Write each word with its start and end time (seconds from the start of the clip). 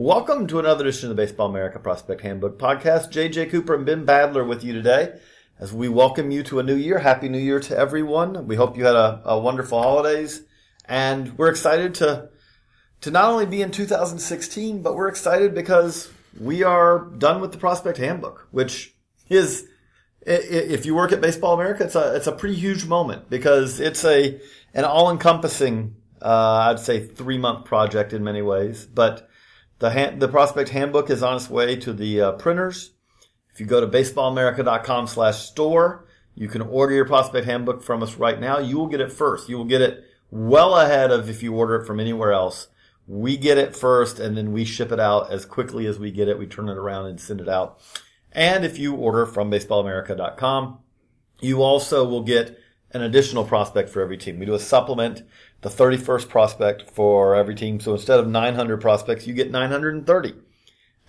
Welcome 0.00 0.46
to 0.46 0.60
another 0.60 0.84
edition 0.84 1.10
of 1.10 1.16
the 1.16 1.20
Baseball 1.20 1.48
America 1.50 1.80
Prospect 1.80 2.20
Handbook 2.20 2.56
Podcast. 2.56 3.10
JJ 3.10 3.50
Cooper 3.50 3.74
and 3.74 3.84
Ben 3.84 4.06
Badler 4.06 4.46
with 4.46 4.62
you 4.62 4.72
today 4.72 5.18
as 5.58 5.72
we 5.72 5.88
welcome 5.88 6.30
you 6.30 6.44
to 6.44 6.60
a 6.60 6.62
new 6.62 6.76
year. 6.76 7.00
Happy 7.00 7.28
New 7.28 7.40
Year 7.40 7.58
to 7.58 7.76
everyone. 7.76 8.46
We 8.46 8.54
hope 8.54 8.76
you 8.76 8.84
had 8.84 8.94
a, 8.94 9.20
a 9.24 9.40
wonderful 9.40 9.82
holidays 9.82 10.42
and 10.84 11.36
we're 11.36 11.48
excited 11.48 11.96
to 11.96 12.28
to 13.00 13.10
not 13.10 13.24
only 13.24 13.44
be 13.44 13.60
in 13.60 13.72
2016, 13.72 14.82
but 14.82 14.94
we're 14.94 15.08
excited 15.08 15.52
because 15.52 16.12
we 16.38 16.62
are 16.62 17.00
done 17.18 17.40
with 17.40 17.50
the 17.50 17.58
Prospect 17.58 17.98
Handbook, 17.98 18.46
which 18.52 18.94
is 19.28 19.66
if 20.20 20.86
you 20.86 20.94
work 20.94 21.10
at 21.10 21.20
Baseball 21.20 21.54
America, 21.54 21.82
it's 21.82 21.96
a 21.96 22.14
it's 22.14 22.28
a 22.28 22.32
pretty 22.32 22.54
huge 22.54 22.86
moment 22.86 23.28
because 23.28 23.80
it's 23.80 24.04
a 24.04 24.40
an 24.74 24.84
all 24.84 25.10
encompassing 25.10 25.96
uh, 26.22 26.68
I'd 26.70 26.78
say 26.78 27.04
three 27.04 27.38
month 27.38 27.64
project 27.64 28.12
in 28.12 28.22
many 28.22 28.42
ways, 28.42 28.86
but 28.86 29.28
the, 29.78 29.90
hand, 29.90 30.20
the 30.20 30.28
prospect 30.28 30.70
handbook 30.70 31.10
is 31.10 31.22
on 31.22 31.36
its 31.36 31.50
way 31.50 31.76
to 31.76 31.92
the 31.92 32.20
uh, 32.20 32.32
printers. 32.32 32.92
If 33.52 33.60
you 33.60 33.66
go 33.66 33.80
to 33.80 33.86
baseballamerica.com 33.86 35.06
slash 35.06 35.38
store, 35.38 36.06
you 36.34 36.48
can 36.48 36.62
order 36.62 36.94
your 36.94 37.04
prospect 37.04 37.46
handbook 37.46 37.82
from 37.82 38.02
us 38.02 38.14
right 38.14 38.38
now. 38.38 38.58
You 38.58 38.78
will 38.78 38.86
get 38.86 39.00
it 39.00 39.12
first. 39.12 39.48
You 39.48 39.56
will 39.56 39.64
get 39.64 39.82
it 39.82 40.04
well 40.30 40.76
ahead 40.76 41.10
of 41.10 41.28
if 41.28 41.42
you 41.42 41.54
order 41.54 41.76
it 41.76 41.86
from 41.86 41.98
anywhere 41.98 42.32
else. 42.32 42.68
We 43.06 43.36
get 43.36 43.58
it 43.58 43.74
first 43.74 44.20
and 44.20 44.36
then 44.36 44.52
we 44.52 44.64
ship 44.64 44.92
it 44.92 45.00
out 45.00 45.32
as 45.32 45.44
quickly 45.44 45.86
as 45.86 45.98
we 45.98 46.10
get 46.10 46.28
it. 46.28 46.38
We 46.38 46.46
turn 46.46 46.68
it 46.68 46.76
around 46.76 47.06
and 47.06 47.20
send 47.20 47.40
it 47.40 47.48
out. 47.48 47.80
And 48.32 48.64
if 48.64 48.78
you 48.78 48.94
order 48.94 49.26
from 49.26 49.50
baseballamerica.com, 49.50 50.78
you 51.40 51.62
also 51.62 52.08
will 52.08 52.22
get 52.22 52.58
an 52.92 53.02
additional 53.02 53.44
prospect 53.44 53.88
for 53.90 54.00
every 54.00 54.16
team. 54.16 54.38
We 54.38 54.46
do 54.46 54.54
a 54.54 54.58
supplement 54.58 55.22
the 55.60 55.68
31st 55.68 56.28
prospect 56.28 56.90
for 56.90 57.34
every 57.34 57.54
team. 57.54 57.80
So 57.80 57.92
instead 57.92 58.20
of 58.20 58.28
900 58.28 58.80
prospects, 58.80 59.26
you 59.26 59.34
get 59.34 59.50
930. 59.50 60.34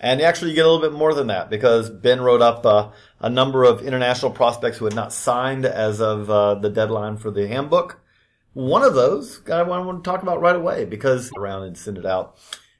And 0.02 0.22
actually, 0.22 0.50
you 0.50 0.56
get 0.56 0.64
a 0.64 0.70
little 0.70 0.90
bit 0.90 0.96
more 0.96 1.12
than 1.12 1.26
that 1.26 1.50
because 1.50 1.90
Ben 1.90 2.22
wrote 2.22 2.40
up 2.40 2.64
uh, 2.64 2.90
a 3.20 3.28
number 3.28 3.64
of 3.64 3.82
international 3.82 4.30
prospects 4.30 4.78
who 4.78 4.86
had 4.86 4.94
not 4.94 5.12
signed 5.12 5.66
as 5.66 6.00
of 6.00 6.30
uh, 6.30 6.54
the 6.54 6.70
deadline 6.70 7.18
for 7.18 7.30
the 7.30 7.46
handbook. 7.46 8.00
One 8.54 8.82
of 8.82 8.94
those 8.94 9.42
I 9.48 9.62
want 9.62 10.02
to 10.02 10.10
talk 10.10 10.22
about 10.22 10.40
right 10.40 10.56
away 10.56 10.86
because 10.86 11.30
around 11.36 11.64
and 11.64 11.76
send 11.76 11.98
it 11.98 12.06
out. 12.06 12.38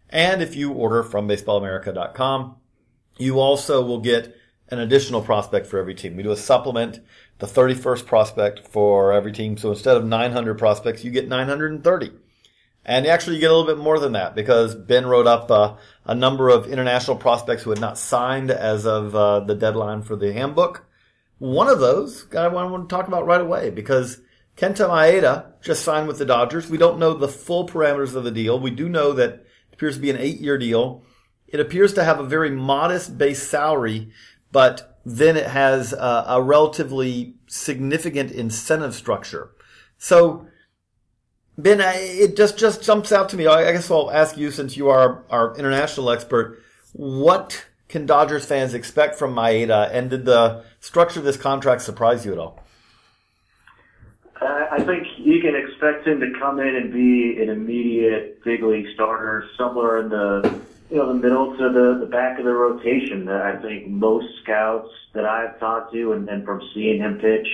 And 0.08 0.42
if 0.42 0.56
you 0.56 0.72
order 0.72 1.02
from 1.02 1.28
baseballamerica.com, 1.28 2.56
you 3.18 3.38
also 3.38 3.84
will 3.84 4.00
get 4.00 4.34
an 4.68 4.78
additional 4.78 5.20
prospect 5.20 5.66
for 5.66 5.78
every 5.78 5.94
team. 5.94 6.16
We 6.16 6.22
do 6.22 6.30
a 6.30 6.36
supplement 6.36 7.00
the 7.40 7.46
31st 7.46 8.06
prospect 8.06 8.68
for 8.68 9.12
every 9.12 9.32
team. 9.32 9.56
So 9.56 9.70
instead 9.70 9.96
of 9.96 10.04
900 10.04 10.58
prospects, 10.58 11.02
you 11.02 11.10
get 11.10 11.28
930. 11.28 12.12
And 12.84 13.06
actually, 13.06 13.36
you 13.36 13.40
get 13.40 13.50
a 13.50 13.54
little 13.54 13.74
bit 13.74 13.82
more 13.82 13.98
than 13.98 14.12
that 14.12 14.34
because 14.34 14.74
Ben 14.74 15.06
wrote 15.06 15.26
up 15.26 15.50
uh, 15.50 15.76
a 16.04 16.14
number 16.14 16.48
of 16.48 16.66
international 16.66 17.16
prospects 17.16 17.62
who 17.62 17.70
had 17.70 17.80
not 17.80 17.98
signed 17.98 18.50
as 18.50 18.86
of 18.86 19.14
uh, 19.14 19.40
the 19.40 19.54
deadline 19.54 20.02
for 20.02 20.16
the 20.16 20.32
handbook. 20.32 20.86
One 21.38 21.68
of 21.68 21.80
those 21.80 22.26
I 22.34 22.48
want 22.48 22.88
to 22.88 22.94
talk 22.94 23.08
about 23.08 23.26
right 23.26 23.40
away 23.40 23.70
because 23.70 24.20
Kenta 24.56 24.88
Maeda 24.88 25.60
just 25.62 25.84
signed 25.84 26.08
with 26.08 26.18
the 26.18 26.26
Dodgers. 26.26 26.68
We 26.68 26.78
don't 26.78 26.98
know 26.98 27.14
the 27.14 27.28
full 27.28 27.66
parameters 27.66 28.14
of 28.14 28.24
the 28.24 28.30
deal. 28.30 28.58
We 28.58 28.70
do 28.70 28.88
know 28.88 29.12
that 29.12 29.30
it 29.30 29.46
appears 29.72 29.96
to 29.96 30.02
be 30.02 30.10
an 30.10 30.18
eight-year 30.18 30.58
deal. 30.58 31.04
It 31.48 31.60
appears 31.60 31.94
to 31.94 32.04
have 32.04 32.20
a 32.20 32.26
very 32.26 32.50
modest 32.50 33.16
base 33.16 33.42
salary, 33.42 34.10
but 34.52 34.89
then 35.04 35.36
it 35.36 35.46
has 35.46 35.92
a, 35.92 36.24
a 36.28 36.42
relatively 36.42 37.36
significant 37.46 38.30
incentive 38.30 38.94
structure. 38.94 39.50
So, 39.98 40.46
Ben, 41.56 41.80
I, 41.80 41.94
it 41.96 42.36
just 42.36 42.58
just 42.58 42.82
jumps 42.82 43.12
out 43.12 43.28
to 43.30 43.36
me. 43.36 43.46
I 43.46 43.72
guess 43.72 43.90
I'll 43.90 44.10
ask 44.10 44.36
you, 44.36 44.50
since 44.50 44.76
you 44.76 44.88
are 44.88 45.24
our 45.30 45.56
international 45.56 46.10
expert, 46.10 46.62
what 46.92 47.66
can 47.88 48.06
Dodgers 48.06 48.44
fans 48.46 48.72
expect 48.72 49.16
from 49.16 49.34
Maeda, 49.34 49.90
and 49.92 50.10
did 50.10 50.24
the 50.24 50.64
structure 50.80 51.18
of 51.18 51.24
this 51.24 51.36
contract 51.36 51.82
surprise 51.82 52.24
you 52.24 52.32
at 52.32 52.38
all? 52.38 52.62
I 54.40 54.82
think 54.84 55.06
you 55.18 55.40
can 55.40 55.54
expect 55.54 56.06
him 56.06 56.20
to 56.20 56.32
come 56.38 56.60
in 56.60 56.74
and 56.76 56.92
be 56.92 57.42
an 57.42 57.50
immediate 57.50 58.42
big 58.44 58.62
league 58.62 58.86
starter 58.94 59.44
somewhere 59.58 59.98
in 59.98 60.08
the 60.08 60.60
you 60.90 60.96
know, 60.96 61.06
the 61.06 61.14
middle 61.14 61.56
to 61.56 61.72
the, 61.72 61.98
the 62.00 62.10
back 62.10 62.38
of 62.38 62.44
the 62.44 62.52
rotation. 62.52 63.24
That 63.24 63.42
I 63.42 63.62
think 63.62 63.88
most 63.88 64.26
scouts 64.42 64.90
that 65.14 65.24
I've 65.24 65.58
talked 65.60 65.92
to 65.92 66.12
and, 66.12 66.28
and 66.28 66.44
from 66.44 66.60
seeing 66.74 66.98
him 66.98 67.18
pitch, 67.18 67.46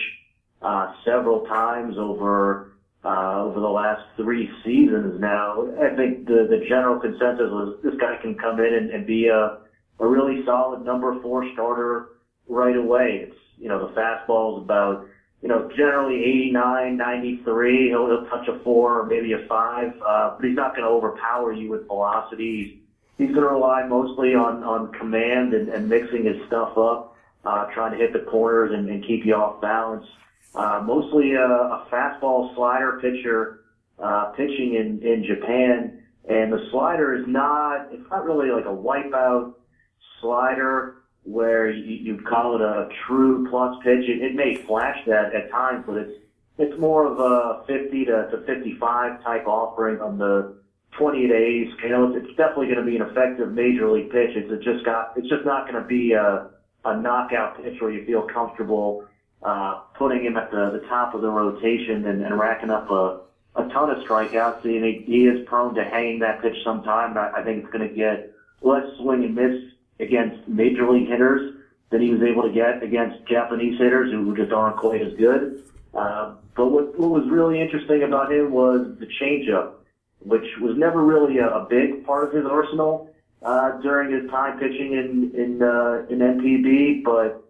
uh, 0.62 0.92
several 1.04 1.44
times 1.44 1.96
over, 1.98 2.72
uh, 3.04 3.42
over 3.42 3.60
the 3.60 3.68
last 3.68 4.02
three 4.16 4.50
seasons 4.64 5.20
now, 5.20 5.68
I 5.78 5.94
think 5.94 6.26
the, 6.26 6.46
the 6.48 6.64
general 6.66 6.98
consensus 6.98 7.50
was 7.50 7.78
this 7.84 7.94
guy 8.00 8.16
can 8.22 8.36
come 8.38 8.58
in 8.58 8.72
and, 8.72 8.90
and 8.90 9.06
be 9.06 9.26
a, 9.26 9.58
a 10.00 10.06
really 10.06 10.42
solid 10.46 10.84
number 10.84 11.20
four 11.20 11.44
starter 11.52 12.08
right 12.48 12.76
away. 12.76 13.26
It's, 13.28 13.36
you 13.58 13.68
know, 13.68 13.86
the 13.86 13.92
fastball 13.92 14.58
is 14.58 14.64
about, 14.64 15.06
you 15.42 15.48
know, 15.48 15.70
generally 15.76 16.24
89, 16.24 16.96
93. 16.96 17.88
He'll, 17.88 18.06
he'll 18.06 18.26
touch 18.26 18.48
a 18.48 18.58
four 18.64 19.00
or 19.00 19.06
maybe 19.06 19.34
a 19.34 19.46
five, 19.46 19.92
uh, 20.06 20.36
but 20.36 20.46
he's 20.46 20.56
not 20.56 20.74
going 20.74 20.84
to 20.84 20.90
overpower 20.90 21.52
you 21.52 21.70
with 21.70 21.86
velocity 21.86 22.82
he's 23.18 23.28
going 23.28 23.42
to 23.42 23.48
rely 23.48 23.86
mostly 23.86 24.34
on, 24.34 24.62
on 24.62 24.92
command 24.92 25.54
and, 25.54 25.68
and 25.68 25.88
mixing 25.88 26.24
his 26.24 26.36
stuff 26.46 26.76
up, 26.76 27.16
uh, 27.44 27.66
trying 27.72 27.92
to 27.92 27.98
hit 27.98 28.12
the 28.12 28.30
corners 28.30 28.72
and, 28.72 28.88
and 28.88 29.04
keep 29.06 29.24
you 29.24 29.34
off 29.34 29.60
balance. 29.60 30.06
Uh, 30.54 30.82
mostly 30.84 31.34
a, 31.34 31.44
a 31.44 31.86
fastball 31.90 32.54
slider 32.54 32.98
pitcher, 33.00 33.60
uh, 33.98 34.32
pitching 34.36 34.74
in, 34.74 35.02
in 35.06 35.24
Japan. 35.24 36.02
And 36.28 36.52
the 36.52 36.68
slider 36.70 37.14
is 37.14 37.26
not, 37.26 37.88
it's 37.92 38.10
not 38.10 38.24
really 38.24 38.50
like 38.50 38.64
a 38.64 38.68
wipeout 38.68 39.54
slider 40.20 40.96
where 41.22 41.70
you, 41.70 41.96
you'd 41.96 42.26
call 42.26 42.56
it 42.56 42.62
a 42.62 42.88
true 43.06 43.48
plus 43.50 43.76
pitch. 43.82 44.08
It, 44.08 44.22
it 44.22 44.34
may 44.34 44.56
flash 44.66 44.98
that 45.06 45.34
at 45.34 45.50
times, 45.50 45.84
but 45.86 45.96
it's, 45.96 46.20
it's 46.58 46.80
more 46.80 47.06
of 47.06 47.20
a 47.20 47.64
50 47.66 48.06
to, 48.06 48.28
to 48.30 48.42
55 48.46 49.22
type 49.22 49.46
offering 49.46 50.00
on 50.00 50.18
the, 50.18 50.55
20 50.98 51.28
days. 51.28 51.68
You 51.82 51.88
know, 51.90 52.12
it's, 52.12 52.24
it's 52.24 52.36
definitely 52.36 52.66
going 52.66 52.78
to 52.78 52.84
be 52.84 52.96
an 52.96 53.02
effective 53.02 53.52
major 53.52 53.90
league 53.90 54.10
pitch. 54.10 54.30
It's 54.34 54.64
just 54.64 54.84
got, 54.84 55.12
it's 55.16 55.28
just 55.28 55.44
not 55.44 55.68
going 55.70 55.80
to 55.80 55.86
be 55.86 56.12
a, 56.12 56.50
a 56.84 57.00
knockout 57.00 57.62
pitch 57.62 57.80
where 57.80 57.90
you 57.90 58.04
feel 58.04 58.22
comfortable, 58.22 59.04
uh, 59.42 59.80
putting 59.98 60.24
him 60.24 60.36
at 60.36 60.50
the, 60.50 60.78
the 60.80 60.86
top 60.88 61.14
of 61.14 61.20
the 61.20 61.30
rotation 61.30 62.06
and, 62.06 62.22
and 62.22 62.38
racking 62.38 62.70
up 62.70 62.90
a, 62.90 63.20
a 63.56 63.68
ton 63.68 63.90
of 63.90 63.98
strikeouts. 64.06 64.64
And 64.64 64.84
he, 64.84 65.04
he 65.06 65.26
is 65.26 65.46
prone 65.46 65.74
to 65.74 65.84
hanging 65.84 66.20
that 66.20 66.42
pitch 66.42 66.56
sometime. 66.64 67.16
I, 67.16 67.40
I 67.40 67.42
think 67.42 67.64
it's 67.64 67.72
going 67.72 67.88
to 67.88 67.94
get 67.94 68.32
less 68.62 68.84
swing 68.98 69.24
and 69.24 69.34
miss 69.34 69.72
against 70.00 70.48
major 70.48 70.90
league 70.90 71.08
hitters 71.08 71.54
than 71.90 72.00
he 72.00 72.10
was 72.10 72.22
able 72.22 72.42
to 72.42 72.50
get 72.50 72.82
against 72.82 73.26
Japanese 73.26 73.78
hitters 73.78 74.10
who 74.10 74.36
just 74.36 74.52
aren't 74.52 74.76
quite 74.76 75.02
as 75.02 75.12
good. 75.14 75.62
Uh, 75.94 76.34
but 76.56 76.66
what, 76.66 76.98
what 76.98 77.10
was 77.10 77.28
really 77.30 77.60
interesting 77.60 78.02
about 78.02 78.32
him 78.32 78.50
was 78.50 78.96
the 78.98 79.06
changeup 79.20 79.74
which 80.20 80.46
was 80.60 80.76
never 80.76 81.02
really 81.02 81.38
a, 81.38 81.48
a 81.48 81.66
big 81.68 82.04
part 82.04 82.24
of 82.24 82.32
his 82.32 82.44
arsenal 82.46 83.10
uh, 83.42 83.78
during 83.80 84.10
his 84.10 84.28
time 84.30 84.58
pitching 84.58 84.92
in 84.92 85.32
in 85.34 85.62
uh, 85.62 86.06
in 86.08 86.18
NPB. 86.18 87.04
But 87.04 87.44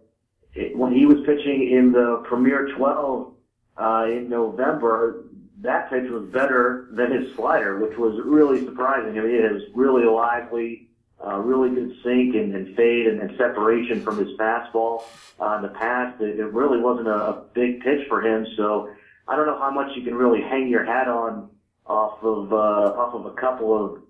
it, 0.53 0.75
when 0.75 0.93
he 0.93 1.05
was 1.05 1.17
pitching 1.25 1.69
in 1.71 1.91
the 1.91 2.23
Premier 2.27 2.67
12 2.75 3.33
uh, 3.77 4.05
in 4.07 4.29
November, 4.29 5.23
that 5.61 5.89
pitch 5.89 6.09
was 6.09 6.29
better 6.31 6.87
than 6.91 7.11
his 7.11 7.35
slider, 7.35 7.79
which 7.79 7.97
was 7.97 8.19
really 8.23 8.65
surprising. 8.65 9.17
I 9.17 9.21
mean, 9.21 9.33
it 9.33 9.51
is 9.55 9.63
really 9.73 10.05
lively, 10.05 10.89
uh, 11.25 11.37
really 11.37 11.69
good 11.69 11.95
sink 12.03 12.35
and, 12.35 12.53
and 12.53 12.75
fade 12.75 13.07
and, 13.07 13.19
and 13.19 13.31
separation 13.37 14.03
from 14.03 14.17
his 14.17 14.37
fastball. 14.37 15.03
Uh, 15.39 15.57
in 15.57 15.61
the 15.63 15.69
past, 15.69 16.21
it, 16.21 16.39
it 16.39 16.45
really 16.53 16.79
wasn't 16.79 17.07
a, 17.07 17.29
a 17.29 17.43
big 17.53 17.81
pitch 17.81 18.07
for 18.07 18.21
him. 18.21 18.45
So 18.55 18.89
I 19.27 19.35
don't 19.35 19.45
know 19.45 19.59
how 19.59 19.71
much 19.71 19.95
you 19.95 20.03
can 20.03 20.15
really 20.15 20.41
hang 20.41 20.67
your 20.67 20.85
hat 20.85 21.07
on 21.07 21.49
off 21.87 22.21
of 22.23 22.51
uh, 22.51 22.99
off 22.99 23.13
of 23.13 23.25
a 23.25 23.35
couple 23.39 23.73
of 23.73 24.01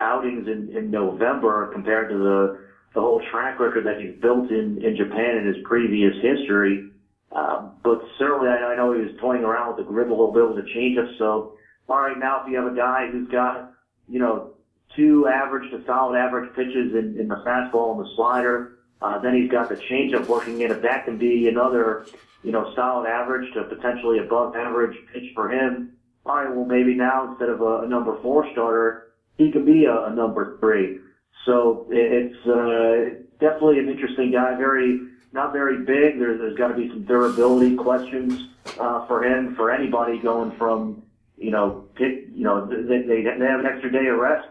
outings 0.00 0.48
in, 0.48 0.74
in 0.76 0.90
November 0.90 1.70
compared 1.72 2.10
to 2.10 2.16
the 2.16 2.60
the 2.94 3.00
whole 3.00 3.22
track 3.30 3.60
record 3.60 3.86
that 3.86 4.00
he's 4.00 4.20
built 4.20 4.50
in 4.50 4.84
in 4.84 4.96
Japan 4.96 5.38
in 5.38 5.46
his 5.46 5.56
previous 5.64 6.14
history. 6.22 6.90
Uh, 7.32 7.68
but 7.84 8.00
certainly, 8.18 8.48
I, 8.48 8.72
I 8.72 8.76
know 8.76 8.92
he 8.92 9.00
was 9.00 9.12
toying 9.20 9.44
around 9.44 9.68
with 9.68 9.86
the 9.86 9.90
grip 9.90 10.08
a 10.08 10.10
little 10.10 10.32
bit 10.32 10.48
with 10.48 10.64
the 10.64 10.70
changeup. 10.72 11.16
So, 11.18 11.54
all 11.88 12.00
right, 12.00 12.18
now 12.18 12.42
if 12.42 12.50
you 12.50 12.56
have 12.56 12.72
a 12.72 12.74
guy 12.74 13.08
who's 13.10 13.28
got 13.28 13.72
you 14.08 14.18
know 14.18 14.54
two 14.96 15.28
average 15.28 15.70
to 15.70 15.84
solid 15.86 16.16
average 16.16 16.52
pitches 16.56 16.92
in, 16.94 17.16
in 17.18 17.28
the 17.28 17.36
fastball 17.46 17.96
and 17.96 18.04
the 18.04 18.10
slider, 18.16 18.78
uh, 19.00 19.18
then 19.20 19.34
he's 19.34 19.50
got 19.50 19.68
the 19.68 19.76
changeup 19.76 20.26
working 20.26 20.60
in. 20.62 20.72
If 20.72 20.82
that 20.82 21.04
can 21.04 21.18
be 21.18 21.46
another 21.46 22.06
you 22.42 22.50
know 22.50 22.72
solid 22.74 23.06
average 23.06 23.52
to 23.54 23.62
potentially 23.64 24.18
above 24.18 24.56
average 24.56 24.96
pitch 25.12 25.30
for 25.36 25.48
him, 25.48 25.92
right, 26.34 26.54
well 26.54 26.64
maybe 26.64 26.94
now 26.94 27.30
instead 27.30 27.48
of 27.48 27.60
a, 27.60 27.82
a 27.82 27.88
number 27.88 28.20
four 28.22 28.50
starter, 28.52 29.12
he 29.36 29.50
could 29.50 29.66
be 29.66 29.84
a, 29.84 30.04
a 30.04 30.14
number 30.14 30.58
three. 30.58 30.98
So 31.44 31.86
it's 31.90 32.46
uh, 32.46 33.22
definitely 33.40 33.78
an 33.78 33.88
interesting 33.88 34.30
guy. 34.32 34.54
Very 34.56 35.00
not 35.32 35.52
very 35.52 35.78
big. 35.78 36.18
There, 36.18 36.36
there's 36.36 36.56
got 36.56 36.68
to 36.68 36.74
be 36.74 36.88
some 36.88 37.04
durability 37.04 37.76
questions 37.76 38.48
uh, 38.78 39.06
for 39.06 39.24
him. 39.24 39.54
For 39.54 39.70
anybody 39.70 40.18
going 40.18 40.56
from 40.58 41.02
you 41.36 41.50
know 41.50 41.88
pick, 41.94 42.26
you 42.32 42.44
know 42.44 42.66
they, 42.66 43.02
they 43.02 43.22
they 43.22 43.46
have 43.46 43.60
an 43.60 43.66
extra 43.66 43.90
day 43.90 44.06
of 44.06 44.18
rest 44.18 44.48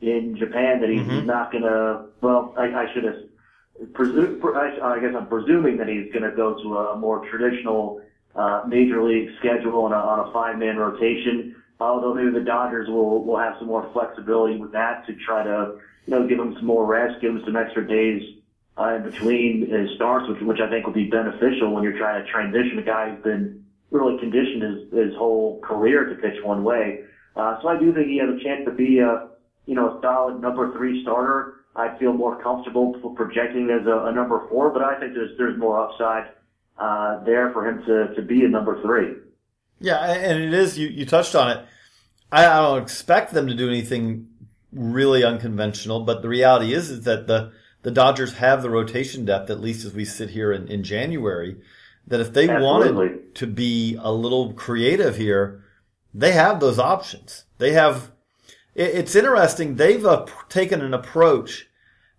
in 0.00 0.36
Japan 0.36 0.80
that 0.80 0.90
he's 0.90 1.00
mm-hmm. 1.00 1.26
not 1.26 1.50
going 1.50 1.64
to. 1.64 2.06
Well, 2.20 2.54
I, 2.56 2.66
I 2.66 2.86
should 2.92 3.04
have 3.04 3.92
presume. 3.94 4.40
I, 4.54 4.78
I 4.80 5.00
guess 5.00 5.14
I'm 5.16 5.26
presuming 5.26 5.76
that 5.78 5.88
he's 5.88 6.12
going 6.12 6.28
to 6.28 6.36
go 6.36 6.62
to 6.62 6.76
a 6.78 6.98
more 6.98 7.26
traditional 7.28 8.00
uh, 8.38 8.62
major 8.66 9.02
league 9.02 9.28
schedule 9.38 9.82
on 9.82 9.92
a, 9.92 9.96
on 9.96 10.28
a 10.28 10.32
five 10.32 10.56
man 10.58 10.76
rotation. 10.76 11.56
Although 11.80 12.14
maybe 12.14 12.30
the 12.30 12.44
Dodgers 12.44 12.88
will 12.88 13.24
will 13.24 13.38
have 13.38 13.54
some 13.58 13.68
more 13.68 13.88
flexibility 13.92 14.56
with 14.56 14.72
that 14.72 15.06
to 15.06 15.14
try 15.14 15.42
to 15.42 15.78
you 16.08 16.14
know, 16.14 16.26
give 16.26 16.38
him 16.38 16.54
some 16.54 16.64
more 16.64 16.86
rest, 16.86 17.20
give 17.20 17.32
him 17.32 17.42
some 17.44 17.54
extra 17.54 17.86
days 17.86 18.22
uh, 18.78 18.94
in 18.94 19.02
between 19.02 19.68
his 19.68 19.90
starts, 19.96 20.26
which, 20.26 20.40
which 20.40 20.58
I 20.58 20.70
think 20.70 20.86
will 20.86 20.94
be 20.94 21.10
beneficial 21.10 21.70
when 21.74 21.82
you're 21.82 21.98
trying 21.98 22.24
to 22.24 22.30
transition 22.30 22.78
a 22.78 22.82
guy 22.82 23.10
who's 23.10 23.22
been 23.22 23.64
really 23.90 24.18
conditioned 24.18 24.62
his, 24.62 24.92
his 24.92 25.14
whole 25.16 25.60
career 25.60 26.04
to 26.04 26.14
pitch 26.14 26.42
one 26.42 26.64
way. 26.64 27.00
Uh, 27.36 27.60
so 27.60 27.68
I 27.68 27.78
do 27.78 27.92
think 27.92 28.08
he 28.08 28.16
has 28.18 28.30
a 28.30 28.42
chance 28.42 28.64
to 28.64 28.70
be 28.72 29.00
a, 29.00 29.28
you 29.66 29.74
know, 29.74 29.98
a 29.98 30.00
solid 30.00 30.40
number 30.40 30.72
three 30.72 31.02
starter. 31.02 31.56
I 31.76 31.96
feel 31.98 32.14
more 32.14 32.42
comfortable 32.42 32.94
projecting 33.14 33.68
as 33.68 33.86
a, 33.86 34.06
a 34.06 34.12
number 34.12 34.48
four, 34.48 34.70
but 34.70 34.80
I 34.80 34.98
think 34.98 35.12
there's, 35.12 35.36
there's 35.36 35.58
more 35.58 35.78
upside, 35.78 36.30
uh, 36.78 37.22
there 37.24 37.52
for 37.52 37.68
him 37.68 37.82
to, 37.86 38.14
to 38.14 38.22
be 38.22 38.44
a 38.44 38.48
number 38.48 38.80
three. 38.82 39.16
Yeah. 39.80 39.98
And 39.98 40.42
it 40.42 40.54
is, 40.54 40.78
you, 40.78 40.88
you 40.88 41.06
touched 41.06 41.34
on 41.34 41.50
it. 41.50 41.64
I, 42.30 42.46
I 42.46 42.60
don't 42.60 42.82
expect 42.82 43.32
them 43.32 43.46
to 43.46 43.54
do 43.54 43.68
anything 43.68 44.28
really 44.72 45.24
unconventional. 45.24 46.00
But 46.00 46.22
the 46.22 46.28
reality 46.28 46.72
is, 46.72 46.90
is 46.90 47.04
that 47.04 47.26
the, 47.26 47.52
the 47.82 47.90
Dodgers 47.90 48.34
have 48.34 48.62
the 48.62 48.70
rotation 48.70 49.24
depth, 49.24 49.50
at 49.50 49.60
least 49.60 49.84
as 49.84 49.94
we 49.94 50.04
sit 50.04 50.30
here 50.30 50.52
in, 50.52 50.68
in 50.68 50.82
January, 50.82 51.56
that 52.06 52.20
if 52.20 52.32
they 52.32 52.48
Absolutely. 52.48 52.92
wanted 52.92 53.34
to 53.36 53.46
be 53.46 53.96
a 54.00 54.12
little 54.12 54.52
creative 54.52 55.16
here, 55.16 55.64
they 56.14 56.32
have 56.32 56.58
those 56.58 56.78
options. 56.78 57.44
They 57.58 57.72
have, 57.72 58.10
it, 58.74 58.94
it's 58.94 59.14
interesting. 59.14 59.76
They've 59.76 60.04
uh, 60.04 60.26
taken 60.48 60.80
an 60.80 60.94
approach 60.94 61.66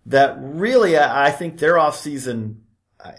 that 0.06 0.36
really, 0.40 0.96
I, 0.96 1.26
I 1.26 1.30
think 1.30 1.58
their 1.58 1.74
offseason, 1.74 2.56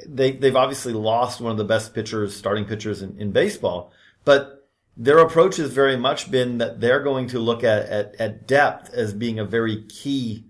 they, 0.08 0.32
they've 0.32 0.56
obviously 0.56 0.94
lost 0.94 1.42
one 1.42 1.52
of 1.52 1.58
the 1.58 1.64
best 1.64 1.94
pitchers, 1.94 2.36
starting 2.36 2.66
pitchers 2.66 3.02
in, 3.02 3.18
in 3.20 3.32
baseball, 3.32 3.92
but 4.26 4.70
their 4.98 5.20
approach 5.20 5.58
has 5.58 5.72
very 5.72 5.98
much 5.98 6.30
been 6.30 6.58
that 6.58 6.80
they're 6.82 7.04
going 7.04 7.28
to 7.28 7.40
look 7.40 7.64
at, 7.64 7.86
at, 7.88 8.16
at 8.20 8.48
depth 8.48 8.94
as 8.94 9.14
being 9.14 9.40
a 9.40 9.46
very 9.46 9.84
key 9.84 10.46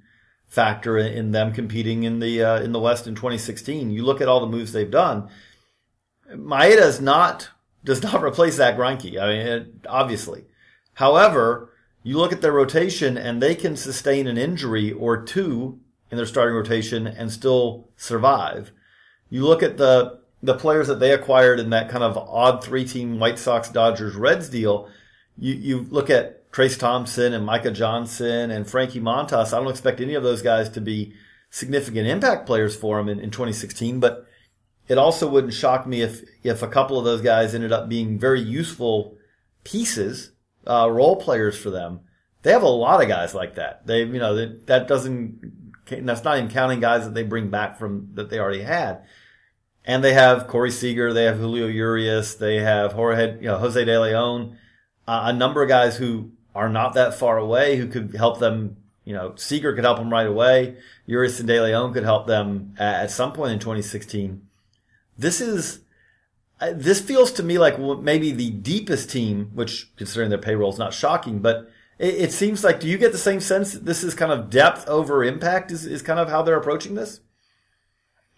factor 0.48 0.98
in 0.98 1.32
them 1.32 1.54
competing 1.54 2.04
in 2.04 2.20
the 2.20 2.44
uh, 2.44 2.60
in 2.60 2.74
the 2.74 2.80
West 2.80 3.08
in 3.08 3.16
2016. 3.16 3.92
You 3.92 4.04
look 4.04 4.20
at 4.20 4.28
all 4.28 4.42
the 4.42 4.48
moves 4.48 4.74
they've 4.74 4.92
done. 4.92 5.30
Maeda 6.30 6.82
is 6.82 7.00
not 7.00 7.50
does 7.84 8.04
not 8.04 8.24
replace 8.24 8.56
Zack 8.56 8.76
Greinke. 8.76 9.20
I 9.22 9.28
mean, 9.28 9.48
it, 9.48 9.68
obviously. 9.88 10.46
However, 10.96 11.72
you 12.04 12.18
look 12.18 12.34
at 12.34 12.42
their 12.42 12.52
rotation 12.52 13.18
and 13.18 13.42
they 13.42 13.56
can 13.56 13.78
sustain 13.78 14.28
an 14.28 14.38
injury 14.38 14.92
or 14.92 15.24
two 15.24 15.80
in 16.10 16.18
their 16.18 16.26
starting 16.26 16.56
rotation 16.56 17.08
and 17.08 17.32
still 17.32 17.90
survive. 17.96 18.72
You 19.32 19.48
look 19.48 19.64
at 19.64 19.78
the 19.78 20.20
the 20.44 20.54
players 20.56 20.88
that 20.88 21.00
they 21.00 21.14
acquired 21.14 21.60
in 21.60 21.70
that 21.72 21.90
kind 21.90 22.04
of 22.04 22.18
odd 22.18 22.64
three 22.64 22.86
team 22.86 23.20
White 23.20 23.40
Sox, 23.40 23.70
Dodgers, 23.70 24.16
Reds 24.16 24.50
deal, 24.50 24.90
you, 25.38 25.54
you 25.54 25.88
look 25.90 26.10
at 26.10 26.52
Trayce 26.52 26.78
Thompson 26.78 27.34
and 27.34 27.46
Micah 27.46 27.72
Johnson 27.72 28.52
and 28.52 28.70
Frankie 28.70 29.00
Montas. 29.00 29.54
I 29.54 29.60
don't 29.60 29.70
expect 29.70 30.02
any 30.02 30.16
of 30.16 30.24
those 30.24 30.42
guys 30.42 30.70
to 30.70 30.82
be 30.82 31.14
significant 31.50 32.08
impact 32.08 32.46
players 32.46 32.76
for 32.76 33.00
him 33.00 33.08
in, 33.08 33.20
in 33.20 33.32
2016, 33.32 34.00
but 34.00 34.26
it 34.88 34.98
also 34.98 35.30
wouldn't 35.30 35.54
shock 35.54 35.88
me 35.88 36.02
if, 36.02 36.24
if 36.44 36.62
a 36.62 36.68
couple 36.68 36.98
of 36.98 37.06
those 37.06 37.22
guys 37.22 37.56
ended 37.56 37.72
up 37.72 37.88
being 37.88 38.20
very 38.20 38.42
useful 38.42 39.18
pieces, 39.64 40.32
uh, 40.68 40.90
role 40.90 41.16
players 41.16 41.58
for 41.58 41.70
them. 41.70 42.02
They 42.42 42.52
have 42.52 42.64
a 42.64 42.68
lot 42.68 43.02
of 43.02 43.08
guys 43.08 43.34
like 43.36 43.56
that. 43.56 43.86
They, 43.86 44.00
you 44.00 44.20
know, 44.20 44.36
that, 44.36 44.68
that 44.68 44.88
doesn't, 44.88 45.86
that's 45.86 46.24
not 46.24 46.38
even 46.38 46.50
counting 46.50 46.80
guys 46.80 47.06
that 47.06 47.14
they 47.14 47.24
bring 47.24 47.50
back 47.50 47.78
from 47.78 48.10
that 48.16 48.30
they 48.30 48.40
already 48.40 48.64
had. 48.64 49.04
And 49.86 50.04
they 50.04 50.14
have 50.14 50.48
Corey 50.48 50.72
Seager, 50.72 51.12
they 51.12 51.24
have 51.24 51.38
Julio 51.38 51.68
Urias, 51.68 52.36
they 52.36 52.58
have 52.58 52.94
Jorge, 52.94 53.38
you 53.38 53.48
know, 53.48 53.58
Jose 53.58 53.84
De 53.84 54.00
Leon, 54.00 54.58
uh, 55.08 55.22
a 55.26 55.34
number 55.34 55.64
of 55.64 55.70
guys 55.70 55.98
who 55.98 56.32
are 56.54 56.70
not 56.70 56.94
that 56.94 57.16
far 57.16 57.38
away 57.38 57.78
who 57.78 57.88
could 57.88 58.16
help 58.16 58.40
them. 58.40 58.78
You 59.04 59.14
know, 59.14 59.34
Seager 59.36 59.74
could 59.74 59.84
help 59.84 59.98
them 59.98 60.12
right 60.12 60.28
away. 60.28 60.78
Urias 61.08 61.40
and 61.40 61.48
De 61.48 61.60
Leon 61.60 61.94
could 61.94 62.04
help 62.04 62.28
them 62.28 62.76
at, 62.78 63.04
at 63.04 63.12
some 63.12 63.34
point 63.34 63.54
in 63.54 63.60
2016. 63.60 64.48
This 65.18 65.42
is, 65.42 65.80
uh, 66.60 66.74
this 66.76 67.02
feels 67.02 67.32
to 67.34 67.44
me 67.44 67.58
like 67.58 67.80
maybe 67.80 68.32
the 68.32 68.52
deepest 68.52 69.10
team, 69.10 69.50
which 69.56 69.92
considering 69.98 70.30
their 70.30 70.38
payroll 70.38 70.72
is 70.72 70.78
not 70.78 70.94
shocking, 70.94 71.40
but 71.40 71.72
it, 71.98 72.16
it 72.16 72.32
seems 72.32 72.64
like, 72.64 72.80
do 72.80 72.88
you 72.88 72.98
get 72.98 73.12
the 73.12 73.18
same 73.18 73.40
sense 73.40 73.74
this 73.74 74.04
is 74.04 74.14
kind 74.14 74.32
of 74.32 74.50
depth 74.50 74.88
over 74.88 75.24
impact 75.24 75.72
is, 75.72 75.86
is 75.86 76.02
kind 76.02 76.20
of 76.20 76.30
how 76.30 76.44
they're 76.44 76.58
approaching 76.58 76.94
this? 76.94 77.22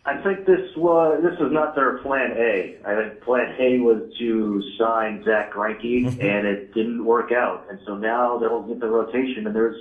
I 0.06 0.22
think 0.22 0.46
this 0.46 0.76
was 0.76 1.24
this 1.24 1.40
was 1.40 1.52
not 1.54 1.76
their 1.76 2.00
plan 2.00 2.32
A. 2.38 2.78
I 2.86 2.96
think 2.96 3.22
plan 3.22 3.56
A 3.58 3.80
was 3.80 4.12
to 4.20 4.62
sign 4.78 5.24
Zack 5.24 5.54
Greinke, 5.54 6.04
mm-hmm. 6.04 6.20
and 6.20 6.46
it 6.46 6.74
didn't 6.74 7.06
work 7.06 7.32
out. 7.32 7.66
And 7.70 7.80
so 7.86 7.96
now 7.96 8.38
they'll 8.38 8.64
get 8.64 8.82
the 8.82 8.88
rotation, 8.88 9.48
and 9.48 9.56
there's 9.56 9.78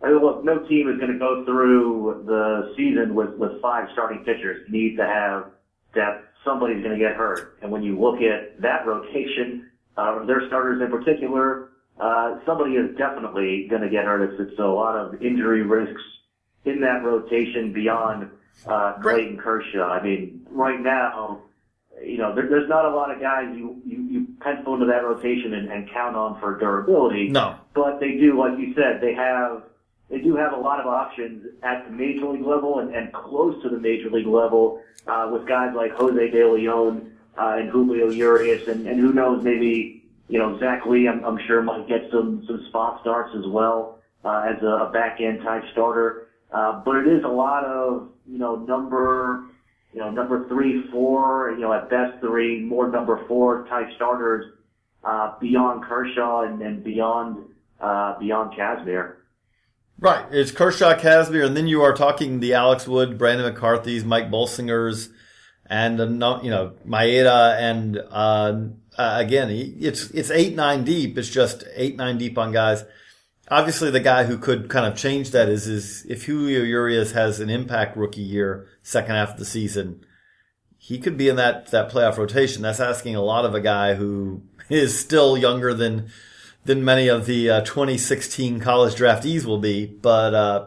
I 0.00 0.10
mean, 0.10 0.22
look, 0.22 0.44
no 0.44 0.60
team 0.68 0.88
is 0.88 1.00
going 1.00 1.12
to 1.12 1.18
go 1.18 1.44
through 1.44 2.22
the 2.26 2.72
season 2.76 3.16
with 3.16 3.30
with 3.34 3.60
five 3.60 3.88
starting 3.92 4.24
pitchers. 4.24 4.64
You 4.68 4.72
need 4.72 4.96
to 4.96 5.04
have 5.04 5.50
depth. 5.92 6.24
Somebody's 6.44 6.84
going 6.84 6.96
to 6.96 7.04
get 7.04 7.16
hurt, 7.16 7.58
and 7.60 7.72
when 7.72 7.82
you 7.82 7.98
look 7.98 8.20
at 8.22 8.60
that 8.62 8.86
rotation, 8.86 9.68
uh, 9.96 10.24
their 10.24 10.46
starters 10.46 10.80
in 10.80 10.88
particular, 10.88 11.70
uh, 11.98 12.38
somebody 12.46 12.74
is 12.74 12.96
definitely 12.96 13.66
going 13.68 13.82
to 13.82 13.90
get 13.90 14.04
hurt. 14.04 14.22
It's, 14.22 14.50
it's 14.52 14.58
a 14.60 14.62
lot 14.62 14.94
of 14.94 15.20
injury 15.20 15.62
risks 15.62 16.00
in 16.64 16.80
that 16.82 17.02
rotation 17.02 17.72
beyond 17.72 18.30
uh, 18.66 18.94
Clayton 19.00 19.38
Kershaw. 19.38 19.88
I 19.88 20.02
mean, 20.02 20.46
right 20.50 20.80
now, 20.80 21.42
you 22.02 22.18
know, 22.18 22.34
there, 22.34 22.48
there's 22.48 22.68
not 22.68 22.84
a 22.84 22.90
lot 22.90 23.10
of 23.10 23.20
guys 23.20 23.46
you, 23.56 23.80
you, 23.84 24.02
you 24.10 24.26
pencil 24.40 24.74
into 24.74 24.86
that 24.86 25.04
rotation 25.04 25.54
and, 25.54 25.68
and 25.68 25.90
count 25.90 26.16
on 26.16 26.38
for 26.40 26.58
durability. 26.58 27.28
No. 27.28 27.56
But 27.74 28.00
they 28.00 28.12
do, 28.12 28.38
like 28.38 28.58
you 28.58 28.74
said, 28.74 29.00
they 29.00 29.14
have, 29.14 29.64
they 30.08 30.18
do 30.18 30.36
have 30.36 30.52
a 30.52 30.56
lot 30.56 30.80
of 30.80 30.86
options 30.86 31.44
at 31.62 31.84
the 31.84 31.90
major 31.90 32.28
league 32.28 32.46
level 32.46 32.78
and, 32.78 32.94
and 32.94 33.12
close 33.12 33.60
to 33.62 33.68
the 33.68 33.78
major 33.78 34.10
league 34.10 34.26
level, 34.26 34.80
uh, 35.06 35.28
with 35.32 35.46
guys 35.46 35.74
like 35.74 35.92
Jose 35.92 36.30
De 36.30 36.44
Leon, 36.44 37.12
uh, 37.36 37.56
and 37.58 37.68
Julio 37.68 38.10
Urias 38.10 38.68
and, 38.68 38.86
and 38.86 38.98
who 39.00 39.12
knows, 39.12 39.42
maybe, 39.42 40.04
you 40.28 40.38
know, 40.38 40.58
Zach 40.58 40.86
Lee, 40.86 41.08
I'm, 41.08 41.24
I'm 41.24 41.38
sure 41.46 41.62
might 41.62 41.88
get 41.88 42.10
some, 42.10 42.44
some 42.46 42.64
spot 42.68 43.00
starts 43.00 43.34
as 43.34 43.46
well, 43.46 43.98
uh, 44.24 44.46
as 44.48 44.62
a, 44.62 44.66
a 44.66 44.90
back 44.92 45.20
end 45.20 45.42
type 45.42 45.64
starter. 45.72 46.28
Uh, 46.50 46.80
but 46.84 46.96
it 46.96 47.06
is 47.06 47.24
a 47.24 47.28
lot 47.28 47.64
of, 47.64 48.08
you 48.28 48.38
know, 48.38 48.56
number, 48.56 49.44
you 49.92 50.00
know, 50.00 50.10
number 50.10 50.46
three, 50.48 50.84
four, 50.90 51.52
you 51.52 51.60
know, 51.60 51.72
at 51.72 51.88
best 51.88 52.20
three, 52.20 52.60
more 52.60 52.90
number 52.90 53.24
four 53.26 53.66
type 53.68 53.88
starters, 53.96 54.52
uh, 55.04 55.32
beyond 55.40 55.84
Kershaw 55.84 56.42
and, 56.42 56.60
and 56.60 56.84
beyond, 56.84 57.44
uh, 57.80 58.18
beyond 58.18 58.52
Kazmir. 58.52 59.14
Right. 59.98 60.26
It's 60.30 60.52
Kershaw, 60.52 60.94
Kazmir, 60.94 61.44
and 61.44 61.56
then 61.56 61.66
you 61.66 61.82
are 61.82 61.94
talking 61.94 62.40
the 62.40 62.54
Alex 62.54 62.86
Wood, 62.86 63.18
Brandon 63.18 63.52
McCarthy's, 63.52 64.04
Mike 64.04 64.30
Bolsingers, 64.30 65.08
and, 65.66 65.98
you 65.98 66.50
know, 66.50 66.74
Maeda 66.86 67.58
and, 67.58 67.98
uh, 67.98 68.60
uh, 68.96 69.16
again, 69.18 69.48
it's, 69.50 70.10
it's 70.10 70.30
eight, 70.30 70.54
nine 70.54 70.84
deep. 70.84 71.16
It's 71.18 71.28
just 71.28 71.64
eight, 71.74 71.96
nine 71.96 72.18
deep 72.18 72.36
on 72.36 72.52
guys 72.52 72.84
obviously 73.50 73.90
the 73.90 74.00
guy 74.00 74.24
who 74.24 74.38
could 74.38 74.68
kind 74.68 74.86
of 74.86 74.96
change 74.96 75.30
that 75.30 75.48
is 75.48 75.66
is 75.66 76.04
if 76.08 76.24
Julio 76.24 76.62
Urias 76.62 77.12
has 77.12 77.40
an 77.40 77.50
impact 77.50 77.96
rookie 77.96 78.20
year, 78.20 78.66
second 78.82 79.14
half 79.14 79.32
of 79.32 79.38
the 79.38 79.44
season, 79.44 80.04
he 80.76 80.98
could 80.98 81.16
be 81.16 81.28
in 81.28 81.36
that 81.36 81.70
that 81.70 81.90
playoff 81.90 82.16
rotation. 82.16 82.62
That's 82.62 82.80
asking 82.80 83.16
a 83.16 83.22
lot 83.22 83.44
of 83.44 83.54
a 83.54 83.60
guy 83.60 83.94
who 83.94 84.42
is 84.68 84.98
still 84.98 85.36
younger 85.36 85.74
than 85.74 86.10
than 86.64 86.84
many 86.84 87.08
of 87.08 87.26
the 87.26 87.50
uh, 87.50 87.60
2016 87.62 88.60
college 88.60 88.94
draftees 88.94 89.44
will 89.44 89.58
be, 89.58 89.86
but 89.86 90.34
uh, 90.34 90.66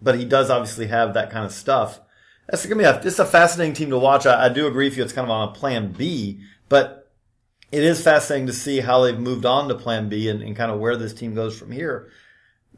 but 0.00 0.16
he 0.16 0.24
does 0.24 0.50
obviously 0.50 0.86
have 0.86 1.14
that 1.14 1.30
kind 1.30 1.44
of 1.44 1.52
stuff. 1.52 2.00
That's 2.48 2.64
gonna 2.66 2.76
be 2.76 2.84
a, 2.84 3.00
it's 3.00 3.18
a 3.18 3.24
fascinating 3.24 3.74
team 3.74 3.90
to 3.90 3.98
watch. 3.98 4.26
I, 4.26 4.46
I 4.46 4.48
do 4.48 4.66
agree 4.66 4.88
with 4.88 4.96
you. 4.96 5.04
It's 5.04 5.12
kind 5.12 5.26
of 5.26 5.30
on 5.30 5.48
a 5.48 5.52
plan 5.52 5.92
B, 5.92 6.40
but 6.68 6.99
it 7.72 7.82
is 7.82 8.02
fascinating 8.02 8.46
to 8.46 8.52
see 8.52 8.80
how 8.80 9.02
they've 9.02 9.18
moved 9.18 9.46
on 9.46 9.68
to 9.68 9.74
plan 9.74 10.08
B 10.08 10.28
and, 10.28 10.42
and 10.42 10.56
kind 10.56 10.70
of 10.70 10.80
where 10.80 10.96
this 10.96 11.14
team 11.14 11.34
goes 11.34 11.56
from 11.56 11.70
here. 11.70 12.10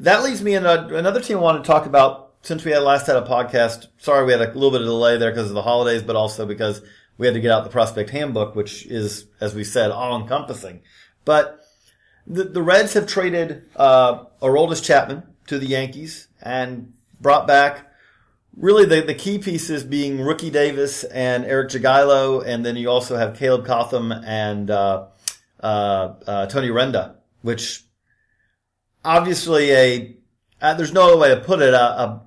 That 0.01 0.23
leads 0.23 0.43
me 0.43 0.55
in 0.55 0.67
a, 0.67 0.89
another 0.89 1.21
team 1.21 1.39
I 1.39 1.41
want 1.41 1.63
to 1.63 1.67
talk 1.67 1.87
about 1.87 2.33
since 2.43 2.65
we 2.65 2.73
had 2.73 2.83
last 2.83 3.07
had 3.07 3.17
a 3.17 3.23
podcast. 3.23 3.87
Sorry, 3.99 4.25
we 4.25 4.33
had 4.33 4.43
a 4.43 4.53
little 4.53 4.71
bit 4.71 4.81
of 4.81 4.87
delay 4.87 5.17
there 5.17 5.31
because 5.31 5.49
of 5.49 5.55
the 5.55 5.63
holidays, 5.63 6.03
but 6.03 6.17
also 6.17 6.45
because 6.45 6.83
we 7.17 7.27
had 7.27 7.35
to 7.35 7.41
get 7.41 7.53
out 7.53 7.65
the 7.65 7.71
prospect 7.71 8.11
handbook, 8.11 8.55
which 8.55 8.87
is, 8.87 9.27
as 9.41 9.55
we 9.55 9.65
said, 9.65 9.91
all 9.91 10.21
encompassing. 10.21 10.83
But 11.25 11.61
the, 12.27 12.45
the 12.45 12.63
Reds 12.63 12.95
have 12.95 13.07
traded, 13.07 13.69
uh, 13.77 14.25
Aroldis 14.41 14.83
Chapman 14.83 15.23
to 15.47 15.59
the 15.59 15.67
Yankees 15.67 16.29
and 16.41 16.93
brought 17.21 17.47
back 17.47 17.92
really 18.57 18.85
the, 18.85 19.03
the 19.03 19.15
key 19.15 19.39
pieces 19.39 19.85
being 19.85 20.21
Rookie 20.21 20.51
Davis 20.51 21.05
and 21.05 21.45
Eric 21.45 21.71
Jagielo, 21.71 22.45
and 22.45 22.65
then 22.65 22.77
you 22.77 22.91
also 22.91 23.17
have 23.17 23.37
Caleb 23.37 23.67
Cotham 23.67 24.13
and 24.13 24.71
uh, 24.71 25.07
uh, 25.63 26.15
uh, 26.27 26.47
Tony 26.47 26.69
Renda, 26.69 27.17
which 27.43 27.85
obviously 29.05 29.73
a 29.73 30.17
uh, 30.61 30.75
there's 30.75 30.93
no 30.93 31.09
other 31.09 31.17
way 31.17 31.29
to 31.35 31.41
put 31.41 31.61
it 31.61 31.75
a, 31.75 31.83
a, 31.83 32.23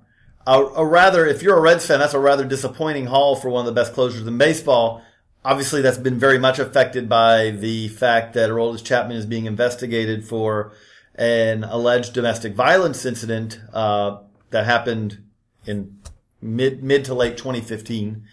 a, 0.48 0.66
a 0.78 0.86
rather 0.86 1.26
if 1.26 1.42
you're 1.42 1.58
a 1.58 1.62
Reds 1.62 1.86
fan 1.86 2.00
that's 2.00 2.14
a 2.14 2.20
rather 2.20 2.44
disappointing 2.44 3.06
haul 3.06 3.36
for 3.36 3.50
one 3.50 3.62
of 3.62 3.74
the 3.74 3.80
best 3.80 3.94
closers 3.94 4.26
in 4.28 4.38
baseball. 4.38 5.02
Obviously, 5.44 5.84
that's 5.84 6.00
been 6.00 6.18
very 6.18 6.40
much 6.40 6.58
affected 6.58 7.08
by 7.08 7.52
the 7.52 7.88
fact 7.90 8.34
that 8.34 8.50
Aroldis 8.50 8.84
Chapman 8.84 9.16
is 9.16 9.28
being 9.28 9.46
investigated 9.46 10.26
for 10.26 10.74
an 11.14 11.64
alleged 11.64 12.14
domestic 12.14 12.56
violence 12.56 13.06
incident 13.06 13.60
uh, 13.72 14.18
that 14.50 14.66
happened 14.66 15.24
in 15.68 16.00
mid 16.46 16.84
mid 16.84 17.06
to 17.06 17.14
late 17.14 17.38
2015. 17.38 18.24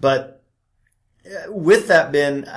But 0.00 0.42
uh, 1.26 1.52
with 1.52 1.88
that, 1.88 2.12
Ben, 2.12 2.48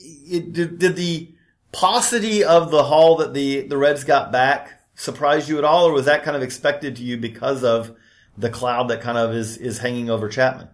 it, 0.00 0.52
did, 0.52 0.78
did 0.78 0.96
the 0.96 1.32
paucity 1.72 2.44
of 2.44 2.70
the 2.70 2.84
haul 2.84 3.16
that 3.16 3.34
the 3.34 3.62
the 3.62 3.76
Reds 3.76 4.04
got 4.04 4.32
back 4.32 4.80
surprise 4.94 5.48
you 5.48 5.56
at 5.56 5.64
all, 5.64 5.86
or 5.86 5.92
was 5.92 6.04
that 6.04 6.22
kind 6.22 6.36
of 6.36 6.42
expected 6.42 6.96
to 6.96 7.02
you 7.02 7.16
because 7.16 7.64
of 7.64 7.96
the 8.36 8.50
cloud 8.50 8.88
that 8.88 9.00
kind 9.00 9.18
of 9.18 9.34
is 9.34 9.56
is 9.56 9.78
hanging 9.78 10.10
over 10.10 10.28
Chapman? 10.28 10.68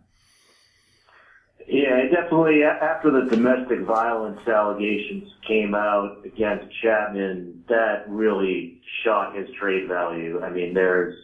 Yeah, 1.69 2.03
definitely. 2.09 2.63
After 2.63 3.11
the 3.11 3.29
domestic 3.29 3.81
violence 3.81 4.41
allegations 4.47 5.33
came 5.47 5.75
out 5.75 6.19
against 6.25 6.67
Chapman, 6.81 7.65
that 7.69 8.05
really 8.09 8.81
shot 9.05 9.35
his 9.35 9.49
trade 9.59 9.89
value. 9.89 10.41
I 10.43 10.51
mean, 10.51 10.75
there's, 10.75 11.17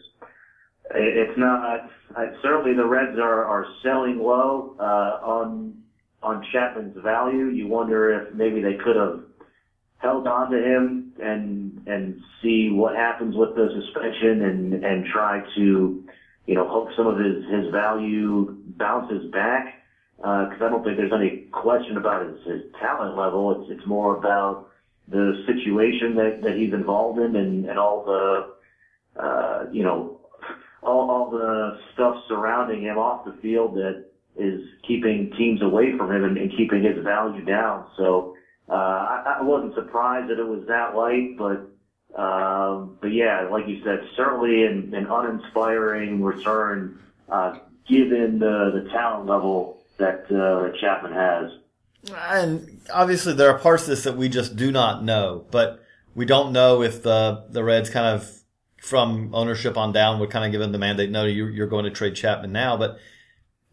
it's 0.91 1.37
not, 1.37 1.89
certainly 2.41 2.75
the 2.75 2.85
Reds 2.85 3.17
are, 3.17 3.45
are 3.45 3.65
selling 3.83 4.19
low, 4.19 4.75
uh, 4.79 4.83
on, 5.25 5.83
on 6.21 6.45
Chapman's 6.51 6.97
value. 7.03 7.47
You 7.47 7.67
wonder 7.67 8.21
if 8.21 8.33
maybe 8.33 8.61
they 8.61 8.75
could 8.75 8.95
have 8.95 9.23
held 10.03 10.27
on 10.27 10.51
to 10.51 10.57
him 10.57 11.13
and 11.21 11.81
and 11.87 12.19
see 12.41 12.69
what 12.69 12.93
happens 12.93 13.35
with 13.35 13.55
the 13.55 13.69
suspension 13.73 14.41
and 14.41 14.83
and 14.83 15.05
try 15.05 15.41
to 15.55 16.03
you 16.45 16.55
know 16.55 16.67
hope 16.67 16.89
some 16.97 17.07
of 17.07 17.17
his 17.17 17.43
his 17.49 17.71
value 17.71 18.53
bounces 18.77 19.31
back 19.31 19.81
because 20.17 20.61
uh, 20.61 20.65
I 20.65 20.69
don't 20.69 20.83
think 20.83 20.97
there's 20.97 21.13
any 21.13 21.47
question 21.51 21.97
about 21.97 22.25
his, 22.25 22.35
his 22.45 22.61
talent 22.79 23.15
level. 23.15 23.61
It's 23.61 23.79
it's 23.79 23.87
more 23.87 24.15
about 24.17 24.67
the 25.07 25.41
situation 25.47 26.15
that 26.15 26.41
that 26.43 26.55
he's 26.57 26.73
involved 26.73 27.19
in 27.19 27.35
and 27.37 27.65
and 27.65 27.79
all 27.79 28.03
the 28.03 29.21
uh, 29.21 29.65
you 29.71 29.83
know 29.83 30.19
all 30.85 31.09
all 31.09 31.29
the 31.29 31.79
stuff 31.93 32.15
surrounding 32.27 32.83
him 32.83 32.97
off 32.97 33.25
the 33.25 33.33
field 33.41 33.75
that 33.75 34.05
is 34.35 34.61
keeping 34.87 35.31
teams 35.37 35.61
away 35.61 35.95
from 35.97 36.11
him 36.11 36.23
and, 36.23 36.37
and 36.37 36.51
keeping 36.57 36.83
his 36.83 37.03
value 37.03 37.45
down. 37.45 37.87
So 37.97 38.35
uh, 38.69 38.73
I, 38.73 39.37
I 39.39 39.43
wasn't 39.43 39.75
surprised 39.75 40.29
that 40.29 40.39
it 40.39 40.47
was 40.47 40.65
that 40.67 40.95
light, 40.95 41.37
but 41.37 41.69
um, 42.19 42.97
but 43.01 43.07
yeah, 43.07 43.47
like 43.51 43.67
you 43.67 43.83
said, 43.83 43.99
certainly 44.15 44.65
an, 44.65 44.93
an 44.93 45.07
uninspiring 45.09 46.21
return 46.21 46.99
uh, 47.29 47.57
given 47.87 48.39
the 48.39 48.83
the 48.83 48.89
talent 48.91 49.27
level 49.27 49.83
that 49.97 50.25
uh, 50.31 50.77
Chapman 50.79 51.13
has. 51.13 51.51
And 52.13 52.81
obviously, 52.93 53.33
there 53.33 53.49
are 53.49 53.57
parts 53.57 53.83
of 53.83 53.89
this 53.89 54.03
that 54.03 54.17
we 54.17 54.29
just 54.29 54.55
do 54.55 54.71
not 54.71 55.03
know, 55.03 55.45
but 55.51 55.83
we 56.15 56.25
don't 56.25 56.51
know 56.51 56.81
if 56.81 57.01
the 57.01 57.45
the 57.49 57.63
Reds 57.63 57.89
kind 57.89 58.07
of 58.07 58.42
from 58.83 59.33
ownership 59.33 59.77
on 59.77 59.93
down 59.93 60.19
would 60.19 60.29
kind 60.29 60.43
of 60.43 60.51
give 60.51 60.59
them 60.59 60.73
the 60.73 60.77
mandate. 60.77 61.09
No, 61.09 61.23
you're, 61.23 61.67
going 61.67 61.85
to 61.85 61.89
trade 61.89 62.15
Chapman 62.15 62.51
now, 62.51 62.75
but 62.75 62.97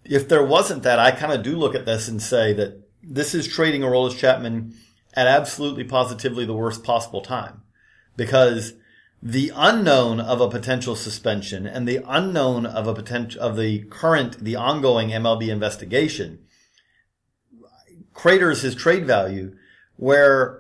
if 0.05 0.29
there 0.29 0.45
wasn't 0.45 0.85
that, 0.85 1.01
I 1.01 1.11
kind 1.11 1.33
of 1.33 1.43
do 1.43 1.57
look 1.57 1.75
at 1.75 1.85
this 1.85 2.07
and 2.07 2.23
say 2.23 2.53
that 2.53 2.89
this 3.03 3.35
is 3.35 3.49
trading 3.49 3.81
Aroldis 3.81 4.17
Chapman 4.17 4.73
at 5.15 5.27
absolutely 5.27 5.83
positively 5.83 6.45
the 6.45 6.55
worst 6.55 6.85
possible 6.85 7.23
time 7.23 7.63
because 8.17 8.75
the 9.21 9.51
unknown 9.57 10.21
of 10.21 10.41
a 10.41 10.49
potential 10.49 10.95
suspension 10.95 11.67
and 11.67 11.89
the 11.89 12.01
unknown 12.07 12.65
of 12.65 12.87
a 12.87 12.95
potential 12.95 13.43
of 13.43 13.57
the 13.57 13.81
current 13.91 14.45
the 14.45 14.55
ongoing 14.55 15.09
MLB 15.09 15.49
investigation 15.49 16.39
craters 18.15 18.63
his 18.63 18.77
trade 18.77 19.07
value 19.07 19.57
where 19.97 20.60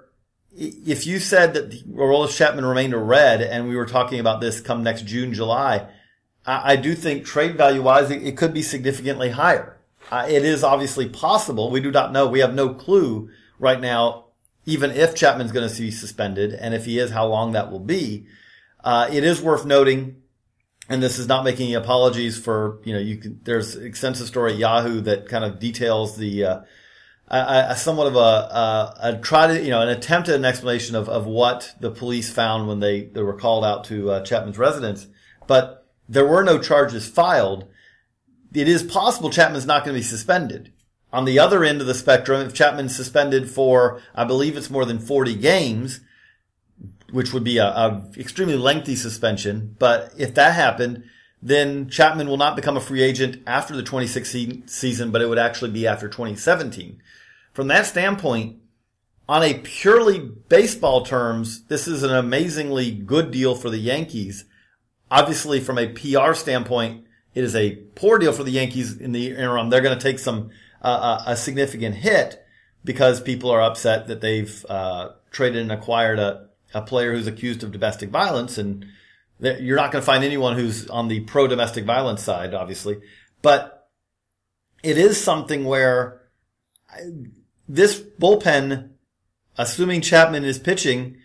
if 0.60 1.06
you 1.06 1.18
said 1.18 1.54
that 1.54 1.70
Aroldis 1.88 2.36
Chapman 2.36 2.66
remained 2.66 2.94
a 2.94 2.98
red 2.98 3.40
and 3.40 3.68
we 3.68 3.76
were 3.76 3.86
talking 3.86 4.20
about 4.20 4.40
this 4.40 4.60
come 4.60 4.82
next 4.82 5.06
June 5.06 5.32
July 5.34 5.88
I, 6.44 6.72
I 6.72 6.76
do 6.76 6.94
think 6.94 7.24
trade 7.24 7.56
value 7.56 7.82
wise 7.82 8.10
it, 8.10 8.22
it 8.22 8.36
could 8.36 8.52
be 8.52 8.62
significantly 8.62 9.30
higher 9.30 9.80
uh, 10.10 10.26
it 10.28 10.44
is 10.44 10.64
obviously 10.64 11.08
possible. 11.08 11.70
We 11.70 11.80
do 11.80 11.90
not 11.90 12.12
know. 12.12 12.26
We 12.26 12.40
have 12.40 12.54
no 12.54 12.74
clue 12.74 13.30
right 13.58 13.80
now, 13.80 14.26
even 14.66 14.90
if 14.90 15.14
Chapman's 15.14 15.52
going 15.52 15.68
to 15.68 15.80
be 15.80 15.90
suspended, 15.90 16.52
and 16.52 16.74
if 16.74 16.84
he 16.84 16.98
is, 16.98 17.10
how 17.10 17.26
long 17.26 17.52
that 17.52 17.70
will 17.70 17.80
be. 17.80 18.26
Uh, 18.82 19.08
it 19.10 19.24
is 19.24 19.40
worth 19.40 19.64
noting, 19.64 20.22
and 20.88 21.02
this 21.02 21.18
is 21.18 21.28
not 21.28 21.44
making 21.44 21.66
any 21.66 21.74
apologies 21.74 22.38
for 22.38 22.80
you 22.84 22.92
know 22.92 22.98
you 22.98 23.18
can. 23.18 23.40
There's 23.44 23.76
extensive 23.76 24.26
story 24.26 24.52
at 24.52 24.58
Yahoo 24.58 25.00
that 25.02 25.28
kind 25.28 25.44
of 25.44 25.58
details 25.58 26.16
the. 26.16 26.44
Uh, 26.44 26.60
a, 27.30 27.66
a, 27.70 27.76
somewhat 27.76 28.08
of 28.08 28.16
a, 28.16 28.18
a, 28.18 28.96
a, 29.00 29.18
try 29.18 29.46
to, 29.46 29.62
you 29.62 29.70
know, 29.70 29.82
an 29.82 29.88
attempt 29.88 30.28
at 30.28 30.34
an 30.34 30.44
explanation 30.44 30.96
of, 30.96 31.08
of 31.08 31.26
what 31.26 31.74
the 31.80 31.90
police 31.90 32.30
found 32.30 32.66
when 32.66 32.80
they, 32.80 33.04
they 33.04 33.22
were 33.22 33.36
called 33.36 33.64
out 33.64 33.84
to 33.84 34.10
uh, 34.10 34.24
Chapman's 34.24 34.58
residence. 34.58 35.06
But 35.46 35.86
there 36.08 36.26
were 36.26 36.42
no 36.42 36.58
charges 36.58 37.08
filed 37.08 37.68
it 38.52 38.68
is 38.68 38.82
possible 38.82 39.30
Chapman's 39.30 39.66
not 39.66 39.84
going 39.84 39.94
to 39.94 40.00
be 40.00 40.04
suspended. 40.04 40.72
On 41.12 41.24
the 41.24 41.38
other 41.38 41.64
end 41.64 41.80
of 41.80 41.86
the 41.86 41.94
spectrum, 41.94 42.46
if 42.46 42.54
Chapman's 42.54 42.94
suspended 42.94 43.50
for, 43.50 44.00
I 44.14 44.24
believe 44.24 44.56
it's 44.56 44.70
more 44.70 44.84
than 44.84 44.98
40 44.98 45.34
games, 45.36 46.00
which 47.10 47.32
would 47.32 47.44
be 47.44 47.58
a, 47.58 47.66
a 47.66 48.10
extremely 48.16 48.56
lengthy 48.56 48.94
suspension, 48.94 49.74
but 49.78 50.12
if 50.16 50.34
that 50.34 50.54
happened, 50.54 51.04
then 51.42 51.88
Chapman 51.88 52.28
will 52.28 52.36
not 52.36 52.54
become 52.54 52.76
a 52.76 52.80
free 52.80 53.02
agent 53.02 53.42
after 53.46 53.74
the 53.74 53.82
2016 53.82 54.68
season, 54.68 55.10
but 55.10 55.22
it 55.22 55.28
would 55.28 55.38
actually 55.38 55.70
be 55.70 55.86
after 55.86 56.08
2017. 56.08 57.00
From 57.60 57.68
that 57.68 57.84
standpoint, 57.84 58.56
on 59.28 59.42
a 59.42 59.52
purely 59.52 60.18
baseball 60.18 61.04
terms, 61.04 61.66
this 61.66 61.86
is 61.86 62.02
an 62.02 62.10
amazingly 62.10 62.90
good 62.90 63.30
deal 63.30 63.54
for 63.54 63.68
the 63.68 63.76
Yankees. 63.76 64.46
Obviously, 65.10 65.60
from 65.60 65.76
a 65.76 65.88
PR 65.88 66.32
standpoint, 66.32 67.04
it 67.34 67.44
is 67.44 67.54
a 67.54 67.76
poor 67.96 68.18
deal 68.18 68.32
for 68.32 68.44
the 68.44 68.50
Yankees 68.50 68.96
in 68.96 69.12
the 69.12 69.32
interim. 69.32 69.68
They're 69.68 69.82
going 69.82 69.98
to 69.98 70.02
take 70.02 70.18
some 70.18 70.48
uh, 70.80 70.86
uh, 70.86 71.24
a 71.26 71.36
significant 71.36 71.96
hit 71.96 72.42
because 72.82 73.20
people 73.20 73.50
are 73.50 73.60
upset 73.60 74.06
that 74.06 74.22
they've 74.22 74.64
uh, 74.70 75.10
traded 75.30 75.60
and 75.60 75.70
acquired 75.70 76.18
a, 76.18 76.48
a 76.72 76.80
player 76.80 77.12
who's 77.12 77.26
accused 77.26 77.62
of 77.62 77.72
domestic 77.72 78.08
violence, 78.08 78.56
and 78.56 78.86
you're 79.38 79.76
not 79.76 79.92
going 79.92 80.00
to 80.00 80.06
find 80.06 80.24
anyone 80.24 80.56
who's 80.56 80.88
on 80.88 81.08
the 81.08 81.20
pro 81.24 81.46
domestic 81.46 81.84
violence 81.84 82.22
side, 82.22 82.54
obviously. 82.54 83.02
But 83.42 83.86
it 84.82 84.96
is 84.96 85.22
something 85.22 85.66
where 85.66 86.22
this 87.74 88.00
bullpen, 88.00 88.90
assuming 89.56 90.00
Chapman 90.00 90.44
is 90.44 90.58
pitching, 90.58 91.16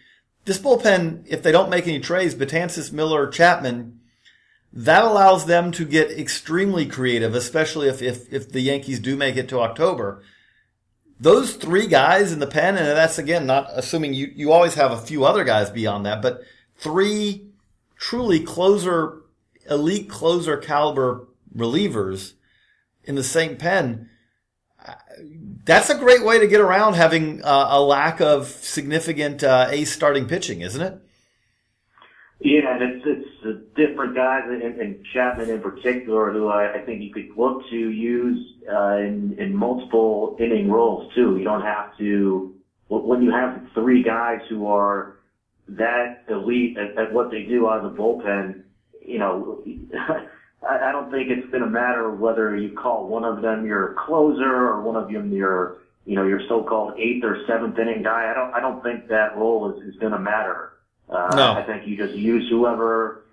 this 0.45 0.59
bullpen, 0.59 1.25
if 1.27 1.41
they 1.41 1.51
don't 1.51 1.71
make 1.71 1.87
any 1.87 1.99
trades, 1.99 2.35
Betances, 2.35 2.91
Miller, 2.91 3.27
Chapman 3.27 3.99
that 4.75 5.05
allows 5.05 5.45
them 5.45 5.71
to 5.71 5.85
get 5.85 6.11
extremely 6.11 6.85
creative, 6.85 7.33
especially 7.33 7.87
if, 7.87 8.01
if, 8.01 8.31
if 8.31 8.51
the 8.51 8.59
Yankees 8.59 8.99
do 8.99 9.15
make 9.15 9.37
it 9.37 9.47
to 9.49 9.61
October. 9.61 10.21
Those 11.17 11.55
three 11.55 11.87
guys 11.87 12.33
in 12.33 12.39
the 12.39 12.47
pen, 12.47 12.75
and 12.75 12.85
that's 12.85 13.17
again 13.17 13.45
not 13.45 13.69
assuming 13.71 14.13
you, 14.13 14.31
you 14.35 14.51
always 14.51 14.75
have 14.75 14.91
a 14.91 14.97
few 14.97 15.23
other 15.23 15.45
guys 15.45 15.69
beyond 15.69 16.05
that, 16.05 16.21
but 16.21 16.41
three 16.75 17.47
truly 17.97 18.41
closer, 18.41 19.21
elite 19.69 20.09
closer 20.09 20.57
caliber 20.57 21.25
relievers 21.55 22.33
in 23.05 23.15
the 23.15 23.23
same 23.23 23.55
pen, 23.55 24.09
that's 25.65 25.89
a 25.89 25.97
great 25.97 26.23
way 26.23 26.39
to 26.39 26.47
get 26.47 26.61
around 26.61 26.93
having 26.93 27.43
uh, 27.43 27.67
a 27.71 27.81
lack 27.81 28.21
of 28.21 28.47
significant 28.47 29.43
uh, 29.43 29.67
ace 29.69 29.91
starting 29.91 30.27
pitching, 30.27 30.61
isn't 30.61 30.81
it? 30.81 31.01
Yeah, 32.39 32.75
and 32.75 32.83
it's 32.83 33.05
it's 33.43 33.75
different 33.75 34.15
guys, 34.15 34.43
and, 34.47 34.61
and 34.61 35.05
Chapman 35.13 35.49
in 35.49 35.61
particular, 35.61 36.31
who 36.31 36.47
I, 36.47 36.73
I 36.75 36.81
think 36.85 37.01
you 37.01 37.13
could 37.13 37.29
look 37.37 37.67
to 37.69 37.75
use 37.75 38.53
uh, 38.71 38.97
in 38.97 39.35
in 39.39 39.55
multiple 39.55 40.35
inning 40.39 40.69
roles 40.69 41.13
too. 41.15 41.37
You 41.37 41.43
don't 41.43 41.61
have 41.61 41.97
to 41.97 42.53
when 42.89 43.23
you 43.23 43.31
have 43.31 43.61
three 43.73 44.03
guys 44.03 44.41
who 44.49 44.67
are 44.67 45.17
that 45.69 46.25
elite 46.29 46.77
at, 46.77 46.97
at 46.97 47.13
what 47.13 47.31
they 47.31 47.43
do 47.43 47.69
out 47.69 47.83
of 47.83 47.91
the 47.91 47.97
bullpen. 47.97 48.63
You 49.01 49.19
know, 49.19 49.63
I, 50.67 50.89
I 50.89 50.91
don't 50.91 51.11
think 51.11 51.29
it's 51.29 51.49
going 51.49 51.63
to 51.63 51.69
matter 51.69 52.11
whether 52.11 52.55
you 52.55 52.75
call 52.75 53.07
one 53.07 53.23
of 53.23 53.41
them 53.41 53.65
your 53.65 53.93
closer 54.05 54.49
or 54.49 54.81
one 54.81 54.95
of 54.95 55.11
them 55.11 55.31
your 55.31 55.77
you 56.05 56.15
know 56.15 56.25
your 56.25 56.39
so-called 56.47 56.93
eighth 56.97 57.23
or 57.23 57.45
seventh 57.47 57.77
inning 57.79 58.03
guy. 58.03 58.31
I 58.31 58.33
don't 58.33 58.53
I 58.53 58.59
don't 58.59 58.83
think 58.83 59.07
that 59.07 59.37
role 59.37 59.71
is, 59.71 59.83
is 59.87 59.99
going 59.99 60.11
to 60.13 60.19
matter. 60.19 60.71
Uh, 61.09 61.33
No. 61.35 61.53
I 61.53 61.63
think 61.63 61.87
you 61.87 61.95
just 61.97 62.13
use 62.15 62.49
whoever, 62.49 63.23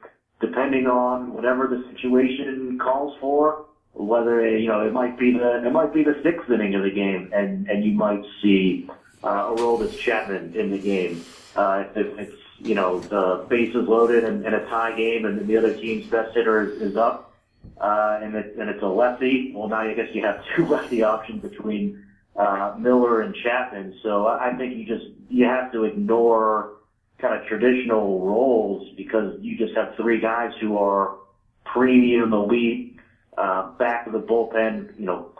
depending 0.40 0.86
on 0.86 1.32
whatever 1.32 1.66
the 1.66 1.84
situation 1.92 2.78
calls 2.78 3.16
for. 3.20 3.66
Whether 3.94 4.56
you 4.56 4.68
know 4.68 4.86
it 4.86 4.92
might 4.92 5.18
be 5.18 5.32
the 5.32 5.66
it 5.66 5.72
might 5.72 5.92
be 5.92 6.02
the 6.02 6.18
sixth 6.22 6.50
inning 6.50 6.74
of 6.74 6.82
the 6.82 6.90
game, 6.90 7.30
and 7.34 7.68
and 7.68 7.84
you 7.84 7.92
might 7.92 8.24
see 8.40 8.88
uh, 9.22 9.52
a 9.52 9.54
role 9.54 9.76
that's 9.76 9.96
Chapman 9.96 10.54
in 10.54 10.70
the 10.70 10.78
game. 10.78 11.22
Uh, 11.54 11.84
if 11.94 12.18
it's 12.18 12.41
you 12.62 12.75
know 12.75 13.00
the 13.00 13.45
bases 13.49 13.88
loaded 13.88 14.25
and, 14.25 14.45
and 14.47 14.54
a 14.54 14.64
tie 14.66 14.97
game, 14.97 15.25
and 15.25 15.47
the 15.47 15.57
other 15.57 15.75
team's 15.75 16.07
best 16.07 16.35
hitter 16.35 16.71
is, 16.71 16.83
is 16.83 16.97
up, 16.97 17.35
uh, 17.81 18.21
and 18.23 18.35
it, 18.35 18.57
and 18.59 18.69
it's 18.71 18.83
a 18.83 18.87
lefty. 18.87 19.52
Well, 19.54 19.69
now 19.69 19.81
I 19.81 19.95
guess 19.95 20.09
you 20.14 20.23
have 20.25 20.45
two 20.57 20.66
lefty 20.66 21.02
options 21.02 21.42
between 21.42 22.04
uh, 22.37 22.75
Miller 22.78 23.23
and 23.23 23.35
Chapman. 23.35 23.99
So 24.02 24.26
I 24.26 24.54
think 24.57 24.76
you 24.76 24.87
just 24.87 25.07
you 25.28 25.45
have 25.47 25.73
to 25.73 25.85
ignore 25.85 26.75
kind 27.19 27.40
of 27.40 27.47
traditional 27.47 28.21
roles 28.21 28.92
because 28.97 29.38
you 29.40 29.57
just 29.57 29.75
have 29.75 29.95
three 29.97 30.21
guys 30.21 30.52
who 30.61 30.76
are 30.76 31.16
premium 31.64 32.33
elite, 32.33 32.99
uh, 33.38 33.71
back 33.73 34.07
of 34.07 34.12
the 34.12 34.21
bullpen, 34.21 34.99
you 34.99 35.07
know, 35.07 35.31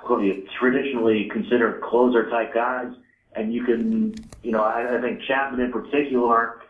traditionally 0.59 1.29
considered 1.31 1.83
closer 1.83 2.31
type 2.31 2.55
guys. 2.55 2.93
And 3.35 3.53
you 3.53 3.65
can, 3.65 4.15
you 4.43 4.53
know, 4.53 4.63
I, 4.63 4.99
I 4.99 5.01
think 5.01 5.23
Chapman 5.23 5.61
in 5.61 5.73
particular, 5.73 6.62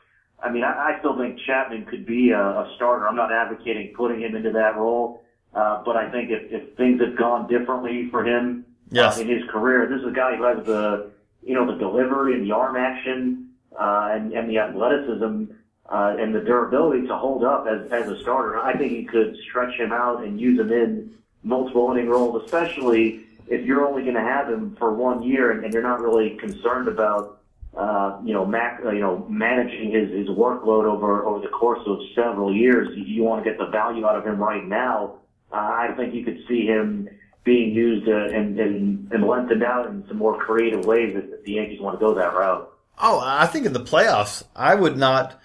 I 0.43 0.51
mean, 0.51 0.65
I, 0.65 0.95
I 0.95 0.99
still 0.99 1.17
think 1.17 1.39
Chapman 1.47 1.87
could 1.87 2.05
be 2.05 2.31
a, 2.31 2.41
a 2.41 2.73
starter. 2.77 3.09
I'm 3.09 3.17
not 3.17 3.33
advocating 3.33 3.95
putting 3.97 4.21
him 4.21 4.35
into 4.35 4.51
that 4.53 4.77
role. 4.77 5.23
Uh, 5.55 5.83
but 5.85 5.97
I 5.97 6.11
think 6.11 6.31
if, 6.31 6.51
if 6.51 6.77
things 6.77 7.01
had 7.01 7.17
gone 7.17 7.47
differently 7.49 8.09
for 8.11 8.25
him 8.25 8.65
Yes. 8.91 9.19
uh, 9.19 9.23
in 9.23 9.29
his 9.29 9.43
career, 9.51 9.87
this 9.87 10.01
is 10.01 10.09
a 10.09 10.11
guy 10.13 10.37
who 10.37 10.45
has 10.45 10.65
the, 10.67 11.11
you 11.43 11.55
know, 11.55 11.67
the 11.71 11.79
delivery 11.79 12.35
and 12.35 12.45
the 12.47 12.53
arm 12.53 12.77
action, 12.77 13.51
uh, 13.79 14.11
and, 14.13 14.33
and 14.33 14.49
the 14.51 14.59
athleticism, 14.59 15.45
uh, 15.89 16.17
and 16.19 16.35
the 16.35 16.41
durability 16.41 17.07
to 17.07 17.17
hold 17.17 17.45
up 17.45 17.67
as, 17.67 17.91
as 17.91 18.09
a 18.11 18.21
starter. 18.21 18.59
I 18.59 18.77
think 18.77 18.93
you 18.93 19.07
could 19.07 19.37
stretch 19.49 19.75
him 19.79 19.93
out 19.93 20.25
and 20.25 20.41
use 20.41 20.59
him 20.59 20.73
in 20.73 21.15
multiple 21.43 21.91
inning 21.91 22.09
roles, 22.09 22.45
especially 22.45 23.25
if 23.49 23.65
you're 23.67 23.87
only 23.87 24.03
going 24.03 24.15
to 24.15 24.21
have 24.21 24.49
him 24.49 24.75
for 24.77 24.95
one 24.95 25.23
year 25.23 25.51
and, 25.51 25.65
and 25.65 25.75
you're 25.75 25.83
not 25.83 26.01
really 26.01 26.31
concerned 26.37 26.89
about, 26.89 27.42
uh, 27.77 28.21
you 28.25 28.35
know, 28.35 28.45
mac, 28.45 28.81
uh, 28.85 28.91
you 28.91 29.01
know, 29.01 29.27
managing 29.29 29.91
his, 29.91 30.11
his 30.11 30.29
workload 30.29 30.85
over, 30.85 31.25
over 31.25 31.41
the 31.41 31.49
course 31.49 31.81
of 31.87 31.99
several 32.15 32.55
years. 32.55 32.89
You, 32.95 33.23
want 33.23 33.45
to 33.45 33.51
get 33.51 33.59
the 33.59 33.67
value 33.67 34.07
out 34.07 34.17
of 34.17 34.27
him 34.27 34.39
right 34.39 34.65
now. 34.65 35.21
Uh, 35.51 35.57
I 35.57 35.95
think 35.97 36.15
you 36.15 36.25
could 36.25 36.39
see 36.49 36.67
him 36.67 37.09
being 37.45 37.75
used 37.75 38.09
uh, 38.09 38.37
and, 38.37 38.59
and, 38.59 39.13
and 39.13 39.27
lengthened 39.27 39.63
out 39.63 39.87
in 39.87 40.05
some 40.07 40.19
more 40.19 40.39
creative 40.39 40.85
ways 40.85 41.17
if 41.17 41.45
the 41.45 41.53
Yankees 41.53 41.81
want 41.81 41.99
to 41.99 42.05
go 42.05 42.15
that 42.15 42.35
route. 42.35 42.71
Oh, 42.99 43.21
I 43.25 43.47
think 43.47 43.67
in 43.67 43.73
the 43.73 43.81
playoffs, 43.81 44.43
I 44.55 44.75
would 44.75 44.97
not, 44.97 45.41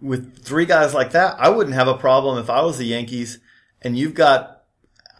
with 0.00 0.44
three 0.44 0.66
guys 0.66 0.94
like 0.94 1.12
that, 1.12 1.36
I 1.38 1.48
wouldn't 1.48 1.74
have 1.74 1.88
a 1.88 1.98
problem 1.98 2.38
if 2.38 2.48
I 2.48 2.62
was 2.62 2.78
the 2.78 2.86
Yankees 2.86 3.40
and 3.82 3.98
you've 3.98 4.14
got 4.14 4.64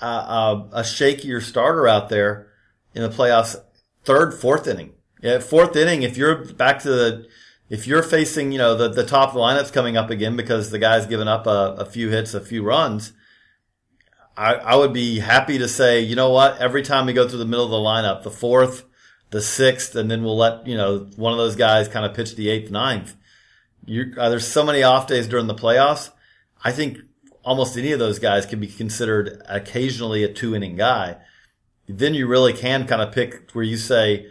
a, 0.01 0.07
a, 0.07 0.69
a 0.73 0.81
shakier 0.83 1.43
starter 1.43 1.87
out 1.87 2.09
there 2.09 2.53
in 2.95 3.03
the 3.03 3.11
playoffs, 3.11 3.57
third, 4.05 4.33
fourth 4.33 4.67
inning. 4.67 4.93
Yeah, 5.23 5.39
fourth 5.39 5.75
inning, 5.77 6.03
if 6.03 6.17
you're 6.17 6.45
back 6.55 6.81
to 6.81 6.91
the, 6.91 7.29
if 7.71 7.87
you're 7.87 8.03
facing, 8.03 8.53
you 8.53 8.59
know, 8.59 8.77
the, 8.77 8.89
the 8.89 9.05
top 9.05 9.31
of 9.31 9.35
the 9.35 9.41
lineup's 9.41 9.71
coming 9.71 9.97
up 9.97 10.11
again 10.11 10.37
because 10.37 10.71
the 10.71 10.79
guy's 10.79 11.07
given 11.07 11.27
up 11.27 11.47
a, 11.47 11.77
a 11.79 11.85
few 11.85 12.11
hits, 12.11 12.35
a 12.35 12.41
few 12.41 12.63
runs, 12.63 13.13
I, 14.37 14.55
I 14.55 14.77
would 14.77 14.93
be 14.93 15.21
happy 15.21 15.59
to 15.59 15.69
say, 15.69 16.01
you 16.01 16.15
know 16.15 16.31
what, 16.31 16.59
every 16.59 16.83
time 16.83 17.07
we 17.07 17.13
go 17.13 17.27
through 17.27 17.39
the 17.39 17.47
middle 17.47 17.65
of 17.65 17.71
the 17.71 17.77
lineup, 17.77 18.23
the 18.23 18.31
fourth, 18.31 18.85
the 19.31 19.41
sixth, 19.41 19.97
and 19.97 20.11
then 20.11 20.23
we'll 20.23 20.37
let, 20.37 20.67
you 20.67 20.77
know, 20.77 21.09
one 21.17 21.33
of 21.33 21.39
those 21.39 21.57
guys 21.57 21.89
kind 21.89 22.05
of 22.05 22.15
pitch 22.15 22.37
the 22.37 22.51
eighth, 22.51 22.71
ninth. 22.71 23.17
You, 23.87 24.13
uh, 24.19 24.29
there's 24.29 24.47
so 24.47 24.65
many 24.65 24.83
off 24.83 25.07
days 25.07 25.27
during 25.27 25.47
the 25.47 25.55
playoffs. 25.55 26.11
I 26.63 26.73
think 26.73 26.99
almost 27.43 27.79
any 27.79 27.93
of 27.93 27.99
those 27.99 28.19
guys 28.19 28.45
can 28.45 28.61
be 28.61 28.67
considered 28.67 29.43
occasionally 29.49 30.23
a 30.25 30.33
two 30.33 30.55
inning 30.55 30.77
guy. 30.77 31.17
Then 31.89 32.13
you 32.15 32.27
really 32.27 32.53
can 32.53 32.87
kind 32.87 33.01
of 33.01 33.13
pick 33.13 33.51
where 33.53 33.65
you 33.65 33.77
say 33.77 34.27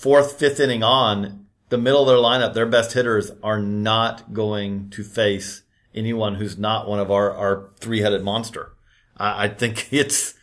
fourth, 0.00 0.38
fifth 0.38 0.58
inning 0.58 0.82
on 0.82 1.46
the 1.68 1.76
middle 1.76 2.00
of 2.00 2.08
their 2.08 2.16
lineup, 2.16 2.54
their 2.54 2.66
best 2.66 2.94
hitters 2.94 3.30
are 3.42 3.60
not 3.60 4.32
going 4.32 4.88
to 4.90 5.04
face 5.04 5.62
anyone 5.94 6.36
who's 6.36 6.56
not 6.56 6.88
one 6.88 6.98
of 6.98 7.10
our, 7.10 7.30
our 7.32 7.68
three 7.76 8.00
headed 8.00 8.22
monster. 8.22 8.72
I, 9.18 9.44
I 9.44 9.48
think 9.48 9.88
it's, 9.92 10.34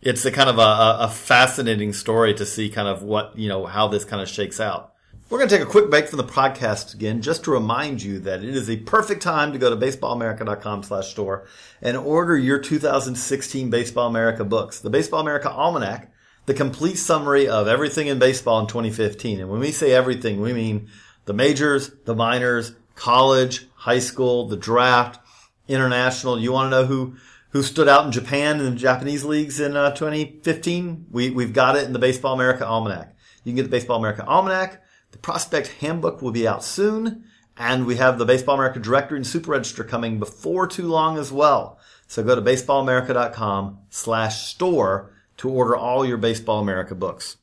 it's 0.00 0.24
a 0.24 0.30
kind 0.30 0.48
of 0.48 0.58
a, 0.58 1.04
a 1.04 1.08
fascinating 1.08 1.92
story 1.92 2.32
to 2.34 2.46
see 2.46 2.68
kind 2.68 2.86
of 2.86 3.02
what, 3.02 3.36
you 3.36 3.48
know, 3.48 3.66
how 3.66 3.88
this 3.88 4.04
kind 4.04 4.22
of 4.22 4.28
shakes 4.28 4.60
out. 4.60 4.92
We're 5.28 5.38
going 5.38 5.48
to 5.48 5.58
take 5.58 5.66
a 5.66 5.70
quick 5.70 5.90
break 5.90 6.06
from 6.06 6.18
the 6.18 6.24
podcast 6.24 6.94
again, 6.94 7.20
just 7.20 7.42
to 7.44 7.50
remind 7.50 8.00
you 8.00 8.20
that 8.20 8.44
it 8.44 8.54
is 8.54 8.70
a 8.70 8.76
perfect 8.76 9.20
time 9.20 9.52
to 9.52 9.58
go 9.58 9.68
to 9.68 9.76
baseballamerica.com 9.76 10.84
slash 10.84 11.10
store 11.10 11.48
and 11.82 11.96
order 11.96 12.38
your 12.38 12.60
2016 12.60 13.68
Baseball 13.68 14.06
America 14.06 14.44
books. 14.44 14.78
The 14.78 14.90
Baseball 14.90 15.18
America 15.18 15.50
Almanac, 15.50 16.12
the 16.46 16.54
complete 16.54 16.96
summary 16.96 17.48
of 17.48 17.68
everything 17.68 18.06
in 18.06 18.18
baseball 18.18 18.60
in 18.60 18.66
2015. 18.66 19.40
And 19.40 19.50
when 19.50 19.60
we 19.60 19.72
say 19.72 19.92
everything, 19.92 20.40
we 20.40 20.52
mean 20.52 20.88
the 21.24 21.34
majors, 21.34 21.90
the 22.04 22.14
minors, 22.14 22.72
college, 22.94 23.66
high 23.74 23.98
school, 23.98 24.48
the 24.48 24.56
draft, 24.56 25.20
international. 25.68 26.38
You 26.38 26.52
want 26.52 26.66
to 26.66 26.70
know 26.70 26.86
who, 26.86 27.16
who 27.50 27.62
stood 27.62 27.88
out 27.88 28.06
in 28.06 28.12
Japan 28.12 28.60
and 28.60 28.76
the 28.76 28.80
Japanese 28.80 29.24
leagues 29.24 29.58
in 29.58 29.76
uh, 29.76 29.90
2015? 29.90 31.06
We, 31.10 31.30
we've 31.30 31.52
got 31.52 31.76
it 31.76 31.84
in 31.84 31.92
the 31.92 31.98
Baseball 31.98 32.34
America 32.34 32.64
Almanac. 32.64 33.14
You 33.42 33.50
can 33.50 33.56
get 33.56 33.64
the 33.64 33.68
Baseball 33.68 33.98
America 33.98 34.24
Almanac. 34.24 34.82
The 35.10 35.18
Prospect 35.18 35.68
Handbook 35.80 36.22
will 36.22 36.32
be 36.32 36.46
out 36.46 36.62
soon. 36.62 37.24
And 37.58 37.86
we 37.86 37.96
have 37.96 38.18
the 38.18 38.26
Baseball 38.26 38.54
America 38.54 38.78
Directory 38.78 39.18
and 39.18 39.26
Super 39.26 39.52
Register 39.52 39.82
coming 39.82 40.18
before 40.18 40.66
too 40.66 40.86
long 40.86 41.18
as 41.18 41.32
well. 41.32 41.78
So 42.06 42.22
go 42.22 42.34
to 42.34 42.42
baseballamerica.com 42.42 43.78
slash 43.88 44.46
store 44.46 45.15
to 45.38 45.48
order 45.48 45.76
all 45.76 46.06
your 46.06 46.16
Baseball 46.16 46.60
America 46.60 46.94
books. 46.94 47.36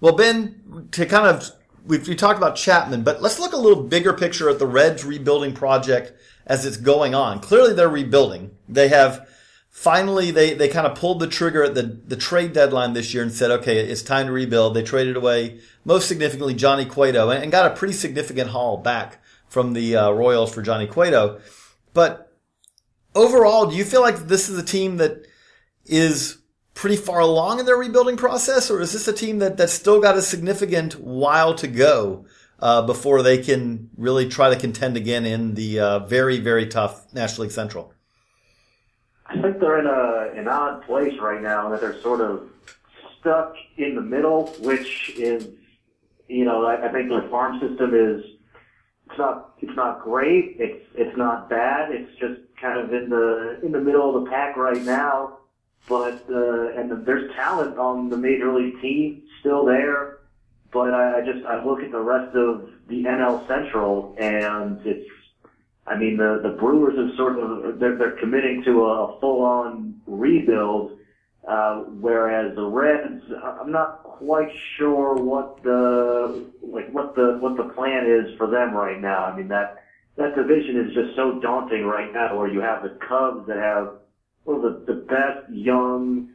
Well, 0.00 0.16
Ben, 0.16 0.88
to 0.92 1.06
kind 1.06 1.26
of, 1.26 1.50
we've 1.84 2.06
we 2.08 2.14
talked 2.14 2.38
about 2.38 2.56
Chapman, 2.56 3.02
but 3.02 3.20
let's 3.20 3.38
look 3.38 3.52
a 3.52 3.58
little 3.58 3.82
bigger 3.82 4.12
picture 4.12 4.48
at 4.48 4.58
the 4.58 4.66
Reds 4.66 5.04
rebuilding 5.04 5.52
project 5.52 6.12
as 6.46 6.64
it's 6.64 6.76
going 6.76 7.14
on. 7.14 7.40
Clearly 7.40 7.74
they're 7.74 7.88
rebuilding. 7.88 8.52
They 8.68 8.88
have 8.88 9.28
finally, 9.68 10.30
they, 10.30 10.54
they 10.54 10.68
kind 10.68 10.86
of 10.86 10.98
pulled 10.98 11.20
the 11.20 11.26
trigger 11.26 11.62
at 11.64 11.74
the, 11.74 11.82
the 11.82 12.16
trade 12.16 12.52
deadline 12.52 12.92
this 12.92 13.14
year 13.14 13.22
and 13.22 13.32
said, 13.32 13.50
okay, 13.50 13.78
it's 13.78 14.02
time 14.02 14.26
to 14.26 14.32
rebuild. 14.32 14.74
They 14.74 14.82
traded 14.82 15.16
away, 15.16 15.60
most 15.84 16.08
significantly, 16.08 16.54
Johnny 16.54 16.84
Cueto 16.84 17.30
and, 17.30 17.42
and 17.42 17.52
got 17.52 17.70
a 17.70 17.76
pretty 17.76 17.94
significant 17.94 18.50
haul 18.50 18.78
back 18.78 19.22
from 19.48 19.72
the 19.72 19.96
uh, 19.96 20.10
Royals 20.10 20.52
for 20.52 20.62
Johnny 20.62 20.86
Cueto. 20.86 21.40
But 21.94 22.32
overall, 23.14 23.66
do 23.66 23.76
you 23.76 23.84
feel 23.84 24.00
like 24.00 24.28
this 24.28 24.48
is 24.48 24.58
a 24.58 24.64
team 24.64 24.96
that 24.96 25.26
is 25.86 26.39
pretty 26.80 26.96
far 26.96 27.20
along 27.20 27.60
in 27.60 27.66
their 27.66 27.76
rebuilding 27.76 28.16
process, 28.16 28.70
or 28.70 28.80
is 28.80 28.94
this 28.94 29.06
a 29.06 29.12
team 29.12 29.38
that, 29.38 29.58
that's 29.58 29.74
still 29.74 30.00
got 30.00 30.16
a 30.16 30.22
significant 30.22 30.94
while 30.94 31.54
to 31.54 31.68
go 31.68 32.24
uh, 32.58 32.80
before 32.80 33.22
they 33.22 33.36
can 33.36 33.90
really 33.98 34.26
try 34.26 34.48
to 34.48 34.58
contend 34.58 34.96
again 34.96 35.26
in 35.26 35.54
the 35.56 35.78
uh, 35.78 35.98
very, 35.98 36.38
very 36.40 36.66
tough 36.66 37.12
National 37.12 37.42
League 37.42 37.52
Central? 37.52 37.92
I 39.26 39.34
think 39.42 39.60
they're 39.60 39.78
in 39.78 39.86
a 39.86 40.40
an 40.40 40.48
odd 40.48 40.82
place 40.86 41.12
right 41.20 41.42
now 41.42 41.68
that 41.68 41.82
they're 41.82 42.00
sort 42.00 42.22
of 42.22 42.48
stuck 43.20 43.54
in 43.76 43.94
the 43.94 44.00
middle, 44.00 44.46
which 44.60 45.12
is, 45.18 45.48
you 46.28 46.46
know, 46.46 46.64
I, 46.64 46.88
I 46.88 46.92
think 46.92 47.10
their 47.10 47.28
farm 47.28 47.60
system 47.60 47.94
is 47.94 48.24
it's 49.10 49.18
not 49.18 49.52
it's 49.60 49.76
not 49.76 50.02
great. 50.02 50.56
It's 50.58 50.82
it's 50.94 51.16
not 51.18 51.50
bad. 51.50 51.90
It's 51.92 52.10
just 52.18 52.40
kind 52.58 52.80
of 52.80 52.90
in 52.94 53.10
the 53.10 53.60
in 53.62 53.70
the 53.70 53.80
middle 53.80 54.16
of 54.16 54.24
the 54.24 54.30
pack 54.30 54.56
right 54.56 54.82
now. 54.82 55.39
But 55.88 56.24
uh, 56.30 56.78
and 56.78 56.90
the, 56.90 57.02
there's 57.04 57.30
talent 57.34 57.78
on 57.78 58.10
the 58.10 58.16
major 58.16 58.54
league 58.54 58.80
team 58.80 59.22
still 59.40 59.64
there. 59.64 60.18
But 60.72 60.94
I, 60.94 61.18
I 61.18 61.20
just 61.24 61.44
I 61.46 61.64
look 61.64 61.82
at 61.82 61.90
the 61.90 62.00
rest 62.00 62.34
of 62.36 62.70
the 62.88 63.04
NL 63.04 63.46
Central 63.48 64.14
and 64.18 64.80
it's 64.86 65.08
I 65.90 65.96
mean, 65.96 66.16
the, 66.16 66.40
the 66.42 66.50
Brewers 66.50 66.96
have 66.96 67.16
sort 67.16 67.38
of, 67.38 67.80
they're, 67.80 67.96
they're 67.96 68.16
committing 68.20 68.62
to 68.64 68.84
a 68.84 69.18
full 69.20 69.42
on 69.42 70.00
rebuild, 70.06 70.92
uh, 71.48 71.78
whereas 71.78 72.54
the 72.54 72.64
Reds, 72.64 73.22
I'm 73.42 73.72
not 73.72 74.04
quite 74.04 74.50
sure 74.76 75.14
what 75.16 75.62
the, 75.64 76.46
like, 76.62 76.90
what 76.92 77.16
the, 77.16 77.38
what 77.40 77.56
the 77.56 77.72
plan 77.74 78.06
is 78.06 78.36
for 78.36 78.48
them 78.48 78.72
right 78.72 79.00
now. 79.00 79.24
I 79.24 79.34
mean, 79.36 79.48
that, 79.48 79.82
that 80.16 80.36
division 80.36 80.78
is 80.86 80.94
just 80.94 81.16
so 81.16 81.40
daunting 81.40 81.84
right 81.84 82.12
now 82.12 82.38
where 82.38 82.48
you 82.48 82.60
have 82.60 82.84
the 82.84 82.96
Cubs 83.08 83.48
that 83.48 83.56
have 83.56 83.96
of 84.46 84.62
the, 84.62 84.84
the 84.86 85.00
best 85.00 85.50
young 85.50 86.30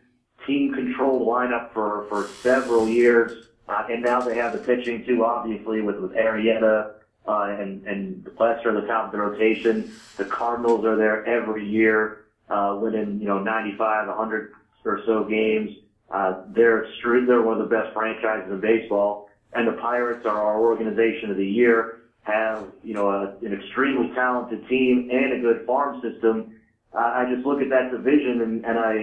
team 0.46 0.74
controlled 0.74 1.28
lineup 1.28 1.74
for, 1.74 2.06
for 2.10 2.28
several 2.42 2.88
years. 2.88 3.48
Uh, 3.68 3.88
and 3.90 4.04
now 4.04 4.22
they 4.22 4.36
have 4.36 4.54
the 4.54 4.60
pitching 4.60 5.04
too, 5.06 5.26
obviously, 5.26 5.82
with, 5.82 5.98
with 5.98 6.12
Arrieta, 6.12 6.94
uh, 7.28 7.56
and, 7.60 7.86
and 7.88 8.30
Lester 8.40 8.76
at 8.76 8.82
the 8.82 8.88
top 8.88 9.08
of 9.08 9.12
the 9.12 9.18
rotation. 9.18 9.92
The 10.18 10.26
Cardinals 10.26 10.86
are 10.86 10.96
there 10.96 11.26
every 11.26 11.68
year, 11.68 12.26
uh, 12.50 12.78
winning, 12.80 13.20
you 13.20 13.28
know, 13.28 13.40
95, 13.40 14.08
100 14.08 14.52
or 14.86 15.02
so 15.06 15.24
games. 15.24 15.72
Uh, 16.12 16.44
they're 16.50 16.86
extreme, 16.86 17.26
they're 17.26 17.42
one 17.42 17.60
of 17.60 17.68
the 17.68 17.76
best 17.76 17.92
franchises 17.94 18.52
in 18.52 18.60
baseball. 18.60 19.30
And 19.54 19.68
the 19.68 19.82
Pirates 19.82 20.26
are 20.26 20.40
our 20.40 20.60
organization 20.60 21.32
of 21.32 21.38
the 21.38 21.46
year, 21.46 22.02
have, 22.24 22.72
you 22.84 22.94
know, 22.94 23.10
a, 23.10 23.36
an 23.44 23.54
extremely 23.54 24.14
talented 24.14 24.68
team 24.68 25.10
and 25.12 25.34
a 25.34 25.40
good 25.40 25.66
farm 25.66 26.02
system. 26.02 26.55
I 26.98 27.26
just 27.34 27.46
look 27.46 27.62
at 27.62 27.70
that 27.70 27.92
division 27.92 28.42
and, 28.42 28.66
and 28.66 28.80
I, 28.80 28.94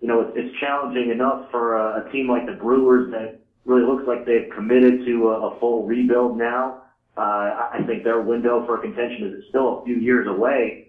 you 0.00 0.08
know, 0.08 0.20
it's, 0.20 0.32
it's 0.34 0.60
challenging 0.60 1.10
enough 1.10 1.50
for 1.50 1.76
a, 1.76 2.06
a 2.06 2.12
team 2.12 2.28
like 2.28 2.46
the 2.46 2.52
Brewers 2.52 3.10
that 3.12 3.40
really 3.64 3.86
looks 3.86 4.04
like 4.06 4.26
they've 4.26 4.48
committed 4.54 5.04
to 5.06 5.28
a, 5.28 5.48
a 5.48 5.58
full 5.60 5.86
rebuild 5.86 6.36
now. 6.38 6.80
Uh, 7.16 7.20
I 7.72 7.78
think 7.86 8.02
their 8.02 8.20
window 8.20 8.62
for 8.66 8.78
contention 8.78 9.24
is 9.24 9.44
still 9.48 9.80
a 9.80 9.84
few 9.84 9.96
years 9.96 10.26
away. 10.26 10.84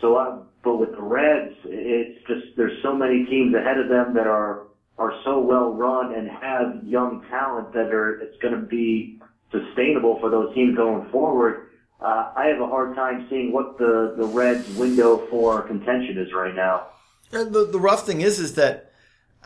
So, 0.00 0.14
uh, 0.16 0.38
but 0.62 0.76
with 0.76 0.92
the 0.92 1.02
Reds, 1.02 1.50
it's 1.64 2.14
just 2.26 2.42
there's 2.56 2.72
so 2.82 2.92
many 2.92 3.20
teams 3.20 3.54
ahead 3.54 3.78
of 3.78 3.88
them 3.88 4.12
that 4.14 4.26
are 4.26 4.58
are 4.98 5.12
so 5.24 5.38
well 5.38 5.72
run 5.72 6.12
and 6.12 6.28
have 6.28 6.74
young 6.84 7.18
talent 7.30 7.72
that 7.72 7.90
are 7.92 8.10
it's 8.20 8.36
going 8.42 8.52
to 8.52 8.58
be 8.58 9.08
sustainable 9.50 10.16
for 10.20 10.28
those 10.30 10.52
teams 10.54 10.74
going 10.74 11.02
forward. 11.10 11.56
Uh, 12.00 12.32
I 12.34 12.46
have 12.46 12.60
a 12.60 12.66
hard 12.66 12.94
time 12.94 13.26
seeing 13.28 13.52
what 13.52 13.76
the 13.78 14.14
the 14.16 14.24
Reds' 14.24 14.68
window 14.76 15.26
for 15.28 15.62
contention 15.62 16.16
is 16.18 16.32
right 16.32 16.54
now. 16.54 16.86
And 17.32 17.52
the 17.52 17.66
the 17.66 17.80
rough 17.80 18.06
thing 18.06 18.22
is, 18.22 18.38
is 18.38 18.54
that 18.54 18.92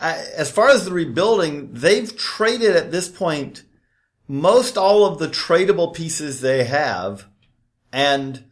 uh, 0.00 0.22
as 0.36 0.50
far 0.50 0.68
as 0.68 0.84
the 0.84 0.92
rebuilding, 0.92 1.72
they've 1.72 2.16
traded 2.16 2.76
at 2.76 2.92
this 2.92 3.08
point 3.08 3.64
most 4.28 4.78
all 4.78 5.04
of 5.04 5.18
the 5.18 5.28
tradable 5.28 5.92
pieces 5.94 6.40
they 6.40 6.64
have, 6.64 7.26
and 7.92 8.44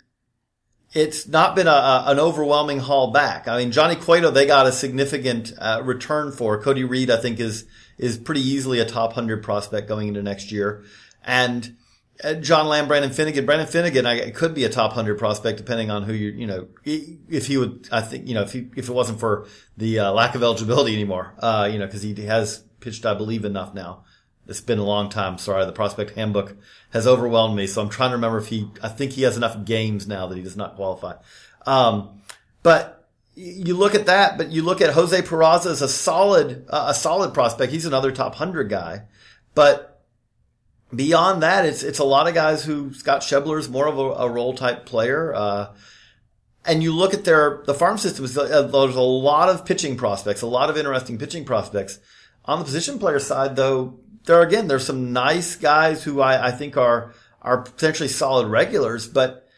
it's 0.93 1.27
not 1.27 1.55
been 1.55 1.67
a, 1.67 1.71
a, 1.71 2.05
an 2.09 2.19
overwhelming 2.19 2.81
haul 2.81 3.13
back. 3.13 3.49
I 3.49 3.59
mean, 3.59 3.73
Johnny 3.73 3.97
Cueto, 3.97 4.31
they 4.31 4.47
got 4.47 4.67
a 4.67 4.73
significant 4.73 5.53
uh, 5.59 5.81
return 5.83 6.33
for. 6.33 6.61
Cody 6.61 6.85
Reed, 6.85 7.11
I 7.11 7.17
think, 7.17 7.41
is 7.41 7.67
is 7.99 8.19
pretty 8.19 8.43
easily 8.43 8.81
a 8.81 8.85
top 8.85 9.13
hundred 9.13 9.43
prospect 9.43 9.89
going 9.89 10.09
into 10.09 10.23
next 10.23 10.51
year, 10.51 10.85
and 11.25 11.77
John 12.41 12.69
Lamb, 12.69 12.89
Brandon 12.89 13.11
Finnegan. 13.11 13.47
Brandon 13.47 13.67
Finnegan, 13.67 14.07
I, 14.07 14.31
could 14.31 14.55
be 14.55 14.65
a 14.65 14.69
top 14.69 14.93
hundred 14.93 15.19
prospect 15.19 15.59
depending 15.59 15.91
on 15.91 16.05
who 16.05 16.13
you, 16.13 16.31
you 16.31 16.47
know, 16.47 16.69
if 16.85 17.47
he 17.47 17.57
would, 17.57 17.89
I 17.91 18.01
think, 18.01 18.29
you 18.29 18.35
know, 18.35 18.43
if 18.43 18.53
he, 18.53 18.69
if 18.77 18.89
it 18.89 18.93
wasn't 18.93 19.19
for 19.19 19.47
the 19.77 19.99
uh, 19.99 20.13
lack 20.13 20.35
of 20.35 20.43
eligibility 20.43 20.95
anymore, 20.95 21.35
uh, 21.39 21.69
you 21.71 21.79
know, 21.79 21.87
because 21.87 22.03
he 22.03 22.15
has 22.27 22.59
pitched, 22.81 23.07
I 23.07 23.15
believe, 23.15 23.45
enough 23.45 23.75
now 23.75 24.05
it's 24.47 24.61
been 24.61 24.79
a 24.79 24.85
long 24.85 25.09
time. 25.09 25.39
Sorry, 25.39 25.65
the 25.65 25.73
prospect 25.73 26.13
handbook 26.13 26.57
has 26.91 27.07
overwhelmed 27.07 27.57
me. 27.57 27.67
So 27.67 27.83
I'm 27.83 27.89
trying 27.89 28.11
to 28.11 28.17
remember 28.17 28.39
if 28.39 28.49
he, 28.49 28.69
I 28.83 28.89
think 28.89 29.13
he 29.13 29.23
has 29.23 29.37
enough 29.37 29.65
games 29.65 30.07
now 30.07 30.27
that 30.27 30.37
he 30.37 30.43
does 30.43 30.57
not 30.57 30.77
qualify. 30.77 31.15
Um, 31.65 32.21
but 32.63 33.09
you 33.35 33.77
look 33.77 33.95
at 33.95 34.07
that, 34.07 34.37
but 34.37 34.51
you 34.51 34.63
look 34.63 34.81
at 34.81 34.95
Jose 34.95 35.23
Peraza 35.23 35.71
as 35.71 35.83
a 35.83 35.89
solid, 35.89 36.67
uh, 36.69 36.87
a 36.89 36.95
solid 36.95 37.33
prospect. 37.33 37.73
He's 37.73 37.87
another 37.87 38.11
top 38.11 38.35
hundred 38.35 38.69
guy, 38.69 39.03
but 39.55 39.92
beyond 40.95 41.43
that, 41.43 41.65
it's, 41.65 41.83
it's 41.83 41.99
a 41.99 42.05
lot 42.05 42.29
of 42.29 42.35
guys 42.35 42.65
who 42.65 42.93
Scott 42.95 43.23
Schebler 43.23 43.59
is 43.59 43.69
more 43.69 43.87
of 43.87 43.99
a, 43.99 44.03
a 44.03 44.29
role 44.29 44.55
type 44.55 44.87
player. 44.87 45.35
Uh, 45.35 45.75
and 46.65 46.83
you 46.83 46.95
look 46.95 47.15
at 47.15 47.25
their, 47.25 47.63
the 47.67 47.75
farm 47.75 47.99
systems, 47.99 48.37
uh, 48.37 48.63
there's 48.63 48.97
a 48.97 49.01
lot 49.01 49.49
of 49.49 49.65
pitching 49.65 49.97
prospects, 49.97 50.43
a 50.43 50.47
lot 50.47 50.71
of 50.71 50.77
interesting 50.77 51.19
pitching 51.19 51.45
prospects. 51.45 51.99
On 52.45 52.59
the 52.59 52.65
position 52.65 52.99
player 52.99 53.19
side, 53.19 53.57
though, 53.57 53.99
there 54.25 54.43
again, 54.43 54.69
there's 54.69 54.87
some 54.87 55.13
nice 55.13 55.57
guys 55.57 56.05
who 56.05 56.21
I, 56.21 56.49
I 56.49 56.51
think 56.51 56.77
are 56.77 57.15
are 57.41 57.63
potentially 57.63 58.09
solid 58.09 58.47
regulars, 58.47 59.09
but 59.09 59.49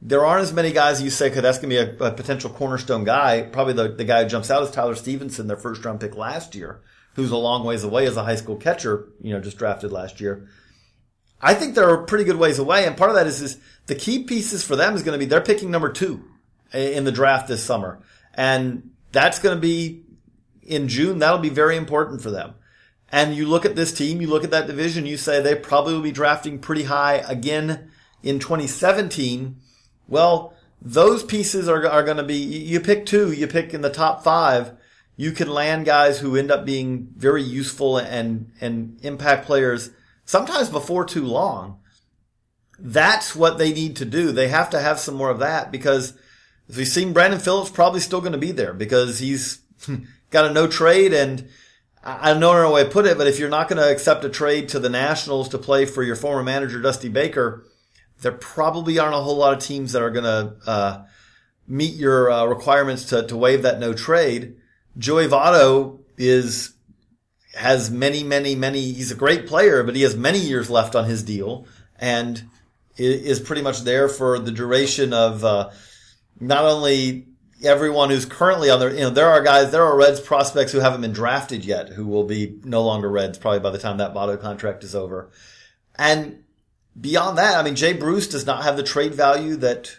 there 0.00 0.24
aren't 0.24 0.42
as 0.42 0.52
many 0.52 0.72
guys 0.72 1.02
you 1.02 1.10
say, 1.10 1.30
okay, 1.30 1.40
that's 1.40 1.58
going 1.58 1.70
to 1.70 1.86
be 1.86 2.04
a, 2.04 2.08
a, 2.08 2.12
potential 2.12 2.50
cornerstone 2.50 3.04
guy. 3.04 3.42
Probably 3.42 3.74
the, 3.74 3.88
the 3.88 4.04
guy 4.04 4.22
who 4.22 4.28
jumps 4.28 4.50
out 4.50 4.62
is 4.62 4.70
Tyler 4.70 4.94
Stephenson, 4.94 5.46
their 5.46 5.56
first 5.56 5.84
round 5.84 6.00
pick 6.00 6.16
last 6.16 6.54
year, 6.54 6.80
who's 7.14 7.30
a 7.30 7.36
long 7.36 7.64
ways 7.64 7.84
away 7.84 8.06
as 8.06 8.16
a 8.16 8.24
high 8.24 8.36
school 8.36 8.56
catcher, 8.56 9.08
you 9.20 9.32
know, 9.32 9.40
just 9.40 9.58
drafted 9.58 9.92
last 9.92 10.20
year. 10.20 10.48
I 11.44 11.52
think 11.52 11.74
they're 11.74 11.98
pretty 11.98 12.24
good 12.24 12.36
ways 12.36 12.58
away. 12.58 12.86
And 12.86 12.96
part 12.96 13.10
of 13.10 13.16
that 13.16 13.26
is, 13.26 13.42
is 13.42 13.58
the 13.86 13.94
key 13.94 14.24
pieces 14.24 14.64
for 14.64 14.76
them 14.76 14.94
is 14.94 15.02
going 15.02 15.12
to 15.12 15.22
be 15.22 15.28
they're 15.28 15.42
picking 15.42 15.70
number 15.70 15.92
two 15.92 16.24
in 16.72 17.04
the 17.04 17.12
draft 17.12 17.48
this 17.48 17.62
summer. 17.62 18.00
And 18.32 18.92
that's 19.12 19.38
going 19.38 19.54
to 19.54 19.60
be 19.60 20.04
in 20.62 20.88
June. 20.88 21.18
That'll 21.18 21.38
be 21.38 21.50
very 21.50 21.76
important 21.76 22.22
for 22.22 22.30
them. 22.30 22.54
And 23.12 23.36
you 23.36 23.46
look 23.46 23.66
at 23.66 23.76
this 23.76 23.92
team, 23.92 24.22
you 24.22 24.26
look 24.26 24.42
at 24.42 24.52
that 24.52 24.66
division, 24.66 25.04
you 25.04 25.18
say 25.18 25.42
they 25.42 25.54
probably 25.54 25.92
will 25.92 26.00
be 26.00 26.12
drafting 26.12 26.58
pretty 26.58 26.84
high 26.84 27.16
again 27.16 27.90
in 28.22 28.38
2017. 28.38 29.56
Well, 30.08 30.54
those 30.80 31.22
pieces 31.22 31.68
are, 31.68 31.86
are 31.86 32.02
going 32.02 32.16
to 32.16 32.22
be, 32.22 32.36
you 32.36 32.80
pick 32.80 33.04
two, 33.04 33.32
you 33.32 33.46
pick 33.48 33.74
in 33.74 33.82
the 33.82 33.90
top 33.90 34.24
five, 34.24 34.72
you 35.14 35.30
can 35.32 35.48
land 35.48 35.84
guys 35.84 36.20
who 36.20 36.36
end 36.36 36.50
up 36.50 36.64
being 36.64 37.08
very 37.14 37.42
useful 37.42 37.98
and, 37.98 38.50
and 38.62 38.98
impact 39.02 39.44
players 39.44 39.90
sometimes 40.24 40.68
before 40.68 41.04
too 41.04 41.24
long. 41.24 41.80
That's 42.78 43.36
what 43.36 43.58
they 43.58 43.72
need 43.72 43.96
to 43.96 44.04
do. 44.04 44.32
They 44.32 44.48
have 44.48 44.70
to 44.70 44.80
have 44.80 44.98
some 44.98 45.14
more 45.14 45.30
of 45.30 45.38
that 45.38 45.70
because 45.70 46.14
as 46.68 46.76
we've 46.76 46.88
seen, 46.88 47.12
Brandon 47.12 47.38
Phillips 47.38 47.70
probably 47.70 48.00
still 48.00 48.20
going 48.20 48.32
to 48.32 48.38
be 48.38 48.52
there 48.52 48.72
because 48.72 49.18
he's 49.18 49.60
got 50.30 50.46
a 50.46 50.52
no 50.52 50.66
trade 50.66 51.12
and 51.12 51.48
I 52.06 52.30
don't 52.30 52.40
know 52.40 52.52
how 52.52 52.76
to 52.82 52.84
put 52.90 53.06
it, 53.06 53.16
but 53.16 53.26
if 53.26 53.38
you're 53.38 53.48
not 53.48 53.68
going 53.68 53.80
to 53.80 53.90
accept 53.90 54.24
a 54.24 54.28
trade 54.28 54.68
to 54.70 54.78
the 54.78 54.90
Nationals 54.90 55.48
to 55.50 55.58
play 55.58 55.86
for 55.86 56.02
your 56.02 56.16
former 56.16 56.42
manager, 56.42 56.78
Dusty 56.82 57.08
Baker, 57.08 57.64
there 58.20 58.32
probably 58.32 58.98
aren't 58.98 59.14
a 59.14 59.20
whole 59.20 59.38
lot 59.38 59.54
of 59.54 59.64
teams 59.64 59.92
that 59.92 60.02
are 60.02 60.10
going 60.10 60.24
to 60.24 60.54
uh, 60.66 61.04
meet 61.66 61.94
your 61.94 62.30
uh, 62.30 62.44
requirements 62.44 63.06
to, 63.06 63.26
to 63.26 63.36
waive 63.36 63.62
that 63.62 63.80
no 63.80 63.94
trade. 63.94 64.56
Joey 64.98 65.26
Votto 65.28 66.00
is 66.18 66.73
has 67.56 67.90
many, 67.90 68.22
many, 68.22 68.54
many. 68.54 68.92
He's 68.92 69.10
a 69.10 69.16
great 69.16 69.46
player, 69.46 69.82
but 69.82 69.96
he 69.96 70.02
has 70.02 70.16
many 70.16 70.38
years 70.38 70.70
left 70.70 70.94
on 70.94 71.04
his 71.04 71.22
deal, 71.22 71.66
and 71.98 72.42
is 72.96 73.40
pretty 73.40 73.62
much 73.62 73.80
there 73.80 74.08
for 74.08 74.38
the 74.38 74.52
duration 74.52 75.12
of 75.12 75.44
uh, 75.44 75.70
not 76.38 76.64
only 76.64 77.26
everyone 77.64 78.10
who's 78.10 78.24
currently 78.26 78.70
on 78.70 78.78
there, 78.78 78.92
you 78.92 79.00
know, 79.00 79.10
there 79.10 79.28
are 79.28 79.42
guys, 79.42 79.70
there 79.72 79.84
are 79.84 79.96
Reds 79.96 80.20
prospects 80.20 80.72
who 80.72 80.80
haven't 80.80 81.00
been 81.00 81.12
drafted 81.12 81.64
yet 81.64 81.88
who 81.88 82.06
will 82.06 82.24
be 82.24 82.60
no 82.62 82.82
longer 82.82 83.10
Reds 83.10 83.38
probably 83.38 83.60
by 83.60 83.70
the 83.70 83.78
time 83.78 83.98
that 83.98 84.14
Votto 84.14 84.40
contract 84.40 84.84
is 84.84 84.94
over. 84.94 85.30
And 85.96 86.44
beyond 87.00 87.38
that, 87.38 87.56
I 87.56 87.62
mean, 87.62 87.74
Jay 87.76 87.92
Bruce 87.92 88.28
does 88.28 88.46
not 88.46 88.64
have 88.64 88.76
the 88.76 88.82
trade 88.82 89.14
value 89.14 89.56
that 89.56 89.96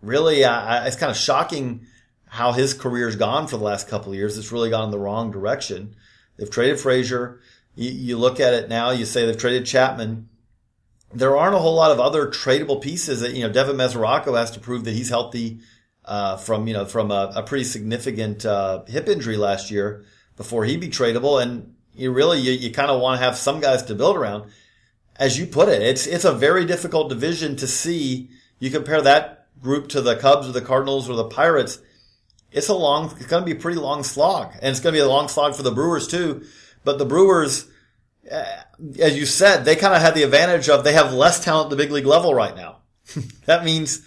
really, 0.00 0.44
uh, 0.44 0.84
it's 0.86 0.96
kind 0.96 1.10
of 1.10 1.16
shocking 1.16 1.86
how 2.26 2.52
his 2.52 2.72
career's 2.72 3.16
gone 3.16 3.46
for 3.46 3.56
the 3.56 3.64
last 3.64 3.88
couple 3.88 4.12
of 4.12 4.18
years. 4.18 4.38
It's 4.38 4.52
really 4.52 4.70
gone 4.70 4.84
in 4.84 4.90
the 4.90 4.98
wrong 4.98 5.30
direction. 5.30 5.96
They've 6.36 6.50
traded 6.50 6.80
Frazier. 6.80 7.40
You, 7.74 7.90
you 7.90 8.18
look 8.18 8.40
at 8.40 8.54
it 8.54 8.68
now, 8.68 8.90
you 8.90 9.04
say 9.04 9.26
they've 9.26 9.36
traded 9.36 9.66
Chapman. 9.66 10.28
There 11.14 11.36
aren't 11.36 11.54
a 11.54 11.58
whole 11.58 11.74
lot 11.74 11.90
of 11.90 12.00
other 12.00 12.26
tradable 12.26 12.80
pieces 12.80 13.20
that, 13.20 13.34
you 13.34 13.42
know, 13.42 13.52
Devin 13.52 13.76
Mesoraco 13.76 14.36
has 14.36 14.50
to 14.52 14.60
prove 14.60 14.84
that 14.84 14.94
he's 14.94 15.10
healthy 15.10 15.60
uh, 16.04 16.36
from 16.36 16.66
you 16.66 16.74
know 16.74 16.84
from 16.84 17.10
a, 17.10 17.32
a 17.36 17.42
pretty 17.42 17.64
significant 17.64 18.44
uh, 18.44 18.84
hip 18.86 19.08
injury 19.08 19.36
last 19.36 19.70
year 19.70 20.04
before 20.36 20.64
he'd 20.64 20.80
be 20.80 20.88
tradable, 20.88 21.40
and 21.40 21.74
you 21.94 22.12
really 22.12 22.40
you, 22.40 22.52
you 22.52 22.72
kind 22.72 22.90
of 22.90 23.00
want 23.00 23.18
to 23.18 23.24
have 23.24 23.36
some 23.36 23.60
guys 23.60 23.82
to 23.84 23.94
build 23.94 24.16
around. 24.16 24.50
As 25.16 25.38
you 25.38 25.46
put 25.46 25.68
it, 25.68 25.82
it's 25.82 26.06
it's 26.06 26.24
a 26.24 26.32
very 26.32 26.64
difficult 26.64 27.08
division 27.08 27.56
to 27.56 27.66
see. 27.66 28.30
You 28.58 28.70
compare 28.70 29.02
that 29.02 29.46
group 29.60 29.88
to 29.88 30.00
the 30.00 30.16
Cubs 30.16 30.48
or 30.48 30.52
the 30.52 30.60
Cardinals 30.60 31.08
or 31.08 31.16
the 31.16 31.24
Pirates. 31.24 31.78
It's 32.52 32.68
a 32.68 32.74
long. 32.74 33.06
It's 33.16 33.26
going 33.26 33.42
to 33.42 33.46
be 33.46 33.58
a 33.58 33.60
pretty 33.60 33.78
long 33.78 34.02
slog, 34.02 34.52
and 34.54 34.70
it's 34.70 34.80
going 34.80 34.94
to 34.94 34.98
be 34.98 35.04
a 35.04 35.08
long 35.08 35.28
slog 35.28 35.54
for 35.54 35.62
the 35.62 35.72
Brewers 35.72 36.06
too. 36.06 36.44
But 36.84 36.98
the 36.98 37.06
Brewers, 37.06 37.66
uh, 38.30 38.44
as 38.98 39.16
you 39.16 39.26
said, 39.26 39.64
they 39.64 39.76
kind 39.76 39.94
of 39.94 40.02
had 40.02 40.14
the 40.14 40.22
advantage 40.22 40.68
of 40.68 40.84
they 40.84 40.92
have 40.92 41.12
less 41.12 41.42
talent 41.42 41.66
at 41.66 41.70
the 41.70 41.82
big 41.82 41.92
league 41.92 42.06
level 42.06 42.34
right 42.34 42.54
now. 42.54 42.78
that 43.46 43.64
means 43.64 44.02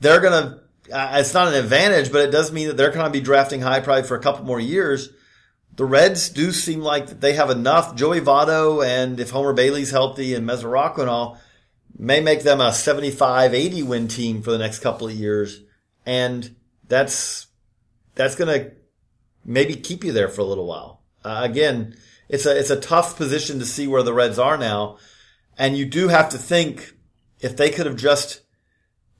they're 0.00 0.20
going 0.20 0.32
to 0.32 0.64
uh, 0.92 1.12
it's 1.14 1.34
not 1.34 1.48
an 1.48 1.54
advantage, 1.54 2.12
but 2.12 2.22
it 2.22 2.30
does 2.30 2.52
mean 2.52 2.68
that 2.68 2.76
they're 2.76 2.90
going 2.90 3.06
to 3.06 3.10
be 3.10 3.20
drafting 3.20 3.60
high 3.60 3.80
probably 3.80 4.02
for 4.02 4.16
a 4.16 4.22
couple 4.22 4.44
more 4.44 4.60
years. 4.60 5.08
The 5.76 5.84
Reds 5.84 6.28
do 6.28 6.52
seem 6.52 6.80
like 6.80 7.20
they 7.20 7.32
have 7.32 7.50
enough. 7.50 7.96
Joey 7.96 8.20
Votto 8.20 8.84
and 8.86 9.18
if 9.18 9.30
Homer 9.30 9.52
Bailey's 9.52 9.90
healthy 9.90 10.34
and 10.34 10.48
Mesoraco 10.48 10.98
and 10.98 11.10
all, 11.10 11.40
may 11.96 12.20
make 12.20 12.42
them 12.42 12.60
a 12.60 12.72
75, 12.72 13.54
80 13.54 13.82
win 13.82 14.08
team 14.08 14.42
for 14.42 14.50
the 14.50 14.58
next 14.58 14.80
couple 14.80 15.08
of 15.08 15.14
years. 15.14 15.60
And 16.06 16.54
that's, 16.86 17.46
that's 18.14 18.34
going 18.34 18.60
to 18.60 18.72
maybe 19.44 19.76
keep 19.76 20.04
you 20.04 20.12
there 20.12 20.28
for 20.28 20.40
a 20.40 20.44
little 20.44 20.66
while. 20.66 21.02
Uh, 21.24 21.40
again, 21.42 21.96
it's 22.28 22.46
a, 22.46 22.58
it's 22.58 22.70
a 22.70 22.80
tough 22.80 23.16
position 23.16 23.58
to 23.58 23.66
see 23.66 23.86
where 23.86 24.02
the 24.02 24.14
Reds 24.14 24.38
are 24.38 24.56
now. 24.56 24.98
And 25.56 25.76
you 25.76 25.84
do 25.84 26.08
have 26.08 26.28
to 26.30 26.38
think 26.38 26.94
if 27.40 27.56
they 27.56 27.70
could 27.70 27.86
have 27.86 27.96
just 27.96 28.40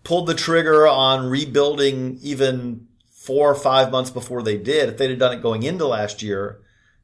pulled 0.02 0.26
the 0.26 0.34
trigger 0.34 0.86
on 0.86 1.30
rebuilding 1.30 2.18
even 2.22 2.88
four 3.10 3.50
or 3.50 3.54
five 3.54 3.90
months 3.90 4.10
before 4.10 4.42
they 4.42 4.56
did, 4.56 4.88
if 4.88 4.98
they'd 4.98 5.10
have 5.10 5.18
done 5.18 5.36
it 5.36 5.42
going 5.42 5.62
into 5.62 5.86
last 5.86 6.22
year, 6.22 6.60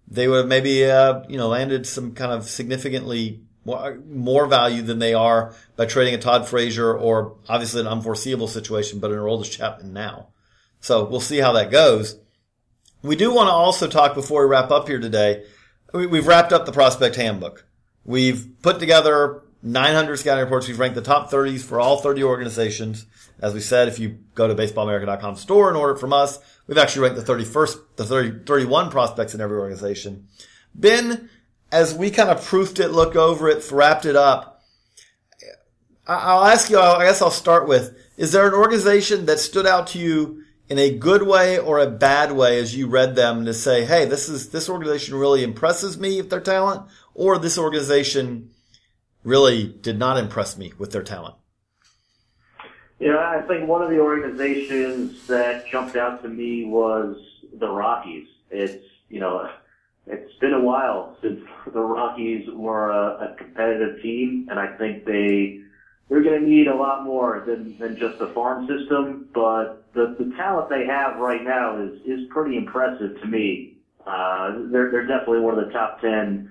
they 0.07 0.27
would 0.27 0.39
have 0.39 0.49
maybe, 0.49 0.85
uh, 0.85 1.23
you 1.29 1.39
know, 1.39 1.49
landed 1.49 1.87
some 1.87 2.13
kind 2.13 2.33
of 2.33 2.45
significantly 2.45 3.43
more 3.65 4.47
value 4.47 4.83
than 4.83 4.99
they 4.99 5.15
are 5.15 5.55
by 5.77 5.87
trading 5.87 6.15
a 6.15 6.19
Todd 6.19 6.49
Frazier 6.49 6.97
or 6.97 7.37
obviously 7.49 7.81
an 7.81 7.87
unforeseeable 7.87 8.49
situation, 8.49 8.99
but 8.99 9.11
an 9.11 9.19
Aroldis 9.19 9.51
Chapman 9.51 9.93
now. 9.93 10.29
So 10.81 11.05
we'll 11.05 11.21
see 11.21 11.39
how 11.39 11.53
that 11.53 11.71
goes. 11.71 12.19
We 13.03 13.17
do 13.17 13.33
want 13.33 13.49
to 13.49 13.53
also 13.53 13.87
talk 13.87 14.15
before 14.15 14.45
we 14.45 14.51
wrap 14.51 14.71
up 14.71 14.89
here 14.89 14.99
today. 14.99 15.45
We've 15.93 16.27
wrapped 16.27 16.53
up 16.53 16.67
the 16.67 16.73
prospect 16.73 17.17
handbook. 17.17 17.67
We've 18.05 18.47
put 18.63 18.79
together 18.79 19.43
900 19.63 20.17
scouting 20.19 20.45
reports. 20.45 20.69
We've 20.69 20.79
ranked 20.79 20.95
the 20.95 21.03
top 21.03 21.31
30s 21.31 21.63
for 21.63 21.81
all 21.81 21.99
30 21.99 22.25
organizations. 22.25 23.07
As 23.41 23.55
we 23.55 23.61
said, 23.61 23.89
if 23.89 23.99
you 23.99 24.19
go 24.35 24.47
to 24.49 24.55
baseballamerica.com 24.55 25.37
store 25.37 25.69
and 25.69 25.77
order 25.77 25.95
it 25.95 26.01
from 26.01 26.13
us, 26.13 26.39
we've 26.67 26.79
actually 26.79 27.09
ranked 27.09 27.27
the 27.27 27.33
31st, 27.33 27.79
the 27.97 28.05
30, 28.05 28.45
31 28.45 28.91
prospects 28.91 29.35
in 29.35 29.41
every 29.41 29.59
organization. 29.59 30.29
Ben, 30.75 31.29
as 31.73 31.95
we 31.95 32.11
kind 32.11 32.31
of 32.31 32.45
proofed 32.45 32.79
it, 32.79 32.89
looked 32.89 33.17
over 33.17 33.49
it, 33.49 33.71
wrapped 33.71 34.05
it 34.05 34.17
up, 34.17 34.63
I'll 36.07 36.45
ask 36.45 36.71
you, 36.71 36.79
I 36.79 37.05
guess 37.05 37.23
I'll 37.23 37.31
start 37.31 37.69
with, 37.69 37.97
is 38.17 38.33
there 38.33 38.49
an 38.49 38.55
organization 38.55 39.27
that 39.27 39.39
stood 39.39 39.67
out 39.67 39.89
to 39.89 39.99
you 39.99 40.40
in 40.71 40.79
a 40.79 40.97
good 40.97 41.25
way 41.25 41.59
or 41.59 41.81
a 41.81 41.91
bad 41.91 42.31
way 42.31 42.61
as 42.61 42.77
you 42.77 42.87
read 42.87 43.17
them 43.17 43.45
to 43.45 43.53
say, 43.53 43.85
hey, 43.85 44.05
this 44.05 44.29
is, 44.29 44.51
this 44.51 44.69
organization 44.69 45.17
really 45.17 45.43
impresses 45.43 45.99
me 45.99 46.17
with 46.19 46.31
their 46.31 46.41
talent, 46.41 46.89
or 47.13 47.39
this 47.39 47.59
organization 47.59 48.51
really 49.25 49.65
did 49.65 49.99
not 49.99 50.17
impress 50.17 50.57
me 50.57 50.73
with 50.79 50.93
their 50.93 51.03
talent? 51.03 51.35
Yeah, 53.01 53.19
I 53.19 53.43
think 53.49 53.69
one 53.69 53.83
of 53.83 53.91
the 53.91 53.99
organizations 53.99 55.27
that 55.27 55.67
jumped 55.67 55.97
out 55.97 56.23
to 56.23 56.29
me 56.29 56.65
was 56.67 57.17
the 57.59 57.69
Rockies. 57.69 58.29
It's, 58.51 58.87
you 59.09 59.19
know, 59.19 59.51
it's 60.07 60.39
been 60.39 60.55
a 60.55 60.61
while 60.61 61.17
since 61.21 61.41
the 61.73 61.81
Rockies 61.81 62.49
were 62.53 62.93
a, 62.93 63.33
a 63.33 63.35
competitive 63.37 64.01
team, 64.03 64.47
and 64.49 64.61
I 64.61 64.77
think 64.77 65.05
they 65.05 65.63
they're 66.11 66.23
going 66.23 66.43
to 66.43 66.47
need 66.49 66.69
a 66.69 66.75
lot 66.75 67.05
more 67.05 67.41
than, 67.47 67.77
than 67.79 67.97
just 67.97 68.19
the 68.19 68.27
farm 68.27 68.67
system. 68.69 69.29
But 69.35 69.81
the, 69.95 70.15
the 70.19 70.27
talent 70.37 70.69
they 70.71 70.85
have 70.87 71.17
right 71.17 71.43
now 71.43 71.77
is 71.77 71.93
is 72.05 72.21
pretty 72.31 72.57
impressive 72.57 73.15
to 73.23 73.27
me. 73.29 73.71
Uh, 74.07 74.51
they're 74.73 74.89
they're 74.91 75.03
definitely 75.03 75.41
one 75.41 75.59
of 75.59 75.67
the 75.67 75.73
top 75.73 76.01
ten 76.01 76.43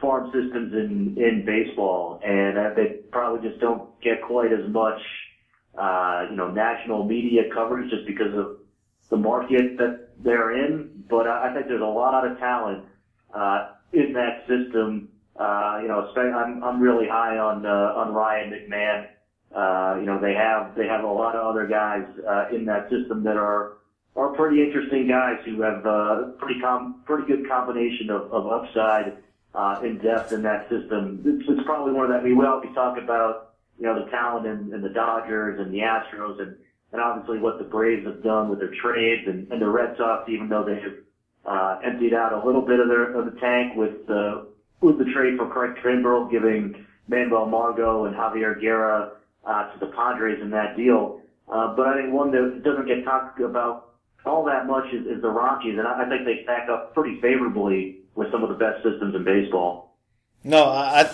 farm 0.00 0.26
systems 0.32 0.72
in 0.74 1.12
in 1.16 1.44
baseball, 1.46 2.18
and 2.22 2.56
they 2.76 2.88
probably 3.12 3.40
just 3.40 3.60
don't 3.60 3.82
get 4.02 4.20
quite 4.20 4.52
as 4.52 4.66
much 4.68 4.98
uh, 5.78 6.22
you 6.28 6.36
know 6.36 6.48
national 6.48 7.04
media 7.04 7.44
coverage 7.44 7.88
just 7.90 8.04
because 8.06 8.34
of 8.34 8.48
the 9.10 9.16
market 9.16 9.76
that 9.78 9.92
they're 10.18 10.50
in. 10.64 10.88
But 11.08 11.28
I 11.28 11.48
think 11.50 11.68
there's 11.68 11.80
a 11.80 11.84
lot 11.84 12.24
of 12.24 12.36
talent 12.38 12.80
uh, 13.34 13.60
in 13.92 14.14
that 14.14 14.34
system. 14.48 15.04
Uh, 15.38 15.78
you 15.82 15.88
know, 15.88 16.10
I'm 16.16 16.62
I'm 16.62 16.80
really 16.80 17.06
high 17.08 17.38
on 17.38 17.66
uh, 17.66 17.92
on 17.96 18.12
Ryan 18.14 18.50
McMahon. 18.50 19.08
Uh, 19.54 19.98
you 20.00 20.06
know, 20.06 20.18
they 20.20 20.34
have 20.34 20.74
they 20.74 20.86
have 20.86 21.04
a 21.04 21.08
lot 21.08 21.36
of 21.36 21.46
other 21.46 21.66
guys 21.66 22.04
uh, 22.26 22.46
in 22.54 22.64
that 22.66 22.88
system 22.90 23.22
that 23.24 23.36
are 23.36 23.76
are 24.16 24.34
pretty 24.34 24.62
interesting 24.62 25.06
guys 25.06 25.38
who 25.44 25.60
have 25.60 25.84
uh, 25.86 26.30
pretty 26.38 26.60
com- 26.60 27.02
pretty 27.04 27.26
good 27.26 27.48
combination 27.48 28.10
of, 28.10 28.32
of 28.32 28.46
upside 28.46 29.18
uh, 29.56 29.80
in 29.82 29.98
depth 29.98 30.32
in 30.32 30.42
that 30.42 30.68
system. 30.68 31.22
It's, 31.24 31.48
it's 31.48 31.64
probably 31.64 31.92
one 31.92 32.04
of 32.04 32.10
that. 32.10 32.22
We 32.22 32.32
always 32.44 32.74
talk 32.74 32.98
about, 32.98 33.54
you 33.78 33.86
know, 33.86 34.04
the 34.04 34.10
talent 34.10 34.46
in, 34.46 34.72
in 34.74 34.82
the 34.82 34.90
Dodgers 34.90 35.58
and 35.58 35.72
the 35.72 35.78
Astros 35.78 36.40
and, 36.40 36.56
and 36.92 37.00
obviously 37.00 37.38
what 37.38 37.58
the 37.58 37.64
Braves 37.64 38.06
have 38.06 38.22
done 38.22 38.48
with 38.48 38.58
their 38.58 38.72
trades 38.82 39.26
and, 39.26 39.50
and 39.50 39.60
the 39.60 39.68
Red 39.68 39.96
Sox, 39.96 40.28
even 40.28 40.48
though 40.48 40.64
they 40.64 40.80
have, 40.80 40.94
uh, 41.46 41.78
emptied 41.84 42.12
out 42.12 42.32
a 42.32 42.44
little 42.44 42.62
bit 42.62 42.80
of 42.80 42.88
their, 42.88 43.14
of 43.14 43.24
the 43.32 43.40
tank 43.40 43.76
with 43.76 44.06
the, 44.06 44.48
with 44.80 44.98
the 44.98 45.04
trade 45.12 45.36
for 45.38 45.48
Craig 45.48 45.76
Kimbrel, 45.82 46.30
giving 46.30 46.86
Manuel 47.08 47.46
Margot 47.46 48.04
and 48.04 48.14
Javier 48.14 48.60
Guerra, 48.60 49.12
uh, 49.44 49.72
to 49.72 49.78
the 49.78 49.86
Padres 49.86 50.40
in 50.42 50.50
that 50.50 50.76
deal. 50.76 51.20
Uh, 51.48 51.74
but 51.76 51.86
I 51.86 52.00
think 52.00 52.12
one 52.12 52.32
that 52.32 52.62
doesn't 52.64 52.86
get 52.86 53.04
talked 53.04 53.40
about 53.40 53.94
all 54.24 54.44
that 54.44 54.66
much 54.66 54.92
is, 54.92 55.06
is 55.06 55.22
the 55.22 55.30
Rockies, 55.30 55.78
and 55.78 55.86
I, 55.86 56.04
I 56.04 56.08
think 56.08 56.24
they 56.24 56.42
stack 56.42 56.68
up 56.68 56.94
pretty 56.94 57.20
favorably 57.20 57.98
with 58.16 58.30
some 58.32 58.42
of 58.42 58.48
the 58.48 58.56
best 58.56 58.82
systems 58.82 59.14
in 59.14 59.24
baseball. 59.24 59.96
No, 60.42 60.64
I 60.64 61.10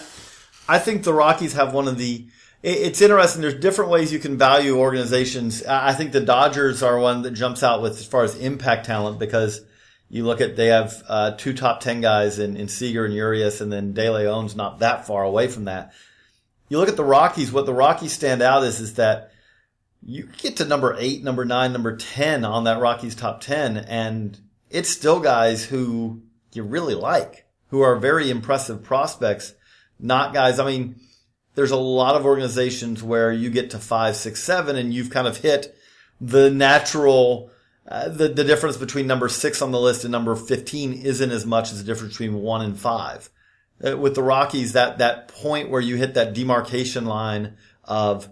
I 0.68 0.79
think 0.79 1.05
the 1.05 1.12
Rockies 1.12 1.53
have 1.55 1.72
one 1.75 1.88
of 1.88 1.98
the. 1.98 2.27
It's 2.62 3.01
interesting. 3.01 3.42
There's 3.42 3.57
different 3.57 3.90
ways 3.90 4.12
you 4.12 4.20
can 4.20 4.38
value 4.38 4.79
organizations. 4.79 5.64
I 5.64 5.94
think 5.94 6.12
the 6.12 6.20
Dodgers 6.20 6.81
are 6.81 6.96
one 6.96 7.22
that 7.22 7.33
jumps 7.33 7.64
out 7.64 7.83
with 7.83 7.98
as 7.98 8.07
far 8.07 8.22
as 8.22 8.37
impact 8.37 8.87
talent 8.87 9.18
because 9.18 9.62
you 10.12 10.27
look 10.27 10.42
at 10.42 10.57
they 10.57 10.66
have 10.66 11.03
uh, 11.09 11.31
two 11.33 11.55
top 11.55 11.81
ten 11.81 12.03
guys 12.03 12.38
in, 12.38 12.55
in 12.59 12.68
Seager 12.68 13.07
and 13.07 13.14
Urias, 13.14 13.62
and 13.62 13.72
then 13.72 13.94
De 13.94 14.11
Leon's 14.11 14.55
not 14.55 14.81
that 14.81 15.07
far 15.07 15.25
away 15.25 15.48
from 15.48 15.64
that. 15.64 15.94
You 16.68 16.79
look 16.79 16.90
at 16.90 16.96
the 16.96 17.03
Rockies. 17.03 17.51
What 17.51 17.64
the 17.64 17.72
Rockies 17.72 18.12
stand 18.12 18.42
out 18.42 18.62
is 18.62 18.79
is 18.79 18.94
that 18.94 19.33
you 20.03 20.29
get 20.37 20.59
to 20.59 20.66
number 20.66 20.94
eight, 20.98 21.25
number 21.25 21.46
nine, 21.46 21.72
number 21.72 21.96
ten 21.96 22.44
on 22.44 22.64
that 22.64 22.79
Rockies 22.79 23.14
top 23.14 23.40
ten, 23.40 23.79
and 23.79 24.38
it's 24.68 24.90
still 24.90 25.18
guys 25.18 25.64
who 25.64 26.20
you 26.53 26.62
really 26.62 26.94
like, 26.94 27.46
who 27.68 27.81
are 27.81 27.96
very 27.96 28.29
impressive 28.29 28.83
prospects, 28.83 29.55
not 29.98 30.35
guys. 30.35 30.59
I 30.59 30.66
mean, 30.66 30.96
there's 31.55 31.70
a 31.70 31.77
lot 31.77 32.16
of 32.16 32.27
organizations 32.27 33.03
where 33.03 33.33
you 33.33 33.48
get 33.48 33.70
to 33.70 33.79
five, 33.79 34.16
six, 34.16 34.42
seven, 34.42 34.77
and 34.77 34.92
you've 34.92 35.09
kind 35.09 35.27
of 35.27 35.38
hit 35.38 35.75
the 36.20 36.51
natural, 36.51 37.51
uh, 37.88 38.08
the, 38.08 38.28
the 38.28 38.44
difference 38.44 38.76
between 38.76 39.06
number 39.06 39.28
six 39.28 39.60
on 39.60 39.72
the 39.72 39.80
list 39.80 40.04
and 40.04 40.12
number 40.12 40.36
15 40.36 40.92
isn't 40.92 41.30
as 41.30 41.44
much 41.44 41.72
as 41.72 41.78
the 41.78 41.84
difference 41.84 42.14
between 42.14 42.34
one 42.34 42.62
and 42.62 42.78
five. 42.78 43.28
Uh, 43.84 43.96
with 43.96 44.14
the 44.14 44.22
Rockies, 44.22 44.74
that, 44.74 44.98
that 44.98 45.28
point 45.28 45.68
where 45.68 45.80
you 45.80 45.96
hit 45.96 46.14
that 46.14 46.34
demarcation 46.34 47.06
line 47.06 47.56
of 47.82 48.28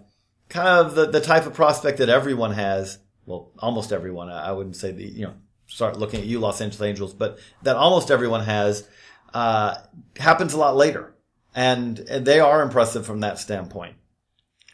kind 0.47 0.85
of 0.85 0.95
the, 0.95 1.07
the 1.07 1.19
type 1.19 1.45
of 1.45 1.53
prospect 1.53 1.97
that 1.97 2.09
everyone 2.09 2.53
has. 2.53 2.99
Well, 3.25 3.51
almost 3.59 3.91
everyone. 3.91 4.29
I 4.29 4.53
wouldn't 4.53 4.77
say 4.77 4.93
the, 4.93 5.03
you 5.03 5.25
know, 5.25 5.33
start 5.67 5.99
looking 5.99 6.21
at 6.21 6.25
you, 6.25 6.39
Los 6.39 6.61
Angeles 6.61 6.81
Angels, 6.81 7.13
but 7.13 7.37
that 7.63 7.75
almost 7.75 8.09
everyone 8.09 8.43
has, 8.45 8.87
uh, 9.33 9.75
happens 10.17 10.53
a 10.53 10.57
lot 10.57 10.77
later. 10.77 11.13
And, 11.53 11.99
and 11.99 12.25
they 12.25 12.39
are 12.39 12.61
impressive 12.61 13.05
from 13.05 13.19
that 13.19 13.37
standpoint. 13.37 13.95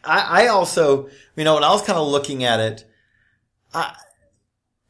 I, 0.04 0.44
I 0.44 0.48
also, 0.48 1.10
you 1.36 1.44
know, 1.44 1.56
when 1.56 1.64
I 1.64 1.72
was 1.72 1.82
kind 1.82 1.98
of 1.98 2.08
looking 2.08 2.44
at 2.44 2.60
it, 2.60 2.86
I, 3.74 3.96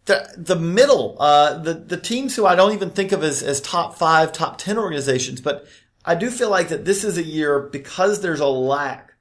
the, 0.08 0.34
the 0.38 0.56
middle, 0.56 1.18
uh, 1.20 1.58
the, 1.60 1.74
the 1.74 1.98
teams 1.98 2.36
who 2.36 2.46
I 2.46 2.56
don't 2.56 2.74
even 2.74 2.90
think 2.90 3.12
of 3.12 3.24
as, 3.24 3.44
as 3.44 3.62
top 3.62 3.96
five, 3.96 4.32
top 4.32 4.58
10 4.58 4.78
organizations, 4.78 5.42
but 5.42 5.68
I 6.06 6.16
do 6.16 6.32
feel 6.32 6.50
like 6.50 6.70
that 6.70 6.86
this 6.86 7.04
is 7.04 7.18
a 7.18 7.24
year 7.24 7.60
because 7.72 8.22
there's 8.22 8.40
a 8.40 8.48
lack 8.48 9.14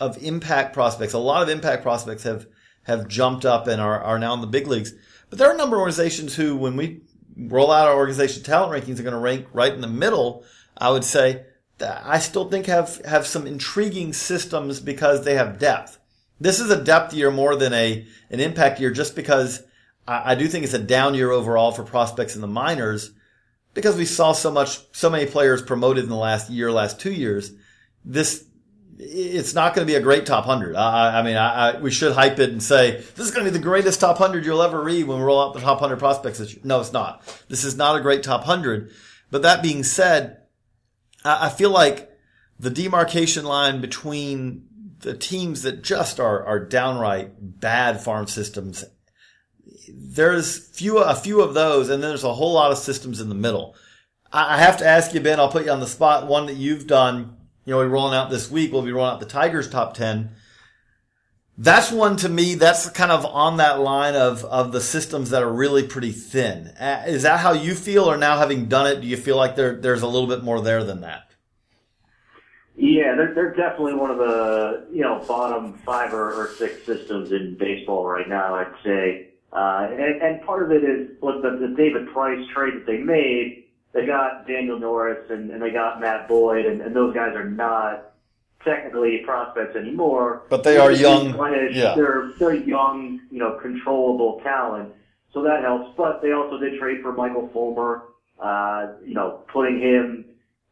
of 0.00 0.20
impact 0.22 0.74
prospects. 0.74 1.12
A 1.12 1.18
lot 1.18 1.42
of 1.42 1.48
impact 1.48 1.84
prospects 1.84 2.24
have, 2.24 2.46
have 2.82 3.06
jumped 3.06 3.46
up 3.46 3.68
and 3.68 3.80
are, 3.80 4.02
are 4.02 4.18
now 4.18 4.34
in 4.34 4.40
the 4.40 4.48
big 4.48 4.66
leagues. 4.66 4.92
But 5.30 5.38
there 5.38 5.48
are 5.48 5.54
a 5.54 5.56
number 5.56 5.76
of 5.76 5.80
organizations 5.80 6.34
who, 6.34 6.56
when 6.56 6.76
we 6.76 7.02
roll 7.36 7.70
out 7.70 7.86
our 7.86 7.96
organization 7.96 8.42
talent 8.42 8.72
rankings, 8.72 8.98
are 8.98 9.04
going 9.04 9.14
to 9.14 9.20
rank 9.20 9.46
right 9.52 9.72
in 9.72 9.80
the 9.80 9.86
middle. 9.86 10.44
I 10.76 10.90
would 10.90 11.04
say 11.04 11.44
that 11.78 12.02
I 12.04 12.18
still 12.18 12.50
think 12.50 12.66
have 12.66 13.00
have 13.04 13.26
some 13.26 13.46
intriguing 13.46 14.12
systems 14.12 14.80
because 14.80 15.24
they 15.24 15.34
have 15.34 15.60
depth. 15.60 15.98
This 16.40 16.58
is 16.58 16.70
a 16.70 16.82
depth 16.82 17.14
year 17.14 17.30
more 17.30 17.54
than 17.54 17.72
a 17.72 18.06
an 18.30 18.40
impact 18.40 18.80
year, 18.80 18.90
just 18.90 19.14
because 19.14 19.62
I, 20.06 20.32
I 20.32 20.34
do 20.34 20.48
think 20.48 20.64
it's 20.64 20.74
a 20.74 20.78
down 20.78 21.14
year 21.14 21.30
overall 21.30 21.72
for 21.72 21.84
prospects 21.84 22.34
in 22.34 22.40
the 22.40 22.46
minors 22.46 23.12
because 23.74 23.96
we 23.96 24.04
saw 24.04 24.32
so 24.32 24.50
much, 24.50 24.80
so 24.92 25.10
many 25.10 25.26
players 25.26 25.62
promoted 25.62 26.04
in 26.04 26.10
the 26.10 26.16
last 26.16 26.50
year, 26.50 26.70
last 26.70 27.00
two 27.00 27.12
years. 27.12 27.52
This 28.04 28.44
it's 29.04 29.54
not 29.54 29.74
going 29.74 29.86
to 29.86 29.90
be 29.90 29.96
a 29.96 30.02
great 30.02 30.26
top 30.26 30.46
100. 30.46 30.76
I, 30.76 31.18
I 31.18 31.22
mean, 31.22 31.36
I, 31.36 31.70
I, 31.70 31.80
we 31.80 31.90
should 31.90 32.12
hype 32.12 32.38
it 32.38 32.50
and 32.50 32.62
say, 32.62 32.96
this 32.96 33.18
is 33.26 33.30
going 33.30 33.44
to 33.44 33.50
be 33.50 33.56
the 33.56 33.62
greatest 33.62 34.00
top 34.00 34.20
100 34.20 34.44
you'll 34.44 34.62
ever 34.62 34.82
read 34.82 35.06
when 35.06 35.18
we 35.18 35.24
roll 35.24 35.42
out 35.42 35.54
the 35.54 35.60
top 35.60 35.80
100 35.80 35.98
prospects. 35.98 36.56
No, 36.62 36.80
it's 36.80 36.92
not. 36.92 37.22
This 37.48 37.64
is 37.64 37.76
not 37.76 37.96
a 37.96 38.00
great 38.00 38.22
top 38.22 38.40
100. 38.40 38.92
But 39.30 39.42
that 39.42 39.62
being 39.62 39.82
said, 39.82 40.42
I, 41.24 41.46
I 41.46 41.50
feel 41.50 41.70
like 41.70 42.10
the 42.60 42.70
demarcation 42.70 43.44
line 43.44 43.80
between 43.80 44.66
the 45.00 45.16
teams 45.16 45.62
that 45.62 45.82
just 45.82 46.20
are, 46.20 46.44
are 46.44 46.60
downright 46.60 47.32
bad 47.40 48.00
farm 48.00 48.26
systems, 48.28 48.84
there's 49.94 50.68
few, 50.68 50.98
a 50.98 51.14
few 51.14 51.40
of 51.40 51.54
those, 51.54 51.88
and 51.88 52.02
then 52.02 52.10
there's 52.10 52.24
a 52.24 52.34
whole 52.34 52.52
lot 52.52 52.72
of 52.72 52.78
systems 52.78 53.20
in 53.20 53.28
the 53.28 53.34
middle. 53.34 53.74
I 54.32 54.58
have 54.58 54.78
to 54.78 54.86
ask 54.86 55.12
you, 55.12 55.20
Ben, 55.20 55.38
I'll 55.38 55.50
put 55.50 55.66
you 55.66 55.70
on 55.70 55.80
the 55.80 55.86
spot, 55.86 56.26
one 56.26 56.46
that 56.46 56.56
you've 56.56 56.86
done 56.86 57.36
you 57.64 57.72
know, 57.72 57.78
we're 57.78 57.88
rolling 57.88 58.14
out 58.14 58.30
this 58.30 58.50
week. 58.50 58.72
We'll 58.72 58.82
be 58.82 58.92
rolling 58.92 59.14
out 59.14 59.20
the 59.20 59.26
Tigers 59.26 59.70
top 59.70 59.94
10. 59.94 60.30
That's 61.58 61.92
one 61.92 62.16
to 62.16 62.28
me, 62.28 62.54
that's 62.54 62.88
kind 62.90 63.12
of 63.12 63.26
on 63.26 63.58
that 63.58 63.78
line 63.78 64.16
of, 64.16 64.42
of 64.46 64.72
the 64.72 64.80
systems 64.80 65.30
that 65.30 65.42
are 65.42 65.52
really 65.52 65.86
pretty 65.86 66.10
thin. 66.10 66.72
Is 67.06 67.22
that 67.22 67.40
how 67.40 67.52
you 67.52 67.74
feel, 67.74 68.04
or 68.04 68.16
now 68.16 68.38
having 68.38 68.66
done 68.66 68.86
it, 68.86 69.02
do 69.02 69.06
you 69.06 69.18
feel 69.18 69.36
like 69.36 69.54
there, 69.54 69.76
there's 69.76 70.02
a 70.02 70.06
little 70.06 70.26
bit 70.26 70.42
more 70.42 70.60
there 70.60 70.82
than 70.82 71.02
that? 71.02 71.30
Yeah, 72.74 73.14
they're, 73.16 73.34
they're 73.34 73.54
definitely 73.54 73.94
one 73.94 74.10
of 74.10 74.16
the, 74.16 74.88
you 74.90 75.02
know, 75.02 75.22
bottom 75.28 75.74
five 75.74 76.14
or, 76.14 76.32
or 76.32 76.48
six 76.56 76.84
systems 76.86 77.30
in 77.30 77.56
baseball 77.58 78.06
right 78.06 78.28
now, 78.28 78.54
I'd 78.54 78.74
say. 78.82 79.31
Uh, 79.52 79.86
and, 79.90 80.22
and 80.22 80.42
part 80.46 80.62
of 80.62 80.72
it 80.72 80.82
is, 80.82 81.10
look, 81.20 81.42
the, 81.42 81.50
the 81.50 81.74
David 81.76 82.10
Price 82.12 82.46
trade 82.54 82.74
that 82.74 82.86
they 82.86 82.96
made, 82.98 83.64
they 83.92 84.06
got 84.06 84.46
Daniel 84.46 84.78
Norris 84.78 85.30
and, 85.30 85.50
and 85.50 85.60
they 85.60 85.70
got 85.70 86.00
Matt 86.00 86.26
Boyd, 86.26 86.64
and, 86.64 86.80
and 86.80 86.96
those 86.96 87.14
guys 87.14 87.34
are 87.36 87.48
not 87.48 88.12
technically 88.64 89.18
prospects 89.26 89.76
anymore. 89.76 90.44
But 90.48 90.64
they 90.64 90.78
are 90.78 90.90
young. 90.90 91.36
Yeah. 91.74 91.94
They're, 91.94 92.32
they're 92.38 92.54
young, 92.54 93.20
you 93.30 93.38
know, 93.38 93.58
controllable 93.60 94.40
talent. 94.42 94.94
So 95.34 95.42
that 95.42 95.62
helps. 95.62 95.94
But 95.96 96.22
they 96.22 96.32
also 96.32 96.58
did 96.58 96.78
trade 96.78 97.02
for 97.02 97.12
Michael 97.12 97.50
Fulmer, 97.52 98.04
uh, 98.38 98.92
you 99.04 99.14
know, 99.14 99.42
putting 99.52 99.78
him, 99.80 100.24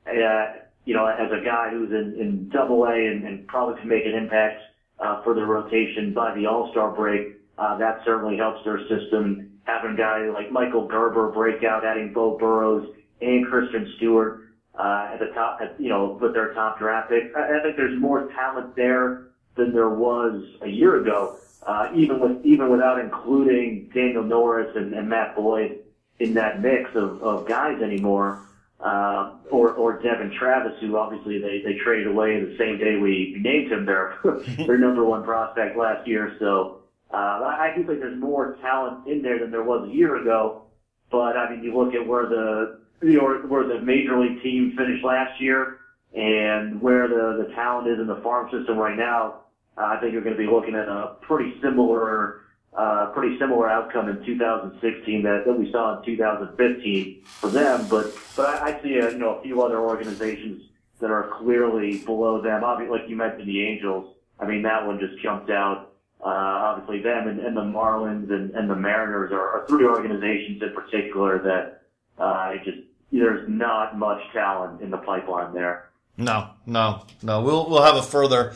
uh, 0.06 0.52
you 0.86 0.94
know, 0.94 1.06
as 1.06 1.30
a 1.30 1.44
guy 1.44 1.68
who's 1.70 1.90
in, 1.90 2.18
in 2.18 2.48
double 2.48 2.84
A 2.84 2.94
and, 2.94 3.26
and 3.26 3.46
probably 3.46 3.78
can 3.80 3.88
make 3.88 4.06
an 4.06 4.14
impact, 4.14 4.62
uh, 4.98 5.22
for 5.22 5.34
the 5.34 5.44
rotation 5.44 6.14
by 6.14 6.34
the 6.34 6.46
All-Star 6.46 6.92
break. 6.92 7.36
Uh, 7.60 7.76
that 7.76 8.00
certainly 8.06 8.38
helps 8.38 8.64
their 8.64 8.80
system. 8.88 9.50
Having 9.64 9.92
a 9.92 9.96
guy 9.98 10.30
like 10.30 10.50
Michael 10.50 10.88
Gerber 10.88 11.30
break 11.30 11.62
out, 11.62 11.84
adding 11.84 12.10
Beau 12.10 12.38
Burrows 12.38 12.90
and 13.20 13.46
Christin 13.46 13.86
Stewart, 13.96 14.40
uh, 14.74 15.10
at 15.12 15.18
the 15.18 15.26
top, 15.34 15.58
at, 15.60 15.78
you 15.78 15.90
know, 15.90 16.18
with 16.18 16.32
their 16.32 16.54
top 16.54 16.78
draft 16.78 17.10
pick. 17.10 17.24
I, 17.36 17.58
I 17.58 17.62
think 17.62 17.76
there's 17.76 18.00
more 18.00 18.30
talent 18.30 18.74
there 18.76 19.26
than 19.56 19.74
there 19.74 19.90
was 19.90 20.42
a 20.62 20.68
year 20.68 21.02
ago, 21.02 21.36
uh, 21.66 21.88
even 21.94 22.18
with, 22.18 22.42
even 22.46 22.70
without 22.70 22.98
including 22.98 23.90
Daniel 23.92 24.22
Norris 24.22 24.74
and, 24.74 24.94
and 24.94 25.06
Matt 25.10 25.36
Boyd 25.36 25.80
in 26.18 26.32
that 26.34 26.62
mix 26.62 26.88
of, 26.94 27.22
of 27.22 27.46
guys 27.46 27.82
anymore. 27.82 28.40
Uh, 28.78 29.36
or, 29.50 29.74
or 29.74 30.00
Devon 30.00 30.30
Travis, 30.38 30.72
who 30.80 30.96
obviously 30.96 31.38
they, 31.38 31.60
they 31.60 31.78
traded 31.84 32.06
away 32.06 32.40
the 32.40 32.56
same 32.56 32.78
day 32.78 32.96
we 32.96 33.36
named 33.38 33.70
him 33.70 33.84
their, 33.84 34.14
their 34.66 34.78
number 34.78 35.04
one 35.04 35.22
prospect 35.22 35.76
last 35.76 36.08
year. 36.08 36.34
So, 36.38 36.79
uh, 37.12 37.16
I 37.16 37.72
do 37.76 37.84
think 37.84 38.00
there's 38.00 38.18
more 38.18 38.56
talent 38.60 39.08
in 39.08 39.22
there 39.22 39.38
than 39.38 39.50
there 39.50 39.64
was 39.64 39.88
a 39.88 39.92
year 39.92 40.16
ago. 40.20 40.62
But 41.10 41.36
I 41.36 41.50
mean, 41.50 41.62
you 41.62 41.76
look 41.76 41.94
at 41.94 42.06
where 42.06 42.26
the 42.26 42.80
you 43.02 43.18
know 43.18 43.34
where 43.48 43.66
the 43.66 43.80
major 43.80 44.18
league 44.18 44.42
team 44.42 44.74
finished 44.76 45.04
last 45.04 45.40
year 45.40 45.78
and 46.14 46.80
where 46.80 47.08
the 47.08 47.44
the 47.44 47.52
talent 47.54 47.88
is 47.88 47.98
in 47.98 48.06
the 48.06 48.20
farm 48.22 48.48
system 48.50 48.76
right 48.76 48.96
now. 48.96 49.40
Uh, 49.76 49.84
I 49.84 50.00
think 50.00 50.12
you're 50.12 50.22
going 50.22 50.36
to 50.36 50.42
be 50.42 50.50
looking 50.50 50.74
at 50.74 50.88
a 50.88 51.16
pretty 51.22 51.60
similar 51.60 52.42
uh, 52.72 53.06
pretty 53.06 53.36
similar 53.38 53.68
outcome 53.68 54.08
in 54.08 54.24
2016 54.24 55.22
that, 55.22 55.42
that 55.44 55.58
we 55.58 55.70
saw 55.72 55.98
in 55.98 56.04
2015 56.04 57.24
for 57.24 57.50
them. 57.50 57.86
But 57.88 58.14
but 58.36 58.46
I, 58.46 58.76
I 58.78 58.82
see 58.82 58.98
a, 58.98 59.10
you 59.10 59.18
know 59.18 59.36
a 59.36 59.42
few 59.42 59.62
other 59.62 59.80
organizations 59.80 60.62
that 61.00 61.10
are 61.10 61.28
clearly 61.38 61.98
below 61.98 62.40
them. 62.40 62.62
Obviously, 62.62 62.98
like 62.98 63.08
you 63.08 63.16
mentioned, 63.16 63.48
the 63.48 63.66
Angels. 63.66 64.14
I 64.38 64.46
mean, 64.46 64.62
that 64.62 64.86
one 64.86 64.98
just 65.00 65.20
jumped 65.22 65.50
out. 65.50 65.89
Uh, 66.22 66.28
obviously 66.28 67.00
them 67.00 67.28
and, 67.28 67.40
and 67.40 67.56
the 67.56 67.62
Marlins 67.62 68.30
and, 68.30 68.50
and 68.50 68.68
the 68.68 68.76
Mariners 68.76 69.32
are, 69.32 69.60
are 69.60 69.66
three 69.66 69.86
organizations 69.86 70.62
in 70.62 70.74
particular 70.74 71.38
that, 71.38 71.82
uh, 72.22 72.52
just, 72.62 72.76
there's 73.10 73.48
not 73.48 73.98
much 73.98 74.20
talent 74.34 74.82
in 74.82 74.90
the 74.90 74.98
pipeline 74.98 75.54
there. 75.54 75.88
No, 76.18 76.50
no, 76.66 77.06
no. 77.22 77.40
We'll, 77.40 77.70
we'll 77.70 77.82
have 77.82 77.96
a 77.96 78.02
further, 78.02 78.54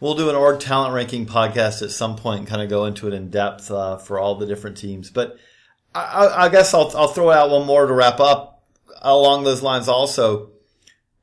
we'll 0.00 0.16
do 0.16 0.28
an 0.28 0.34
org 0.34 0.58
talent 0.58 0.94
ranking 0.94 1.26
podcast 1.26 1.80
at 1.82 1.92
some 1.92 2.16
point 2.16 2.40
and 2.40 2.48
kind 2.48 2.60
of 2.60 2.68
go 2.68 2.86
into 2.86 3.06
it 3.06 3.14
in 3.14 3.30
depth, 3.30 3.70
uh, 3.70 3.98
for 3.98 4.18
all 4.18 4.34
the 4.34 4.46
different 4.46 4.76
teams. 4.76 5.08
But 5.08 5.38
I, 5.94 6.26
I 6.26 6.48
guess 6.48 6.74
I'll, 6.74 6.92
I'll 6.96 7.08
throw 7.08 7.30
out 7.30 7.50
one 7.50 7.66
more 7.66 7.86
to 7.86 7.94
wrap 7.94 8.18
up 8.18 8.64
along 9.00 9.44
those 9.44 9.62
lines 9.62 9.86
also 9.86 10.50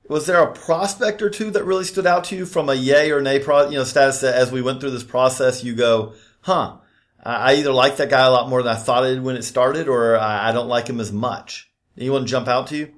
was 0.08 0.26
there 0.26 0.42
a 0.42 0.52
prospect 0.52 1.22
or 1.22 1.30
two 1.30 1.52
that 1.52 1.64
really 1.64 1.86
stood 1.86 2.06
out 2.06 2.26
to 2.26 2.36
you 2.36 2.46
from 2.46 2.70
a 2.70 2.76
yay 2.76 3.12
or 3.12 3.22
nay 3.22 3.40
pro, 3.40 3.70
you 3.70 3.78
know, 3.78 3.84
status 3.84 4.22
that 4.22 4.36
as 4.36 4.52
we 4.52 4.62
went 4.62 4.82
through 4.82 4.92
this 4.92 5.04
process, 5.04 5.64
you 5.64 5.76
go, 5.76 6.14
huh, 6.42 6.78
I 7.24 7.56
either 7.56 7.72
like 7.72 7.98
that 7.98 8.10
guy 8.10 8.26
a 8.26 8.32
lot 8.32 8.50
more 8.50 8.62
than 8.62 8.76
I 8.76 8.80
thought 8.80 9.06
it 9.06 9.16
did 9.16 9.24
when 9.24 9.38
it 9.38 9.44
started, 9.44 9.88
or 9.88 10.18
I 10.18 10.52
don't 10.52 10.68
like 10.68 10.88
him 10.88 11.00
as 11.00 11.12
much. 11.12 11.72
Anyone 11.98 12.26
jump 12.26 12.48
out 12.48 12.68
to 12.68 12.78
you? 12.78 12.94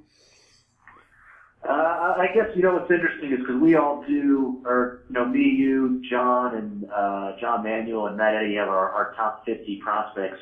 Uh, 1.68 1.72
I 2.18 2.28
guess 2.34 2.56
you 2.56 2.62
know 2.62 2.74
what's 2.74 2.92
interesting 2.92 3.34
is 3.34 3.40
because 3.40 3.60
we 3.60 3.76
all 3.76 4.04
do, 4.08 4.62
or 4.66 5.04
you 5.10 5.14
know, 5.14 5.26
me, 5.26 5.40
you, 5.40 6.02
John, 6.10 6.56
and 6.56 6.86
uh, 6.92 7.34
John 7.42 7.64
Manuel 7.64 8.08
and 8.08 8.18
Matt 8.18 8.36
Eddy 8.36 8.56
have 8.56 8.68
our, 8.68 8.92
our 8.92 9.14
top 9.16 9.46
50 9.46 9.80
prospects 9.84 10.40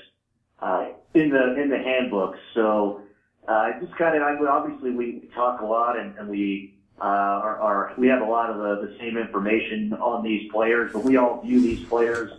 uh, 0.61 0.87
in 1.13 1.29
the 1.29 1.61
in 1.61 1.69
the 1.69 1.77
handbook. 1.77 2.35
So 2.53 3.01
uh, 3.47 3.79
just 3.79 3.95
kind 3.97 4.15
of, 4.15 4.23
I 4.23 4.35
mean, 4.35 4.47
obviously 4.47 4.91
we 4.91 5.29
talk 5.33 5.61
a 5.61 5.65
lot 5.65 5.99
and, 5.99 6.17
and 6.17 6.29
we, 6.29 6.75
uh, 7.01 7.05
are, 7.05 7.59
are, 7.59 7.93
we 7.97 8.07
have 8.07 8.21
a 8.21 8.25
lot 8.25 8.49
of 8.49 8.57
the, 8.57 8.87
the 8.87 8.97
same 8.99 9.17
information 9.17 9.93
on 9.93 10.23
these 10.23 10.49
players, 10.51 10.93
but 10.93 11.03
we 11.03 11.17
all 11.17 11.41
view 11.41 11.61
these 11.61 11.85
players, 11.87 12.31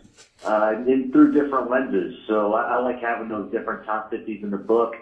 uh, 0.44 0.74
in, 0.86 1.10
through 1.12 1.32
different 1.32 1.70
lenses. 1.70 2.14
So 2.26 2.54
I, 2.54 2.76
I 2.76 2.78
like 2.78 3.00
having 3.00 3.28
those 3.28 3.50
different 3.52 3.84
top 3.84 4.12
50s 4.12 4.42
in 4.42 4.50
the 4.50 4.56
book. 4.56 4.94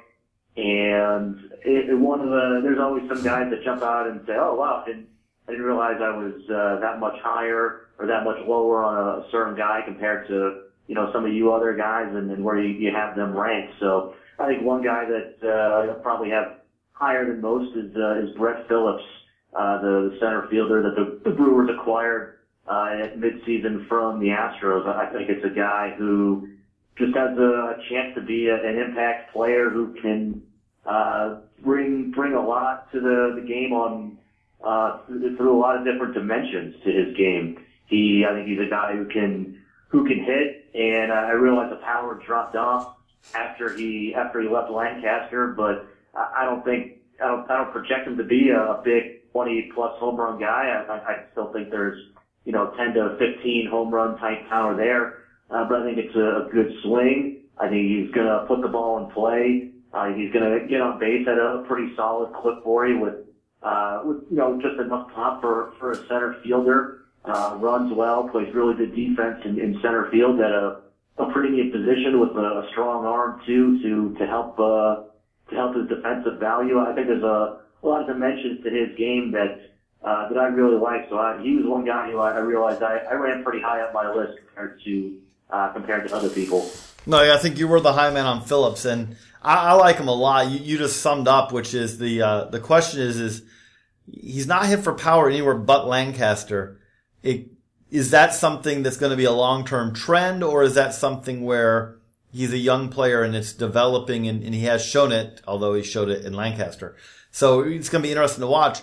And 0.56 1.50
it, 1.64 1.90
it, 1.90 1.98
one 1.98 2.20
of 2.20 2.28
the, 2.30 2.60
there's 2.62 2.80
always 2.80 3.08
some 3.08 3.22
guys 3.22 3.50
that 3.50 3.62
jump 3.64 3.82
out 3.82 4.08
and 4.08 4.20
say, 4.26 4.34
oh 4.36 4.54
wow, 4.54 4.82
I 4.84 4.88
didn't, 4.88 5.08
I 5.48 5.52
didn't 5.52 5.66
realize 5.66 5.96
I 6.00 6.16
was, 6.16 6.34
uh, 6.50 6.80
that 6.80 6.98
much 6.98 7.18
higher 7.22 7.88
or 7.98 8.06
that 8.06 8.24
much 8.24 8.38
lower 8.46 8.82
on 8.82 9.22
a 9.22 9.30
certain 9.30 9.56
guy 9.56 9.82
compared 9.84 10.26
to, 10.28 10.64
you 10.88 10.94
know, 10.94 11.10
some 11.12 11.24
of 11.24 11.32
you 11.32 11.52
other 11.52 11.74
guys 11.74 12.08
and, 12.14 12.30
and 12.30 12.44
where 12.44 12.58
you, 12.58 12.68
you 12.68 12.92
have 12.92 13.16
them 13.16 13.36
ranked. 13.36 13.74
So, 13.78 14.14
I 14.42 14.48
think 14.48 14.62
one 14.62 14.82
guy 14.82 15.04
that 15.04 15.48
uh, 15.48 15.94
probably 16.02 16.30
have 16.30 16.56
higher 16.92 17.24
than 17.26 17.40
most 17.40 17.76
is 17.76 17.94
uh, 17.96 18.22
is 18.22 18.30
Brett 18.36 18.66
Phillips, 18.66 19.04
uh, 19.54 19.80
the, 19.80 20.10
the 20.10 20.16
center 20.18 20.48
fielder 20.50 20.82
that 20.82 20.96
the, 20.96 21.30
the 21.30 21.36
Brewers 21.36 21.70
acquired 21.70 22.38
uh, 22.66 23.02
at 23.02 23.16
midseason 23.16 23.86
from 23.86 24.18
the 24.18 24.28
Astros. 24.28 24.84
I 24.84 25.12
think 25.12 25.30
it's 25.30 25.44
a 25.44 25.54
guy 25.54 25.94
who 25.96 26.48
just 26.98 27.14
has 27.14 27.38
a 27.38 27.78
chance 27.88 28.14
to 28.16 28.20
be 28.20 28.48
a, 28.48 28.56
an 28.56 28.78
impact 28.78 29.32
player 29.32 29.70
who 29.70 29.94
can 30.02 30.42
uh, 30.86 31.36
bring 31.60 32.10
bring 32.10 32.34
a 32.34 32.42
lot 32.42 32.90
to 32.90 33.00
the, 33.00 33.32
the 33.36 33.46
game 33.46 33.72
on 33.72 34.18
uh, 34.64 34.98
through 35.06 35.56
a 35.56 35.60
lot 35.60 35.76
of 35.76 35.84
different 35.84 36.14
dimensions 36.14 36.74
to 36.82 36.90
his 36.90 37.14
game. 37.16 37.58
He, 37.86 38.24
I 38.28 38.32
think 38.32 38.48
he's 38.48 38.58
a 38.58 38.68
guy 38.68 38.96
who 38.96 39.06
can 39.06 39.60
who 39.86 40.02
can 40.04 40.18
hit, 40.18 40.68
and 40.74 41.12
I 41.12 41.30
realize 41.30 41.70
the 41.70 41.76
power 41.76 42.20
dropped 42.26 42.56
off 42.56 42.96
after 43.34 43.74
he 43.76 44.14
after 44.14 44.40
he 44.40 44.48
left 44.48 44.70
Lancaster, 44.70 45.54
but 45.56 45.86
I 46.14 46.44
don't 46.44 46.64
think 46.64 46.98
I 47.22 47.28
don't 47.28 47.50
I 47.50 47.56
don't 47.58 47.72
project 47.72 48.06
him 48.06 48.16
to 48.16 48.24
be 48.24 48.50
a 48.50 48.80
big 48.84 49.30
20 49.32 49.70
plus 49.74 49.98
home 49.98 50.16
run 50.16 50.38
guy. 50.38 50.84
I, 50.88 50.92
I 50.92 51.24
still 51.32 51.52
think 51.52 51.70
there's 51.70 51.98
you 52.44 52.52
know 52.52 52.72
10 52.76 52.94
to 52.94 53.16
15 53.18 53.68
home 53.70 53.92
run 53.92 54.18
type 54.18 54.48
power 54.48 54.76
there, 54.76 55.24
uh, 55.50 55.66
but 55.68 55.80
I 55.80 55.84
think 55.84 55.98
it's 55.98 56.14
a, 56.14 56.46
a 56.46 56.48
good 56.52 56.72
swing. 56.82 57.44
I 57.58 57.68
think 57.68 57.86
he's 57.86 58.10
gonna 58.14 58.44
put 58.46 58.62
the 58.62 58.68
ball 58.68 59.04
in 59.04 59.12
play. 59.12 59.70
Uh, 59.92 60.06
he's 60.14 60.32
gonna 60.32 60.66
get 60.68 60.80
on 60.80 60.98
base 60.98 61.26
at 61.28 61.38
a 61.38 61.64
pretty 61.66 61.94
solid 61.96 62.32
clip 62.34 62.62
for 62.64 62.86
you 62.86 62.98
with 62.98 63.14
uh, 63.62 64.02
with 64.04 64.18
you 64.30 64.36
know 64.36 64.60
just 64.60 64.80
enough 64.80 65.10
pop 65.12 65.40
for 65.40 65.72
for 65.78 65.92
a 65.92 65.96
center 66.08 66.36
fielder. 66.42 66.98
Uh, 67.24 67.56
runs 67.60 67.92
well, 67.94 68.28
plays 68.28 68.52
really 68.52 68.74
good 68.74 68.96
defense 68.96 69.38
in, 69.44 69.60
in 69.60 69.78
center 69.80 70.10
field 70.10 70.40
at 70.40 70.50
a 70.50 70.80
a 71.28 71.32
premium 71.32 71.70
position 71.70 72.20
with 72.20 72.30
a, 72.30 72.64
a 72.64 72.68
strong 72.72 73.04
arm 73.06 73.40
too 73.46 73.80
to 73.82 74.18
to 74.18 74.26
help 74.26 74.58
uh, 74.58 75.04
to 75.50 75.54
help 75.54 75.76
his 75.76 75.88
defensive 75.88 76.38
value. 76.40 76.80
I 76.80 76.94
think 76.94 77.06
there's 77.08 77.22
a, 77.22 77.60
a 77.82 77.86
lot 77.86 78.02
of 78.02 78.06
dimensions 78.06 78.62
to 78.64 78.70
his 78.70 78.96
game 78.96 79.32
that 79.32 79.72
uh, 80.04 80.28
that 80.28 80.38
I 80.38 80.46
really 80.46 80.78
like. 80.78 81.08
So 81.08 81.18
I, 81.18 81.40
he 81.42 81.56
was 81.56 81.66
one 81.66 81.84
guy 81.84 82.10
who 82.10 82.18
I, 82.18 82.32
I 82.32 82.38
realized 82.38 82.82
I, 82.82 82.98
I 83.10 83.14
ran 83.14 83.44
pretty 83.44 83.62
high 83.62 83.80
up 83.80 83.94
my 83.94 84.12
list 84.12 84.38
compared 84.46 84.80
to 84.84 85.18
uh, 85.50 85.72
compared 85.72 86.08
to 86.08 86.14
other 86.14 86.28
people. 86.28 86.70
No, 87.06 87.18
I 87.18 87.38
think 87.38 87.58
you 87.58 87.68
were 87.68 87.80
the 87.80 87.92
high 87.92 88.10
man 88.10 88.26
on 88.26 88.44
Phillips, 88.44 88.84
and 88.84 89.16
I, 89.42 89.70
I 89.70 89.72
like 89.72 89.96
him 89.96 90.08
a 90.08 90.14
lot. 90.14 90.48
You, 90.48 90.58
you 90.58 90.78
just 90.78 91.00
summed 91.00 91.28
up, 91.28 91.52
which 91.52 91.74
is 91.74 91.98
the 91.98 92.22
uh, 92.22 92.44
the 92.46 92.60
question 92.60 93.00
is 93.00 93.18
is 93.18 93.42
he's 94.10 94.46
not 94.46 94.66
hit 94.66 94.80
for 94.80 94.94
power 94.94 95.28
anywhere 95.28 95.54
but 95.54 95.86
Lancaster. 95.86 96.80
It 97.22 97.51
is 97.92 98.10
that 98.10 98.32
something 98.32 98.82
that's 98.82 98.96
going 98.96 99.10
to 99.10 99.16
be 99.16 99.26
a 99.26 99.32
long-term 99.32 99.94
trend 99.94 100.42
or 100.42 100.62
is 100.62 100.74
that 100.74 100.94
something 100.94 101.44
where 101.44 101.98
he's 102.32 102.52
a 102.52 102.58
young 102.58 102.88
player 102.88 103.22
and 103.22 103.36
it's 103.36 103.52
developing 103.52 104.26
and, 104.26 104.42
and, 104.42 104.54
he 104.54 104.62
has 104.62 104.82
shown 104.82 105.12
it, 105.12 105.42
although 105.46 105.74
he 105.74 105.82
showed 105.82 106.08
it 106.08 106.24
in 106.24 106.32
Lancaster. 106.32 106.96
So 107.30 107.60
it's 107.60 107.90
going 107.90 108.02
to 108.02 108.06
be 108.06 108.10
interesting 108.10 108.40
to 108.40 108.46
watch. 108.46 108.80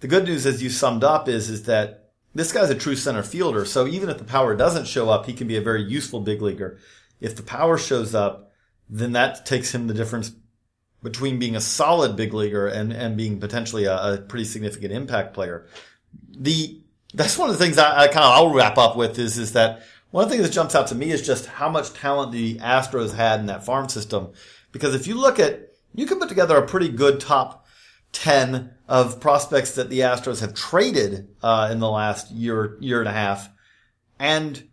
The 0.00 0.08
good 0.08 0.24
news, 0.24 0.44
as 0.44 0.60
you 0.60 0.70
summed 0.70 1.04
up, 1.04 1.28
is, 1.28 1.48
is 1.48 1.62
that 1.64 2.10
this 2.34 2.50
guy's 2.50 2.68
a 2.68 2.74
true 2.74 2.96
center 2.96 3.22
fielder. 3.22 3.64
So 3.64 3.86
even 3.86 4.08
if 4.08 4.18
the 4.18 4.24
power 4.24 4.56
doesn't 4.56 4.88
show 4.88 5.08
up, 5.08 5.26
he 5.26 5.34
can 5.34 5.46
be 5.46 5.56
a 5.56 5.62
very 5.62 5.82
useful 5.82 6.18
big 6.18 6.42
leaguer. 6.42 6.78
If 7.20 7.36
the 7.36 7.44
power 7.44 7.78
shows 7.78 8.12
up, 8.12 8.50
then 8.90 9.12
that 9.12 9.46
takes 9.46 9.72
him 9.72 9.86
the 9.86 9.94
difference 9.94 10.32
between 11.00 11.38
being 11.38 11.54
a 11.54 11.60
solid 11.60 12.16
big 12.16 12.34
leaguer 12.34 12.66
and, 12.66 12.92
and 12.92 13.16
being 13.16 13.38
potentially 13.38 13.84
a, 13.84 14.14
a 14.14 14.18
pretty 14.18 14.44
significant 14.44 14.92
impact 14.92 15.32
player 15.32 15.66
the 16.38 16.80
that's 17.14 17.38
one 17.38 17.50
of 17.50 17.58
the 17.58 17.64
things 17.64 17.78
I, 17.78 18.02
I 18.02 18.06
kind 18.08 18.24
of 18.24 18.32
I'll 18.32 18.54
wrap 18.54 18.78
up 18.78 18.96
with 18.96 19.18
is 19.18 19.38
is 19.38 19.52
that 19.52 19.82
one 20.10 20.24
of 20.24 20.30
the 20.30 20.36
things 20.36 20.48
that 20.48 20.54
jumps 20.54 20.74
out 20.74 20.86
to 20.88 20.94
me 20.94 21.10
is 21.10 21.26
just 21.26 21.46
how 21.46 21.68
much 21.68 21.92
talent 21.92 22.32
the 22.32 22.58
Astros 22.58 23.14
had 23.14 23.40
in 23.40 23.46
that 23.46 23.64
farm 23.64 23.88
system. 23.88 24.32
Because 24.72 24.94
if 24.94 25.06
you 25.06 25.14
look 25.14 25.38
at, 25.38 25.72
you 25.94 26.06
can 26.06 26.18
put 26.18 26.28
together 26.28 26.56
a 26.56 26.66
pretty 26.66 26.88
good 26.88 27.20
top 27.20 27.66
10 28.12 28.70
of 28.88 29.20
prospects 29.20 29.72
that 29.74 29.90
the 29.90 30.00
Astros 30.00 30.40
have 30.40 30.54
traded 30.54 31.28
uh, 31.42 31.68
in 31.70 31.78
the 31.78 31.90
last 31.90 32.30
year, 32.30 32.78
year 32.80 33.00
and 33.00 33.08
a 33.08 33.12
half. 33.12 33.50
And 34.18 34.66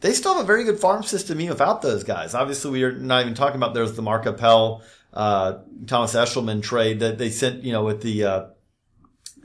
they 0.00 0.14
still 0.14 0.34
have 0.34 0.42
a 0.42 0.46
very 0.46 0.64
good 0.64 0.80
farm 0.80 1.02
system 1.02 1.40
even 1.40 1.50
without 1.50 1.82
those 1.82 2.02
guys. 2.02 2.34
Obviously, 2.34 2.70
we 2.70 2.82
are 2.84 2.92
not 2.92 3.22
even 3.22 3.34
talking 3.34 3.56
about 3.56 3.74
there's 3.74 3.94
the 3.94 4.02
Mark 4.02 4.24
Appel, 4.24 4.82
uh, 5.12 5.58
Thomas 5.86 6.14
Eshelman 6.14 6.62
trade 6.62 7.00
that 7.00 7.18
they 7.18 7.28
sent, 7.28 7.62
you 7.62 7.72
know, 7.72 7.84
with 7.84 8.00
the, 8.00 8.24
uh, 8.24 8.46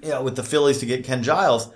you 0.01 0.09
know, 0.09 0.23
with 0.23 0.37
the 0.37 0.43
Phillies 0.43 0.79
to 0.79 0.85
get 0.85 1.03
Ken 1.03 1.21
Giles. 1.21 1.69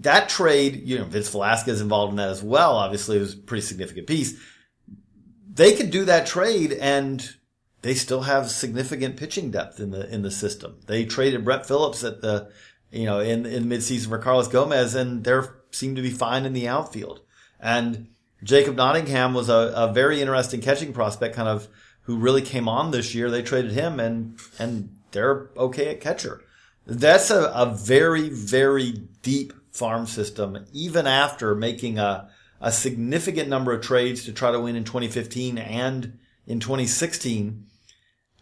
That 0.00 0.28
trade, 0.28 0.82
you 0.84 0.98
know, 0.98 1.04
Vince 1.04 1.28
Velasquez 1.30 1.80
involved 1.80 2.10
in 2.10 2.16
that 2.16 2.30
as 2.30 2.42
well. 2.42 2.76
Obviously, 2.76 3.16
it 3.16 3.20
was 3.20 3.34
a 3.34 3.38
pretty 3.38 3.62
significant 3.62 4.06
piece. 4.06 4.38
They 5.54 5.74
could 5.74 5.90
do 5.90 6.04
that 6.06 6.26
trade 6.26 6.72
and 6.72 7.28
they 7.82 7.94
still 7.94 8.22
have 8.22 8.50
significant 8.50 9.16
pitching 9.16 9.50
depth 9.50 9.80
in 9.80 9.90
the 9.90 10.12
in 10.12 10.22
the 10.22 10.30
system. 10.30 10.76
They 10.86 11.04
traded 11.04 11.44
Brett 11.44 11.66
Phillips 11.66 12.02
at 12.02 12.20
the 12.22 12.50
you 12.90 13.04
know 13.04 13.20
in 13.20 13.44
in 13.44 13.64
midseason 13.64 14.08
for 14.08 14.18
Carlos 14.18 14.48
Gomez, 14.48 14.94
and 14.94 15.22
they 15.22 15.40
seem 15.70 15.94
to 15.96 16.02
be 16.02 16.10
fine 16.10 16.46
in 16.46 16.52
the 16.52 16.68
outfield. 16.68 17.20
And 17.60 18.08
Jacob 18.42 18.76
Nottingham 18.76 19.34
was 19.34 19.48
a, 19.48 19.72
a 19.76 19.92
very 19.92 20.20
interesting 20.20 20.60
catching 20.60 20.92
prospect, 20.92 21.34
kind 21.34 21.48
of 21.48 21.68
who 22.02 22.16
really 22.16 22.42
came 22.42 22.68
on 22.68 22.90
this 22.90 23.14
year. 23.14 23.30
They 23.30 23.42
traded 23.42 23.72
him, 23.72 24.00
and 24.00 24.38
and 24.58 24.96
they're 25.10 25.50
okay 25.56 25.90
at 25.90 26.00
catcher. 26.00 26.42
That's 26.86 27.30
a, 27.30 27.44
a 27.54 27.66
very 27.66 28.28
very 28.28 28.92
deep 29.22 29.52
farm 29.70 30.06
system, 30.06 30.66
even 30.72 31.06
after 31.06 31.54
making 31.54 31.98
a 31.98 32.30
a 32.60 32.70
significant 32.70 33.48
number 33.48 33.72
of 33.72 33.82
trades 33.82 34.24
to 34.24 34.32
try 34.32 34.52
to 34.52 34.60
win 34.60 34.76
in 34.76 34.84
2015 34.84 35.58
and 35.58 36.18
in 36.46 36.60
2016 36.60 37.66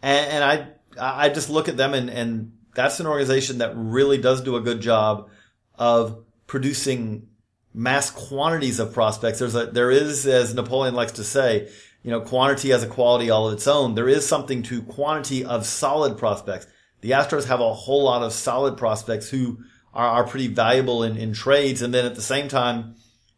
and, 0.01 0.31
and 0.31 0.43
I, 0.43 0.67
I 0.99 1.29
just 1.29 1.49
look 1.49 1.67
at 1.67 1.77
them 1.77 1.93
and, 1.93 2.09
and 2.09 2.53
that's 2.73 2.99
an 2.99 3.07
organization 3.07 3.59
that 3.59 3.73
really 3.75 4.17
does 4.17 4.41
do 4.41 4.55
a 4.55 4.61
good 4.61 4.81
job 4.81 5.29
of 5.75 6.23
producing 6.47 7.27
mass 7.73 8.09
quantities 8.09 8.79
of 8.79 8.93
prospects. 8.93 9.39
There's 9.39 9.55
a, 9.55 9.67
there 9.67 9.91
is, 9.91 10.25
as 10.27 10.53
Napoleon 10.53 10.95
likes 10.95 11.13
to 11.13 11.23
say, 11.23 11.69
you 12.03 12.11
know, 12.11 12.21
quantity 12.21 12.69
has 12.69 12.83
a 12.83 12.87
quality 12.87 13.29
all 13.29 13.47
of 13.47 13.53
its 13.53 13.67
own. 13.67 13.95
There 13.95 14.09
is 14.09 14.27
something 14.27 14.63
to 14.63 14.81
quantity 14.83 15.45
of 15.45 15.65
solid 15.65 16.17
prospects. 16.17 16.67
The 17.01 17.11
Astros 17.11 17.45
have 17.45 17.59
a 17.59 17.73
whole 17.73 18.03
lot 18.03 18.21
of 18.21 18.33
solid 18.33 18.77
prospects 18.77 19.29
who 19.29 19.59
are, 19.93 20.07
are 20.07 20.23
pretty 20.27 20.47
valuable 20.47 21.03
in, 21.03 21.17
in 21.17 21.33
trades. 21.33 21.81
And 21.81 21.93
then 21.93 22.05
at 22.05 22.15
the 22.15 22.21
same 22.21 22.47
time, 22.47 22.95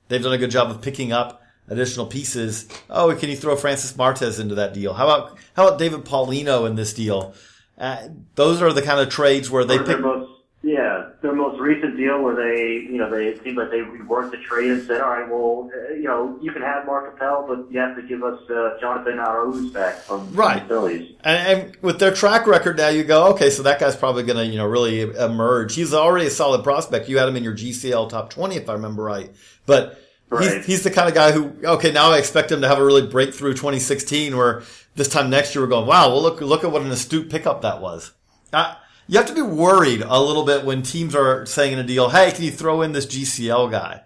they've 0.08 0.22
done 0.22 0.34
a 0.34 0.38
good 0.38 0.52
job 0.52 0.70
of 0.70 0.82
picking 0.82 1.12
up 1.12 1.42
additional 1.68 2.06
pieces. 2.06 2.68
Oh, 2.90 3.16
can 3.16 3.30
you 3.30 3.36
throw 3.36 3.56
Francis 3.56 3.96
Martes 3.96 4.40
into 4.40 4.56
that 4.56 4.74
deal? 4.74 4.94
How 4.94 5.06
about 5.06 5.38
how 5.56 5.68
about 5.68 5.80
David 5.80 6.06
Paulino 6.06 6.68
in 6.68 6.76
this 6.76 6.94
deal? 6.94 7.34
Uh, 7.78 8.10
those 8.36 8.62
are 8.62 8.74
the 8.74 8.82
kind 8.82 9.00
of 9.00 9.10
trades 9.10 9.50
where 9.50 9.66
they 9.66 9.78
pick. 9.80 10.00
Most, 10.00 10.30
yeah, 10.62 11.03
their 11.24 11.34
most 11.34 11.58
recent 11.58 11.96
deal 11.96 12.22
where 12.22 12.36
they, 12.36 12.86
you 12.92 12.98
know, 12.98 13.10
they 13.10 13.28
it 13.28 13.42
seemed 13.44 13.56
like 13.56 13.72
they 13.72 13.80
reworked 13.80 14.32
the 14.32 14.38
trade 14.38 14.70
and 14.72 14.86
said, 14.86 15.00
all 15.00 15.10
right, 15.10 15.28
well, 15.28 15.72
uh, 15.74 15.94
you 15.94 16.04
know, 16.04 16.38
you 16.42 16.52
can 16.52 16.62
have 16.62 16.86
Mark 16.86 17.16
Appel, 17.16 17.46
but 17.48 17.72
you 17.72 17.80
have 17.80 17.96
to 17.96 18.02
give 18.02 18.22
us 18.24 18.42
uh, 18.50 18.78
Jonathan 18.82 19.14
Arauz 19.14 19.72
back 19.72 19.96
from, 19.96 20.34
right. 20.34 20.60
from 20.60 20.68
the 20.68 20.74
Phillies. 20.74 21.16
And, 21.24 21.62
and, 21.62 21.78
with 21.82 22.00
their 22.00 22.14
track 22.14 22.46
record 22.46 22.76
now, 22.76 22.90
you 22.90 23.06
go, 23.06 23.28
okay, 23.30 23.50
so 23.50 23.64
that 23.64 23.80
guy's 23.80 23.96
probably 23.96 24.24
going 24.24 24.36
to, 24.38 24.46
you 24.46 24.58
know, 24.58 24.66
really 24.66 25.00
emerge. 25.00 25.76
He's 25.76 25.94
already 25.94 26.26
a 26.26 26.30
solid 26.30 26.62
prospect. 26.62 27.08
You 27.08 27.18
had 27.20 27.30
him 27.30 27.38
in 27.38 27.44
your 27.44 27.56
GCL 27.56 28.10
top 28.10 28.30
20, 28.30 28.58
if 28.58 28.70
I 28.70 28.74
remember 28.74 29.02
right. 29.02 29.32
But 29.66 30.00
Right. 30.30 30.58
He's, 30.58 30.66
he's 30.66 30.84
the 30.84 30.90
kind 30.90 31.08
of 31.08 31.14
guy 31.14 31.32
who, 31.32 31.54
okay, 31.64 31.92
now 31.92 32.12
I 32.12 32.18
expect 32.18 32.52
him 32.52 32.62
to 32.62 32.68
have 32.68 32.80
a 32.80 32.84
really 32.84 33.06
breakthrough 33.06 33.52
2016 33.52 34.36
where 34.36 34.64
this 34.96 35.08
time 35.08 35.30
next 35.30 35.54
year 35.54 35.64
we're 35.64 35.70
going, 35.70 35.86
wow, 35.86 36.10
well, 36.10 36.24
look, 36.24 36.42
look 36.42 36.64
at 36.64 36.72
what 36.72 36.82
an 36.82 36.90
astute 36.90 37.30
pickup 37.30 37.62
that 37.62 37.82
was. 37.82 38.14
Uh, 38.52 38.74
you 39.14 39.20
have 39.20 39.28
to 39.28 39.36
be 39.36 39.44
worried 39.44 40.02
a 40.02 40.20
little 40.20 40.44
bit 40.44 40.66
when 40.66 40.82
teams 40.82 41.14
are 41.14 41.46
saying 41.46 41.74
in 41.74 41.78
a 41.78 41.84
deal, 41.84 42.10
hey, 42.10 42.32
can 42.32 42.44
you 42.46 42.50
throw 42.50 42.82
in 42.82 42.94
this 42.94 43.06
GCL 43.06 43.70
guy? 43.70 44.02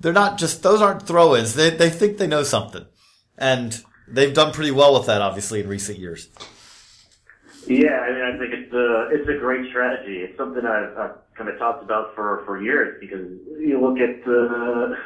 They're 0.00 0.14
not 0.14 0.38
just, 0.38 0.62
those 0.62 0.80
aren't 0.80 1.06
throw-ins. 1.06 1.52
They, 1.52 1.68
they 1.68 1.90
think 1.90 2.16
they 2.16 2.26
know 2.26 2.42
something. 2.42 2.86
And 3.36 3.78
they've 4.08 4.32
done 4.32 4.54
pretty 4.54 4.70
well 4.70 4.94
with 4.94 5.08
that, 5.08 5.20
obviously, 5.20 5.60
in 5.60 5.68
recent 5.68 5.98
years. 5.98 6.30
Yeah, 7.66 8.00
I 8.00 8.10
mean, 8.10 8.22
I 8.22 8.38
think 8.38 8.54
it's 8.54 8.72
a, 8.72 9.08
it's 9.12 9.28
a 9.28 9.38
great 9.38 9.68
strategy. 9.68 10.20
It's 10.20 10.38
something 10.38 10.64
I've, 10.64 10.96
I've 10.96 11.34
kind 11.34 11.50
of 11.50 11.58
talked 11.58 11.84
about 11.84 12.14
for, 12.14 12.42
for 12.46 12.62
years 12.62 12.96
because 12.98 13.28
you 13.60 13.78
look 13.78 13.98
at 13.98 14.24
the, 14.24 14.96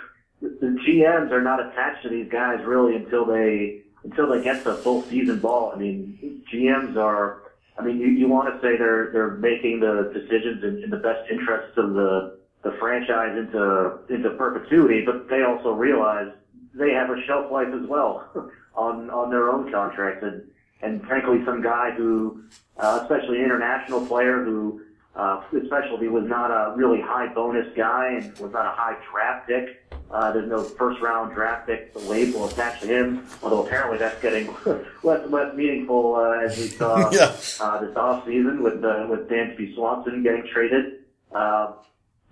the 0.42 0.78
GMs 0.86 1.32
are 1.32 1.42
not 1.42 1.59
attached 1.59 2.05
to 2.05 2.09
these 2.09 2.30
guys 2.30 2.64
really 2.64 2.94
until 2.94 3.24
they 3.24 3.82
until 4.05 4.30
they 4.30 4.44
get 4.44 4.62
the 4.62 4.76
full 4.76 5.03
season 5.03 5.40
ball. 5.40 5.72
I 5.74 5.78
mean, 5.78 6.44
GMs 6.53 6.96
are. 6.96 7.49
I 7.79 7.83
mean, 7.83 7.99
you, 7.99 8.09
you 8.09 8.29
want 8.29 8.53
to 8.53 8.61
say 8.61 8.77
they're 8.77 9.11
they're 9.12 9.33
making 9.33 9.81
the 9.81 10.11
decisions 10.12 10.62
in, 10.62 10.83
in 10.85 10.91
the 10.91 10.99
best 10.99 11.31
interests 11.31 11.77
of 11.77 11.95
the 11.95 12.39
the 12.62 12.73
franchise 12.79 13.37
into 13.37 13.99
into 14.09 14.31
perpetuity, 14.31 15.03
but 15.05 15.29
they 15.29 15.43
also 15.43 15.71
realize 15.71 16.31
they 16.75 16.91
have 16.91 17.11
a 17.11 17.16
shelf 17.27 17.51
life 17.51 17.73
as 17.73 17.87
well 17.89 18.29
on 18.75 19.11
on 19.11 19.31
their 19.31 19.49
own 19.49 19.71
contracts, 19.71 20.23
and 20.23 20.43
and 20.83 21.05
frankly, 21.05 21.39
some 21.45 21.62
guy 21.62 21.91
who, 21.97 22.43
uh, 22.79 23.01
especially 23.03 23.39
an 23.39 23.45
international 23.45 24.07
player 24.07 24.43
who 24.43 24.83
uh, 25.16 25.42
especially 25.62 26.08
was 26.08 26.24
not 26.26 26.50
a 26.50 26.74
really 26.76 27.00
high 27.00 27.32
bonus 27.34 27.66
guy 27.76 28.18
and 28.20 28.38
was 28.38 28.52
not 28.52 28.66
a 28.66 28.70
high 28.70 28.96
draft 29.11 29.48
pick. 29.48 29.82
Uh, 30.11 30.32
there's 30.32 30.48
no 30.48 30.62
first 30.62 31.00
round 31.00 31.34
draft 31.34 31.66
pick 31.66 31.92
label 31.94 32.48
attached 32.48 32.82
to 32.82 32.88
him, 32.88 33.26
although 33.42 33.64
apparently 33.64 33.98
that's 33.98 34.20
getting 34.22 34.46
less 35.02 35.22
and 35.22 35.30
less 35.30 35.54
meaningful 35.54 36.16
uh, 36.16 36.44
as 36.44 36.56
we 36.58 36.68
saw 36.68 37.11
yeah. 37.12 37.36
uh, 37.61 37.80
this 37.80 37.96
off 37.96 38.24
season 38.26 38.62
with 38.62 38.84
uh, 38.84 39.06
with 39.08 39.28
Dansby 39.28 39.74
Swanson 39.74 40.22
getting 40.22 40.46
traded. 40.52 41.04
Uh, 41.32 41.72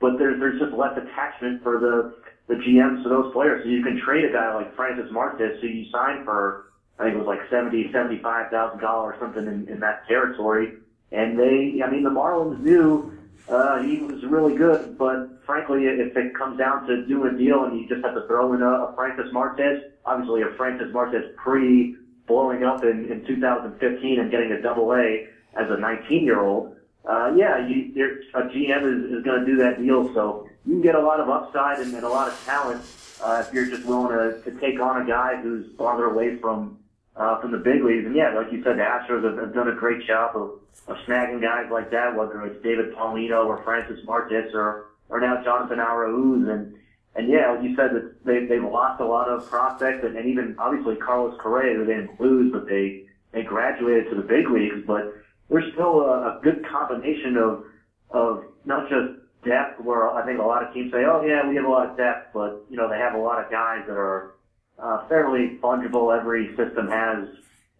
but 0.00 0.18
there's 0.18 0.40
there's 0.40 0.60
just 0.60 0.72
less 0.72 0.96
attachment 0.96 1.62
for 1.62 1.78
the 1.78 2.14
the 2.48 2.54
GMs 2.54 3.02
to 3.02 3.08
those 3.08 3.32
players. 3.32 3.62
So 3.64 3.68
you 3.68 3.82
can 3.82 4.00
trade 4.00 4.24
a 4.24 4.32
guy 4.32 4.54
like 4.54 4.74
Francis 4.74 5.10
Martes, 5.12 5.60
who 5.60 5.68
you 5.68 5.90
signed 5.90 6.24
for 6.24 6.72
I 6.98 7.04
think 7.04 7.14
it 7.14 7.18
was 7.18 7.26
like 7.26 7.40
seventy 7.50 7.90
seventy 7.92 8.20
five 8.22 8.50
thousand 8.50 8.80
dollars 8.80 9.16
something 9.20 9.46
in, 9.46 9.68
in 9.68 9.80
that 9.80 10.06
territory 10.08 10.74
and 11.12 11.38
they, 11.38 11.80
I 11.84 11.90
mean, 11.90 12.02
the 12.02 12.10
Marlins 12.10 12.60
knew 12.60 13.18
uh, 13.48 13.82
he 13.82 13.98
was 13.98 14.22
really 14.24 14.54
good, 14.54 14.98
but 14.98 15.42
frankly, 15.46 15.84
if 15.84 16.16
it 16.16 16.34
comes 16.34 16.58
down 16.58 16.86
to 16.86 17.06
doing 17.06 17.34
a 17.34 17.38
deal 17.38 17.64
and 17.64 17.80
you 17.80 17.88
just 17.88 18.04
have 18.04 18.14
to 18.14 18.26
throw 18.26 18.52
in 18.52 18.62
a, 18.62 18.66
a 18.66 18.94
Francis 18.94 19.32
Martes, 19.32 19.82
obviously 20.04 20.42
a 20.42 20.50
Francis 20.56 20.92
Martes 20.92 21.24
pre 21.36 21.96
blowing 22.26 22.62
up 22.62 22.84
in, 22.84 23.10
in 23.10 23.24
2015 23.26 24.20
and 24.20 24.30
getting 24.30 24.52
a 24.52 24.60
double 24.60 24.92
A 24.92 25.26
as 25.58 25.70
a 25.70 25.78
19 25.78 26.24
year 26.24 26.40
old, 26.40 26.76
uh, 27.08 27.32
yeah, 27.34 27.66
you, 27.66 28.22
a 28.34 28.42
GM 28.42 28.82
is, 28.82 29.18
is 29.18 29.24
going 29.24 29.40
to 29.40 29.46
do 29.46 29.56
that 29.56 29.80
deal. 29.80 30.12
So 30.12 30.46
you 30.66 30.74
can 30.74 30.82
get 30.82 30.94
a 30.94 31.00
lot 31.00 31.20
of 31.20 31.30
upside 31.30 31.80
and, 31.80 31.94
and 31.94 32.04
a 32.04 32.08
lot 32.08 32.28
of 32.28 32.44
talent 32.44 32.84
uh, 33.22 33.42
if 33.46 33.52
you're 33.52 33.66
just 33.66 33.86
willing 33.86 34.12
to, 34.16 34.42
to 34.42 34.60
take 34.60 34.78
on 34.78 35.02
a 35.02 35.06
guy 35.06 35.40
who's 35.40 35.74
farther 35.76 36.04
away 36.04 36.36
from 36.36 36.78
uh, 37.18 37.40
from 37.40 37.50
the 37.50 37.58
big 37.58 37.82
leagues. 37.82 38.06
And 38.06 38.14
yeah, 38.14 38.32
like 38.34 38.52
you 38.52 38.62
said, 38.62 38.78
the 38.78 38.86
Astros 38.86 39.24
have, 39.24 39.36
have 39.38 39.54
done 39.54 39.68
a 39.68 39.74
great 39.74 40.06
job 40.06 40.36
of, 40.36 40.60
of 40.86 40.96
snagging 41.06 41.42
guys 41.42 41.66
like 41.70 41.90
that, 41.90 42.14
whether 42.16 42.44
it's 42.46 42.62
David 42.62 42.94
Paulino 42.94 43.46
or 43.46 43.62
Francis 43.64 43.98
Martes 44.04 44.54
or, 44.54 44.86
or 45.08 45.20
now 45.20 45.42
Jonathan 45.42 45.78
Arauz. 45.78 46.48
And, 46.48 46.74
and 47.16 47.28
yeah, 47.28 47.50
like 47.50 47.64
you 47.64 47.74
said, 47.74 47.90
that 47.94 48.24
they, 48.24 48.46
they've 48.46 48.62
lost 48.62 49.00
a 49.00 49.04
lot 49.04 49.28
of 49.28 49.48
prospects 49.50 50.04
and, 50.04 50.16
and 50.16 50.28
even 50.28 50.54
obviously 50.58 50.94
Carlos 50.96 51.36
Correa, 51.40 51.76
who 51.76 51.84
they 51.84 51.94
didn't 51.94 52.20
lose, 52.20 52.52
but 52.52 52.68
they, 52.68 53.06
they 53.32 53.42
graduated 53.42 54.08
to 54.10 54.16
the 54.16 54.22
big 54.22 54.48
leagues. 54.48 54.86
But 54.86 55.12
there's 55.50 55.72
still 55.72 56.00
a, 56.00 56.38
a 56.38 56.40
good 56.42 56.64
combination 56.70 57.36
of, 57.36 57.64
of 58.10 58.44
not 58.64 58.88
just 58.88 59.18
depth 59.44 59.80
where 59.80 60.10
I 60.10 60.24
think 60.24 60.38
a 60.38 60.42
lot 60.42 60.62
of 60.62 60.72
teams 60.72 60.92
say, 60.92 61.02
oh 61.04 61.22
yeah, 61.26 61.48
we 61.48 61.56
have 61.56 61.64
a 61.64 61.68
lot 61.68 61.90
of 61.90 61.96
depth, 61.96 62.30
but 62.32 62.64
you 62.70 62.76
know, 62.76 62.88
they 62.88 62.98
have 62.98 63.14
a 63.14 63.18
lot 63.18 63.42
of 63.42 63.50
guys 63.50 63.82
that 63.88 63.96
are, 63.96 64.34
uh, 64.78 65.06
fairly 65.08 65.58
fungible. 65.62 66.16
Every 66.16 66.48
system 66.56 66.88
has, 66.88 67.28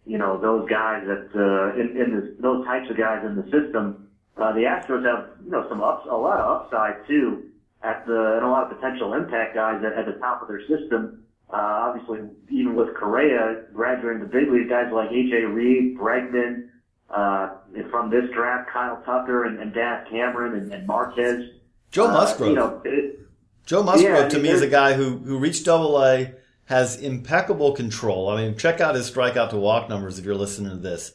you 0.05 0.17
know, 0.17 0.39
those 0.39 0.69
guys 0.69 1.03
that 1.07 1.29
uh, 1.35 1.79
in, 1.79 1.97
in 1.97 2.15
the, 2.15 2.35
those 2.39 2.65
types 2.65 2.89
of 2.89 2.97
guys 2.97 3.23
in 3.25 3.35
the 3.35 3.43
system. 3.43 4.05
Uh, 4.37 4.53
the 4.53 4.61
Astros 4.61 5.03
have, 5.03 5.27
you 5.43 5.51
know, 5.51 5.67
some 5.67 5.81
ups, 5.81 6.07
a 6.09 6.15
lot 6.15 6.39
of 6.39 6.61
upside 6.61 7.05
too 7.07 7.43
at 7.83 8.05
the, 8.05 8.35
and 8.37 8.45
a 8.45 8.49
lot 8.49 8.69
of 8.71 8.77
potential 8.77 9.13
impact 9.13 9.55
guys 9.55 9.83
at, 9.83 9.93
at 9.93 10.05
the 10.05 10.19
top 10.19 10.41
of 10.41 10.47
their 10.47 10.61
system. 10.61 11.23
Uh, 11.51 11.57
obviously, 11.57 12.19
even 12.49 12.75
with 12.75 12.95
Correa 12.95 13.63
graduating 13.73 14.21
the 14.21 14.27
big 14.27 14.49
league, 14.49 14.69
guys 14.69 14.91
like 14.93 15.09
AJ 15.09 15.53
Reed, 15.53 15.97
Bregman, 15.97 16.69
uh, 17.09 17.55
from 17.89 18.09
this 18.09 18.29
draft, 18.33 18.69
Kyle 18.71 19.01
Tucker 19.03 19.45
and, 19.45 19.59
and 19.59 19.73
Daz 19.73 20.07
Cameron 20.09 20.53
and, 20.53 20.73
and 20.73 20.85
Marquez. 20.85 21.49
Joe 21.91 22.07
uh, 22.07 22.13
Musgrove. 22.13 22.47
Uh, 22.47 22.51
you 22.51 22.55
know, 22.55 22.81
it, 22.85 23.19
Joe 23.65 23.83
Musgrove 23.83 24.23
yeah, 24.23 24.29
to 24.29 24.39
me 24.39 24.49
is 24.49 24.61
a 24.61 24.67
guy 24.67 24.93
who, 24.93 25.17
who 25.17 25.39
reached 25.39 25.65
double 25.65 26.01
A 26.03 26.33
has 26.69 27.01
impeccable 27.01 27.71
control. 27.71 28.29
I 28.29 28.43
mean, 28.43 28.55
check 28.55 28.79
out 28.79 28.93
his 28.93 29.09
strikeout 29.09 29.49
to 29.49 29.57
walk 29.57 29.89
numbers 29.89 30.19
if 30.19 30.25
you're 30.25 30.35
listening 30.35 30.69
to 30.69 30.77
this. 30.77 31.13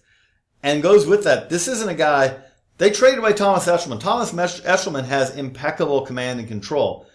And 0.64 0.82
goes 0.82 1.06
with 1.06 1.22
that, 1.24 1.48
this 1.48 1.68
isn't 1.68 1.88
a 1.88 1.94
guy 1.94 2.38
they 2.78 2.90
traded 2.90 3.20
away 3.20 3.34
Thomas 3.34 3.66
Eshelman. 3.66 4.00
Thomas 4.00 4.32
Eshelman 4.32 5.04
has 5.04 5.36
impeccable 5.36 6.02
command 6.02 6.40
and 6.40 6.48
control. 6.48 7.06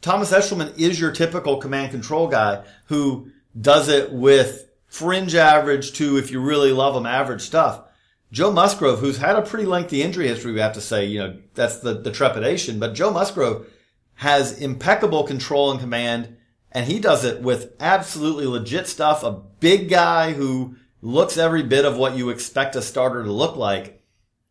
Thomas 0.00 0.30
Eshelman 0.30 0.78
is 0.78 1.00
your 1.00 1.10
typical 1.10 1.56
command 1.56 1.90
control 1.90 2.28
guy 2.28 2.62
who 2.86 3.32
does 3.60 3.88
it 3.88 4.12
with 4.12 4.70
fringe 4.86 5.34
average 5.34 5.92
to, 5.94 6.18
if 6.18 6.30
you 6.30 6.40
really 6.40 6.70
love 6.70 6.94
him, 6.94 7.04
average 7.04 7.42
stuff. 7.42 7.82
Joe 8.30 8.52
Musgrove, 8.52 9.00
who's 9.00 9.18
had 9.18 9.34
a 9.34 9.42
pretty 9.42 9.66
lengthy 9.66 10.02
injury 10.02 10.28
history, 10.28 10.52
we 10.52 10.60
have 10.60 10.74
to 10.74 10.80
say, 10.80 11.06
you 11.06 11.18
know, 11.18 11.36
that's 11.54 11.78
the, 11.78 11.94
the 11.94 12.12
trepidation, 12.12 12.78
but 12.78 12.94
Joe 12.94 13.10
Musgrove 13.10 13.66
has 14.14 14.60
impeccable 14.60 15.24
control 15.24 15.72
and 15.72 15.80
command, 15.80 16.36
and 16.72 16.86
he 16.86 16.98
does 16.98 17.24
it 17.24 17.40
with 17.40 17.74
absolutely 17.80 18.46
legit 18.46 18.86
stuff. 18.86 19.22
A 19.22 19.42
big 19.60 19.88
guy 19.88 20.32
who 20.32 20.76
looks 21.02 21.36
every 21.36 21.62
bit 21.62 21.84
of 21.84 21.96
what 21.96 22.16
you 22.16 22.30
expect 22.30 22.76
a 22.76 22.82
starter 22.82 23.22
to 23.22 23.32
look 23.32 23.56
like. 23.56 24.02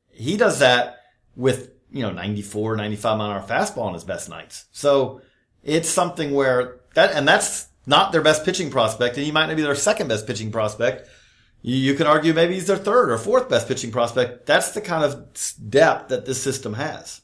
He 0.10 0.38
does 0.38 0.60
that 0.60 0.98
with, 1.36 1.72
you 1.92 2.04
know, 2.04 2.12
94, 2.12 2.76
95 2.76 3.18
mile 3.18 3.32
an 3.32 3.38
hour 3.38 3.48
fastball 3.48 3.84
on 3.84 3.94
his 3.94 4.04
best 4.04 4.30
nights. 4.30 4.66
So 4.72 5.22
it's 5.64 5.90
something 5.90 6.34
where 6.34 6.82
that, 6.94 7.14
and 7.14 7.28
that's 7.28 7.70
not 7.86 8.12
their 8.12 8.22
best 8.22 8.46
pitching 8.46 8.70
prospect, 8.70 9.18
and 9.18 9.26
he 9.26 9.32
might 9.32 9.48
not 9.48 9.56
be 9.56 9.64
their 9.64 9.76
second 9.76 10.08
best 10.08 10.28
pitching 10.28 10.52
prospect. 10.52 11.10
You, 11.62 11.76
you 11.76 11.94
can 11.96 12.06
argue 12.06 12.34
maybe 12.34 12.54
he's 12.54 12.68
their 12.68 12.78
third 12.78 13.10
or 13.10 13.18
fourth 13.18 13.50
best 13.50 13.68
pitching 13.68 13.92
prospect. 13.92 14.46
That's 14.46 14.72
the 14.72 14.82
kind 14.82 15.04
of 15.04 15.34
depth 15.70 16.10
that 16.10 16.26
this 16.26 16.42
system 16.42 16.74
has. 16.74 17.21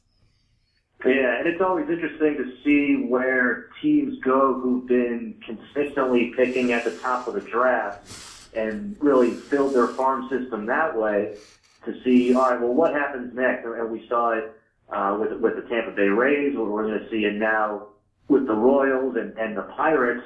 Yeah, 1.06 1.38
and 1.38 1.48
it's 1.48 1.62
always 1.62 1.88
interesting 1.90 2.38
to 2.38 2.58
see 2.64 3.06
where 3.08 3.70
teams 3.82 4.20
go 4.24 4.60
who've 4.60 4.88
been 4.88 5.40
consistently 5.46 6.34
picking 6.36 6.74
at 6.74 6.84
the 6.84 6.96
top 6.98 7.28
of 7.28 7.36
the 7.36 7.42
draft 7.42 8.10
and 8.56 8.98
really 9.00 9.38
build 9.52 9.76
their 9.76 9.90
farm 9.90 10.28
system 10.30 10.66
that 10.66 10.98
way 10.98 11.38
to 11.86 12.04
see, 12.04 12.34
all 12.34 12.50
right, 12.50 12.60
well, 12.60 12.74
what 12.74 12.94
happens 12.94 13.34
next? 13.36 13.66
And 13.66 13.92
we 13.92 14.08
saw 14.08 14.32
it 14.32 14.52
uh, 14.90 15.18
with 15.20 15.40
with 15.40 15.56
the 15.56 15.70
Tampa 15.70 15.92
Bay 15.92 16.08
Rays. 16.08 16.56
We're 16.56 16.84
going 16.84 17.00
to 17.00 17.10
see 17.10 17.26
it 17.26 17.36
now 17.36 17.90
with 18.28 18.48
the 18.48 18.56
Royals 18.56 19.16
and, 19.16 19.38
and 19.38 19.56
the 19.56 19.64
Pirates. 19.64 20.26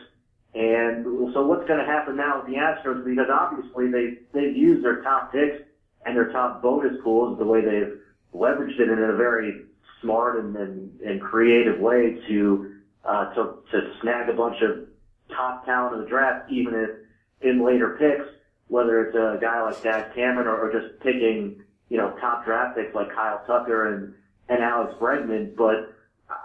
And 0.53 1.05
so 1.33 1.45
what's 1.45 1.67
going 1.67 1.79
to 1.79 1.85
happen 1.85 2.17
now 2.17 2.41
with 2.41 2.47
the 2.47 2.59
Astros? 2.59 3.05
Because 3.05 3.27
obviously 3.31 3.89
they, 3.89 4.17
they've 4.33 4.55
used 4.55 4.83
their 4.83 5.01
top 5.01 5.31
picks 5.31 5.63
and 6.05 6.15
their 6.15 6.31
top 6.31 6.61
bonus 6.61 6.97
pools 7.03 7.37
the 7.37 7.45
way 7.45 7.61
they've 7.61 7.99
leveraged 8.33 8.79
it 8.79 8.89
in 8.89 8.99
a 8.99 9.15
very 9.15 9.65
smart 10.01 10.43
and, 10.43 10.55
and, 10.55 10.99
and 11.01 11.21
creative 11.21 11.79
way 11.79 12.17
to, 12.27 12.75
uh, 13.05 13.33
to, 13.33 13.55
to 13.71 13.93
snag 14.01 14.29
a 14.29 14.33
bunch 14.33 14.61
of 14.61 14.87
top 15.29 15.65
talent 15.65 15.95
in 15.95 16.01
the 16.01 16.07
draft, 16.07 16.51
even 16.51 16.73
if 16.73 16.89
in 17.41 17.63
later 17.65 17.97
picks, 17.99 18.29
whether 18.67 19.01
it's 19.01 19.15
a 19.15 19.37
guy 19.41 19.61
like 19.61 19.81
Daz 19.83 20.11
Cameron 20.13 20.47
or, 20.47 20.57
or 20.57 20.71
just 20.71 20.99
picking, 21.01 21.61
you 21.89 21.97
know, 21.97 22.15
top 22.19 22.45
draft 22.45 22.77
picks 22.77 22.93
like 22.93 23.13
Kyle 23.13 23.43
Tucker 23.45 23.93
and, 23.93 24.13
and 24.49 24.63
Alex 24.63 24.93
Bregman. 24.99 25.55
But 25.55 25.93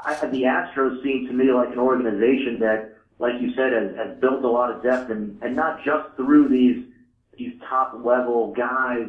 I, 0.04 0.14
the 0.26 0.42
Astros 0.42 1.02
seem 1.02 1.26
to 1.26 1.32
me 1.32 1.52
like 1.52 1.70
an 1.70 1.78
organization 1.78 2.58
that 2.60 2.96
like 3.18 3.40
you 3.40 3.52
said, 3.54 3.72
has, 3.72 3.96
has 3.96 4.18
built 4.20 4.44
a 4.44 4.48
lot 4.48 4.70
of 4.70 4.82
depth 4.82 5.10
and, 5.10 5.40
and 5.42 5.56
not 5.56 5.82
just 5.84 6.14
through 6.16 6.48
these, 6.48 6.84
these 7.38 7.52
top 7.68 7.94
level 8.04 8.52
guys, 8.52 9.08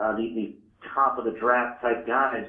uh, 0.00 0.16
these, 0.16 0.34
these 0.34 0.54
top 0.94 1.18
of 1.18 1.24
the 1.24 1.32
draft 1.32 1.82
type 1.82 2.06
guys. 2.06 2.46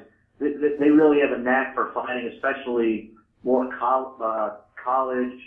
They, 0.52 0.76
they 0.78 0.90
really 0.90 1.20
have 1.20 1.32
a 1.38 1.42
knack 1.42 1.74
for 1.74 1.90
finding, 1.94 2.30
especially 2.34 3.10
more 3.42 3.70
col- 3.78 4.16
uh, 4.22 4.56
college 4.82 5.38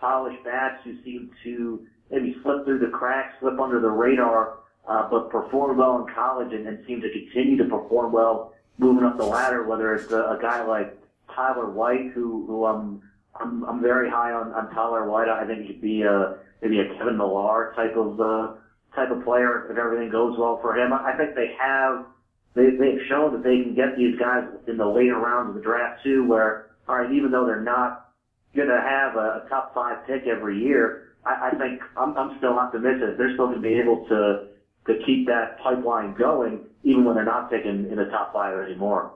polished 0.00 0.42
bats 0.44 0.80
who 0.82 0.94
seem 1.04 1.30
to 1.44 1.86
maybe 2.10 2.36
slip 2.42 2.64
through 2.64 2.78
the 2.78 2.88
cracks, 2.88 3.34
slip 3.40 3.60
under 3.60 3.80
the 3.80 3.88
radar, 3.88 4.58
uh, 4.88 5.08
but 5.10 5.30
perform 5.30 5.76
well 5.76 6.04
in 6.04 6.14
college 6.14 6.52
and, 6.52 6.66
and 6.66 6.84
seem 6.86 7.00
to 7.00 7.10
continue 7.10 7.56
to 7.58 7.64
perform 7.64 8.10
well 8.10 8.54
moving 8.78 9.04
up 9.04 9.18
the 9.18 9.24
ladder, 9.24 9.62
whether 9.64 9.94
it's 9.94 10.10
a, 10.10 10.16
a 10.16 10.38
guy 10.40 10.64
like 10.64 10.98
Tyler 11.34 11.68
White, 11.68 12.12
who, 12.14 12.46
who 12.46 12.64
I'm, 12.64 13.02
I'm, 13.38 13.62
I'm 13.64 13.82
very 13.82 14.08
high 14.08 14.32
on, 14.32 14.52
on 14.52 14.70
Tyler 14.74 15.08
White. 15.08 15.28
I 15.28 15.46
think 15.46 15.60
he 15.62 15.66
could 15.68 15.82
be 15.82 16.02
a, 16.02 16.38
maybe 16.62 16.80
a 16.80 16.96
Kevin 16.96 17.18
Millar 17.18 17.72
type 17.76 17.94
of, 17.94 18.20
uh, 18.20 18.54
type 18.96 19.10
of 19.10 19.22
player 19.22 19.70
if 19.70 19.76
everything 19.76 20.10
goes 20.10 20.38
well 20.38 20.58
for 20.62 20.76
him. 20.76 20.92
I 20.92 21.12
think 21.16 21.34
they 21.34 21.54
have, 21.60 22.06
they, 22.54 22.70
they've 22.70 23.00
shown 23.08 23.32
that 23.32 23.42
they 23.44 23.62
can 23.62 23.74
get 23.74 23.96
these 23.96 24.18
guys 24.18 24.44
in 24.66 24.76
the 24.76 24.86
later 24.86 25.16
rounds 25.16 25.50
of 25.50 25.54
the 25.56 25.60
draft 25.60 26.02
too, 26.02 26.26
where, 26.26 26.70
all 26.88 26.96
right, 26.96 27.12
even 27.12 27.30
though 27.30 27.46
they're 27.46 27.60
not 27.60 28.12
going 28.56 28.68
to 28.68 28.80
have 28.80 29.16
a, 29.16 29.44
a 29.44 29.48
top 29.48 29.72
five 29.74 30.06
pick 30.06 30.26
every 30.26 30.58
year, 30.58 31.14
I, 31.24 31.50
I 31.52 31.58
think 31.58 31.80
I'm, 31.96 32.16
I'm 32.16 32.36
still 32.38 32.58
optimistic. 32.58 33.16
They're 33.18 33.34
still 33.34 33.46
going 33.46 33.62
to 33.62 33.68
be 33.68 33.74
able 33.74 34.06
to, 34.08 34.48
to 34.86 35.04
keep 35.06 35.26
that 35.26 35.58
pipeline 35.60 36.14
going 36.14 36.66
even 36.82 37.04
when 37.04 37.14
they're 37.14 37.24
not 37.24 37.50
picking 37.50 37.88
in 37.90 37.96
the 37.96 38.06
top 38.06 38.32
five 38.32 38.58
anymore. 38.58 39.12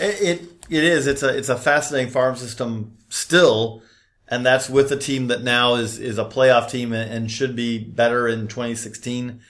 It 0.00 0.42
it 0.70 0.84
is. 0.84 1.06
It's 1.06 1.22
a 1.22 1.36
it's 1.36 1.48
a 1.48 1.56
fascinating 1.56 2.12
farm 2.12 2.36
system 2.36 2.96
still, 3.08 3.82
and 4.28 4.46
that's 4.46 4.70
with 4.70 4.92
a 4.92 4.96
team 4.96 5.26
that 5.26 5.42
now 5.42 5.74
is 5.74 5.98
is 5.98 6.18
a 6.18 6.24
playoff 6.24 6.70
team 6.70 6.92
and 6.92 7.30
should 7.30 7.56
be 7.56 7.78
better 7.78 8.28
in 8.28 8.46
2016 8.46 9.40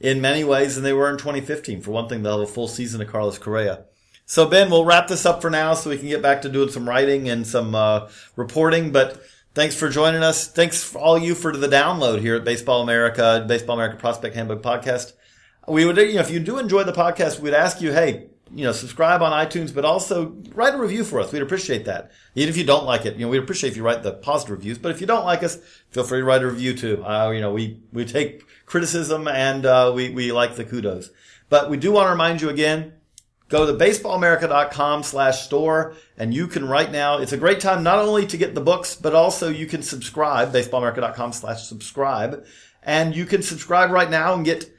in 0.00 0.20
many 0.20 0.42
ways 0.42 0.74
than 0.74 0.84
they 0.84 0.92
were 0.92 1.10
in 1.10 1.18
2015. 1.18 1.82
For 1.82 1.90
one 1.90 2.08
thing, 2.08 2.22
they'll 2.22 2.40
have 2.40 2.48
a 2.48 2.52
full 2.52 2.68
season 2.68 3.00
of 3.00 3.08
Carlos 3.08 3.38
Correa. 3.38 3.84
So 4.24 4.46
Ben, 4.46 4.70
we'll 4.70 4.84
wrap 4.84 5.08
this 5.08 5.26
up 5.26 5.42
for 5.42 5.50
now 5.50 5.74
so 5.74 5.90
we 5.90 5.98
can 5.98 6.08
get 6.08 6.22
back 6.22 6.42
to 6.42 6.48
doing 6.48 6.70
some 6.70 6.88
writing 6.88 7.28
and 7.28 7.46
some 7.46 7.74
uh, 7.74 8.08
reporting. 8.36 8.92
But 8.92 9.20
thanks 9.54 9.74
for 9.74 9.88
joining 9.88 10.22
us. 10.22 10.48
Thanks 10.48 10.82
for 10.82 10.98
all 10.98 11.18
you 11.18 11.34
for 11.34 11.56
the 11.56 11.68
download 11.68 12.20
here 12.20 12.36
at 12.36 12.44
Baseball 12.44 12.82
America, 12.82 13.44
Baseball 13.46 13.76
America 13.76 13.96
Prospect 13.96 14.34
Handbook 14.34 14.62
Podcast. 14.62 15.12
We 15.68 15.84
would, 15.84 15.96
you 15.96 16.14
know, 16.14 16.20
if 16.20 16.30
you 16.30 16.40
do 16.40 16.58
enjoy 16.58 16.84
the 16.84 16.92
podcast, 16.92 17.40
we'd 17.40 17.54
ask 17.54 17.80
you, 17.80 17.92
hey, 17.92 18.28
you 18.54 18.64
know, 18.64 18.72
subscribe 18.72 19.22
on 19.22 19.32
iTunes, 19.32 19.72
but 19.74 19.84
also 19.84 20.36
write 20.54 20.74
a 20.74 20.78
review 20.78 21.04
for 21.04 21.20
us. 21.20 21.32
We'd 21.32 21.42
appreciate 21.42 21.84
that. 21.84 22.10
Even 22.34 22.48
if 22.48 22.56
you 22.56 22.64
don't 22.64 22.84
like 22.84 23.06
it, 23.06 23.14
you 23.14 23.24
know, 23.24 23.28
we'd 23.28 23.42
appreciate 23.42 23.70
if 23.70 23.76
you 23.76 23.84
write 23.84 24.02
the 24.02 24.12
positive 24.12 24.58
reviews. 24.58 24.78
But 24.78 24.90
if 24.90 25.00
you 25.00 25.06
don't 25.06 25.24
like 25.24 25.42
us, 25.42 25.58
feel 25.90 26.04
free 26.04 26.20
to 26.20 26.24
write 26.24 26.42
a 26.42 26.46
review 26.46 26.74
too. 26.74 27.04
Uh, 27.04 27.30
you 27.30 27.40
know, 27.40 27.52
we, 27.52 27.80
we 27.92 28.04
take 28.04 28.44
criticism 28.66 29.28
and, 29.28 29.66
uh, 29.66 29.92
we, 29.94 30.10
we 30.10 30.32
like 30.32 30.56
the 30.56 30.64
kudos. 30.64 31.10
But 31.48 31.70
we 31.70 31.76
do 31.76 31.92
want 31.92 32.06
to 32.06 32.10
remind 32.10 32.40
you 32.40 32.48
again, 32.48 32.94
go 33.48 33.66
to 33.66 33.72
baseballamerica.com 33.72 35.02
slash 35.04 35.42
store 35.42 35.94
and 36.16 36.34
you 36.34 36.46
can 36.46 36.66
right 36.66 36.90
now, 36.90 37.18
it's 37.18 37.32
a 37.32 37.36
great 37.36 37.60
time 37.60 37.82
not 37.82 37.98
only 37.98 38.26
to 38.26 38.36
get 38.36 38.54
the 38.54 38.60
books, 38.60 38.96
but 38.96 39.14
also 39.14 39.48
you 39.48 39.66
can 39.66 39.82
subscribe, 39.82 40.52
baseballamerica.com 40.52 41.32
slash 41.32 41.64
subscribe. 41.64 42.44
And 42.82 43.14
you 43.14 43.26
can 43.26 43.42
subscribe 43.42 43.90
right 43.90 44.10
now 44.10 44.34
and 44.34 44.44
get 44.44 44.72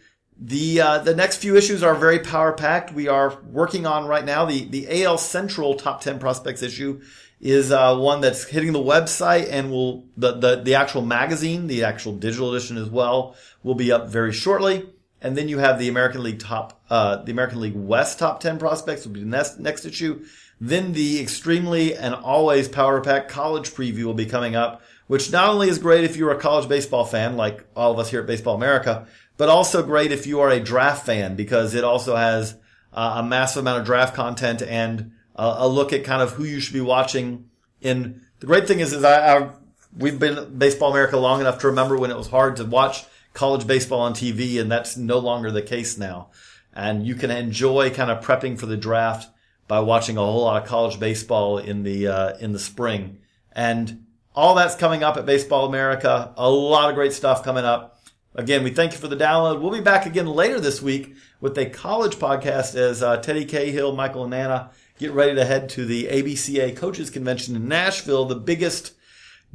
the 0.43 0.81
uh, 0.81 0.97
the 0.97 1.15
next 1.15 1.37
few 1.37 1.55
issues 1.55 1.83
are 1.83 1.93
very 1.93 2.17
power 2.17 2.51
packed. 2.51 2.91
We 2.91 3.07
are 3.07 3.39
working 3.43 3.85
on 3.85 4.07
right 4.07 4.25
now 4.25 4.45
the 4.45 4.65
the 4.65 5.03
AL 5.03 5.19
Central 5.19 5.75
Top 5.75 6.01
Ten 6.01 6.17
Prospects 6.17 6.63
issue 6.63 6.99
is 7.39 7.71
uh, 7.71 7.95
one 7.95 8.21
that's 8.21 8.45
hitting 8.45 8.71
the 8.71 8.79
website 8.79 9.47
and 9.51 9.69
will 9.69 10.07
the, 10.17 10.31
the 10.33 10.55
the 10.63 10.73
actual 10.73 11.03
magazine, 11.03 11.67
the 11.67 11.83
actual 11.83 12.13
digital 12.13 12.53
edition 12.53 12.77
as 12.77 12.89
well, 12.89 13.35
will 13.61 13.75
be 13.75 13.91
up 13.91 14.09
very 14.09 14.33
shortly. 14.33 14.89
And 15.21 15.37
then 15.37 15.47
you 15.47 15.59
have 15.59 15.77
the 15.77 15.89
American 15.89 16.23
League 16.23 16.39
top 16.39 16.81
uh, 16.89 17.17
the 17.17 17.31
American 17.31 17.61
League 17.61 17.75
West 17.75 18.17
Top 18.17 18.39
Ten 18.39 18.57
Prospects 18.57 19.05
will 19.05 19.13
be 19.13 19.19
the 19.19 19.27
next 19.27 19.59
next 19.59 19.85
issue. 19.85 20.25
Then 20.59 20.93
the 20.93 21.21
extremely 21.21 21.95
and 21.95 22.15
always 22.15 22.67
power 22.67 22.99
packed 23.01 23.29
college 23.29 23.71
preview 23.71 24.05
will 24.05 24.15
be 24.15 24.25
coming 24.25 24.55
up, 24.55 24.81
which 25.05 25.31
not 25.31 25.49
only 25.49 25.69
is 25.69 25.77
great 25.77 26.03
if 26.03 26.15
you're 26.15 26.31
a 26.31 26.39
college 26.39 26.67
baseball 26.67 27.05
fan 27.05 27.37
like 27.37 27.63
all 27.75 27.91
of 27.91 27.99
us 27.99 28.09
here 28.09 28.21
at 28.21 28.27
Baseball 28.27 28.55
America 28.55 29.07
but 29.41 29.49
also 29.49 29.81
great 29.81 30.11
if 30.11 30.27
you 30.27 30.39
are 30.39 30.51
a 30.51 30.59
draft 30.59 31.03
fan 31.03 31.35
because 31.35 31.73
it 31.73 31.83
also 31.83 32.15
has 32.15 32.53
uh, 32.93 33.15
a 33.17 33.23
massive 33.23 33.61
amount 33.61 33.79
of 33.79 33.85
draft 33.87 34.13
content 34.13 34.61
and 34.61 35.13
uh, 35.35 35.55
a 35.57 35.67
look 35.67 35.91
at 35.91 36.03
kind 36.03 36.21
of 36.21 36.33
who 36.33 36.43
you 36.43 36.59
should 36.59 36.75
be 36.75 36.79
watching. 36.79 37.49
In 37.81 38.21
the 38.37 38.45
great 38.45 38.67
thing 38.67 38.81
is, 38.81 38.93
is 38.93 39.03
I, 39.03 39.35
I 39.35 39.49
we've 39.97 40.19
been 40.19 40.59
Baseball 40.59 40.91
America 40.91 41.17
long 41.17 41.41
enough 41.41 41.57
to 41.61 41.67
remember 41.69 41.97
when 41.97 42.11
it 42.11 42.17
was 42.17 42.27
hard 42.27 42.57
to 42.57 42.65
watch 42.65 43.03
college 43.33 43.65
baseball 43.65 44.01
on 44.01 44.13
TV, 44.13 44.61
and 44.61 44.71
that's 44.71 44.95
no 44.95 45.17
longer 45.17 45.49
the 45.49 45.63
case 45.63 45.97
now. 45.97 46.29
And 46.71 47.07
you 47.07 47.15
can 47.15 47.31
enjoy 47.31 47.89
kind 47.89 48.11
of 48.11 48.23
prepping 48.23 48.59
for 48.59 48.67
the 48.67 48.77
draft 48.77 49.27
by 49.67 49.79
watching 49.79 50.17
a 50.17 50.21
whole 50.21 50.43
lot 50.43 50.61
of 50.61 50.69
college 50.69 50.99
baseball 50.99 51.57
in 51.57 51.81
the 51.81 52.09
uh, 52.09 52.37
in 52.37 52.51
the 52.51 52.59
spring. 52.59 53.17
And 53.53 54.05
all 54.35 54.53
that's 54.53 54.75
coming 54.75 55.01
up 55.01 55.17
at 55.17 55.25
Baseball 55.25 55.65
America. 55.65 56.31
A 56.37 56.47
lot 56.47 56.89
of 56.89 56.95
great 56.95 57.13
stuff 57.13 57.43
coming 57.43 57.65
up. 57.65 57.90
Again, 58.33 58.63
we 58.63 58.71
thank 58.71 58.93
you 58.93 58.97
for 58.97 59.09
the 59.09 59.17
download. 59.17 59.59
We'll 59.59 59.71
be 59.71 59.81
back 59.81 60.05
again 60.05 60.27
later 60.27 60.59
this 60.59 60.81
week 60.81 61.15
with 61.41 61.57
a 61.57 61.65
college 61.65 62.15
podcast 62.15 62.75
as 62.75 63.03
uh, 63.03 63.17
Teddy 63.17 63.43
Cahill, 63.43 63.93
Michael, 63.93 64.23
and 64.23 64.33
Anna 64.33 64.71
get 65.01 65.11
ready 65.11 65.35
to 65.35 65.43
head 65.43 65.67
to 65.67 65.85
the 65.85 66.05
ABCA 66.05 66.77
Coaches 66.77 67.09
Convention 67.09 67.55
in 67.55 67.67
Nashville, 67.67 68.25
the 68.25 68.35
biggest 68.35 68.93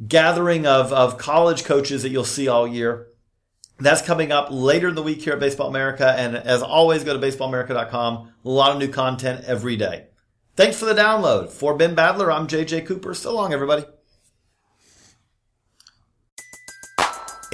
gathering 0.06 0.66
of, 0.66 0.92
of 0.92 1.16
college 1.16 1.64
coaches 1.64 2.02
that 2.02 2.10
you'll 2.10 2.24
see 2.24 2.48
all 2.48 2.66
year. 2.66 3.08
That's 3.78 4.02
coming 4.02 4.32
up 4.32 4.48
later 4.50 4.88
in 4.88 4.94
the 4.94 5.02
week 5.02 5.22
here 5.22 5.34
at 5.34 5.40
Baseball 5.40 5.68
America. 5.68 6.14
And 6.16 6.36
as 6.36 6.62
always, 6.62 7.04
go 7.04 7.18
to 7.18 7.26
baseballamerica.com. 7.26 8.32
A 8.44 8.48
lot 8.48 8.72
of 8.72 8.78
new 8.78 8.88
content 8.88 9.44
every 9.46 9.76
day. 9.76 10.08
Thanks 10.56 10.78
for 10.78 10.86
the 10.86 10.94
download. 10.94 11.50
For 11.50 11.76
Ben 11.76 11.94
Badler, 11.94 12.34
I'm 12.34 12.48
JJ 12.48 12.86
Cooper. 12.86 13.14
So 13.14 13.34
long, 13.34 13.52
everybody. 13.52 13.84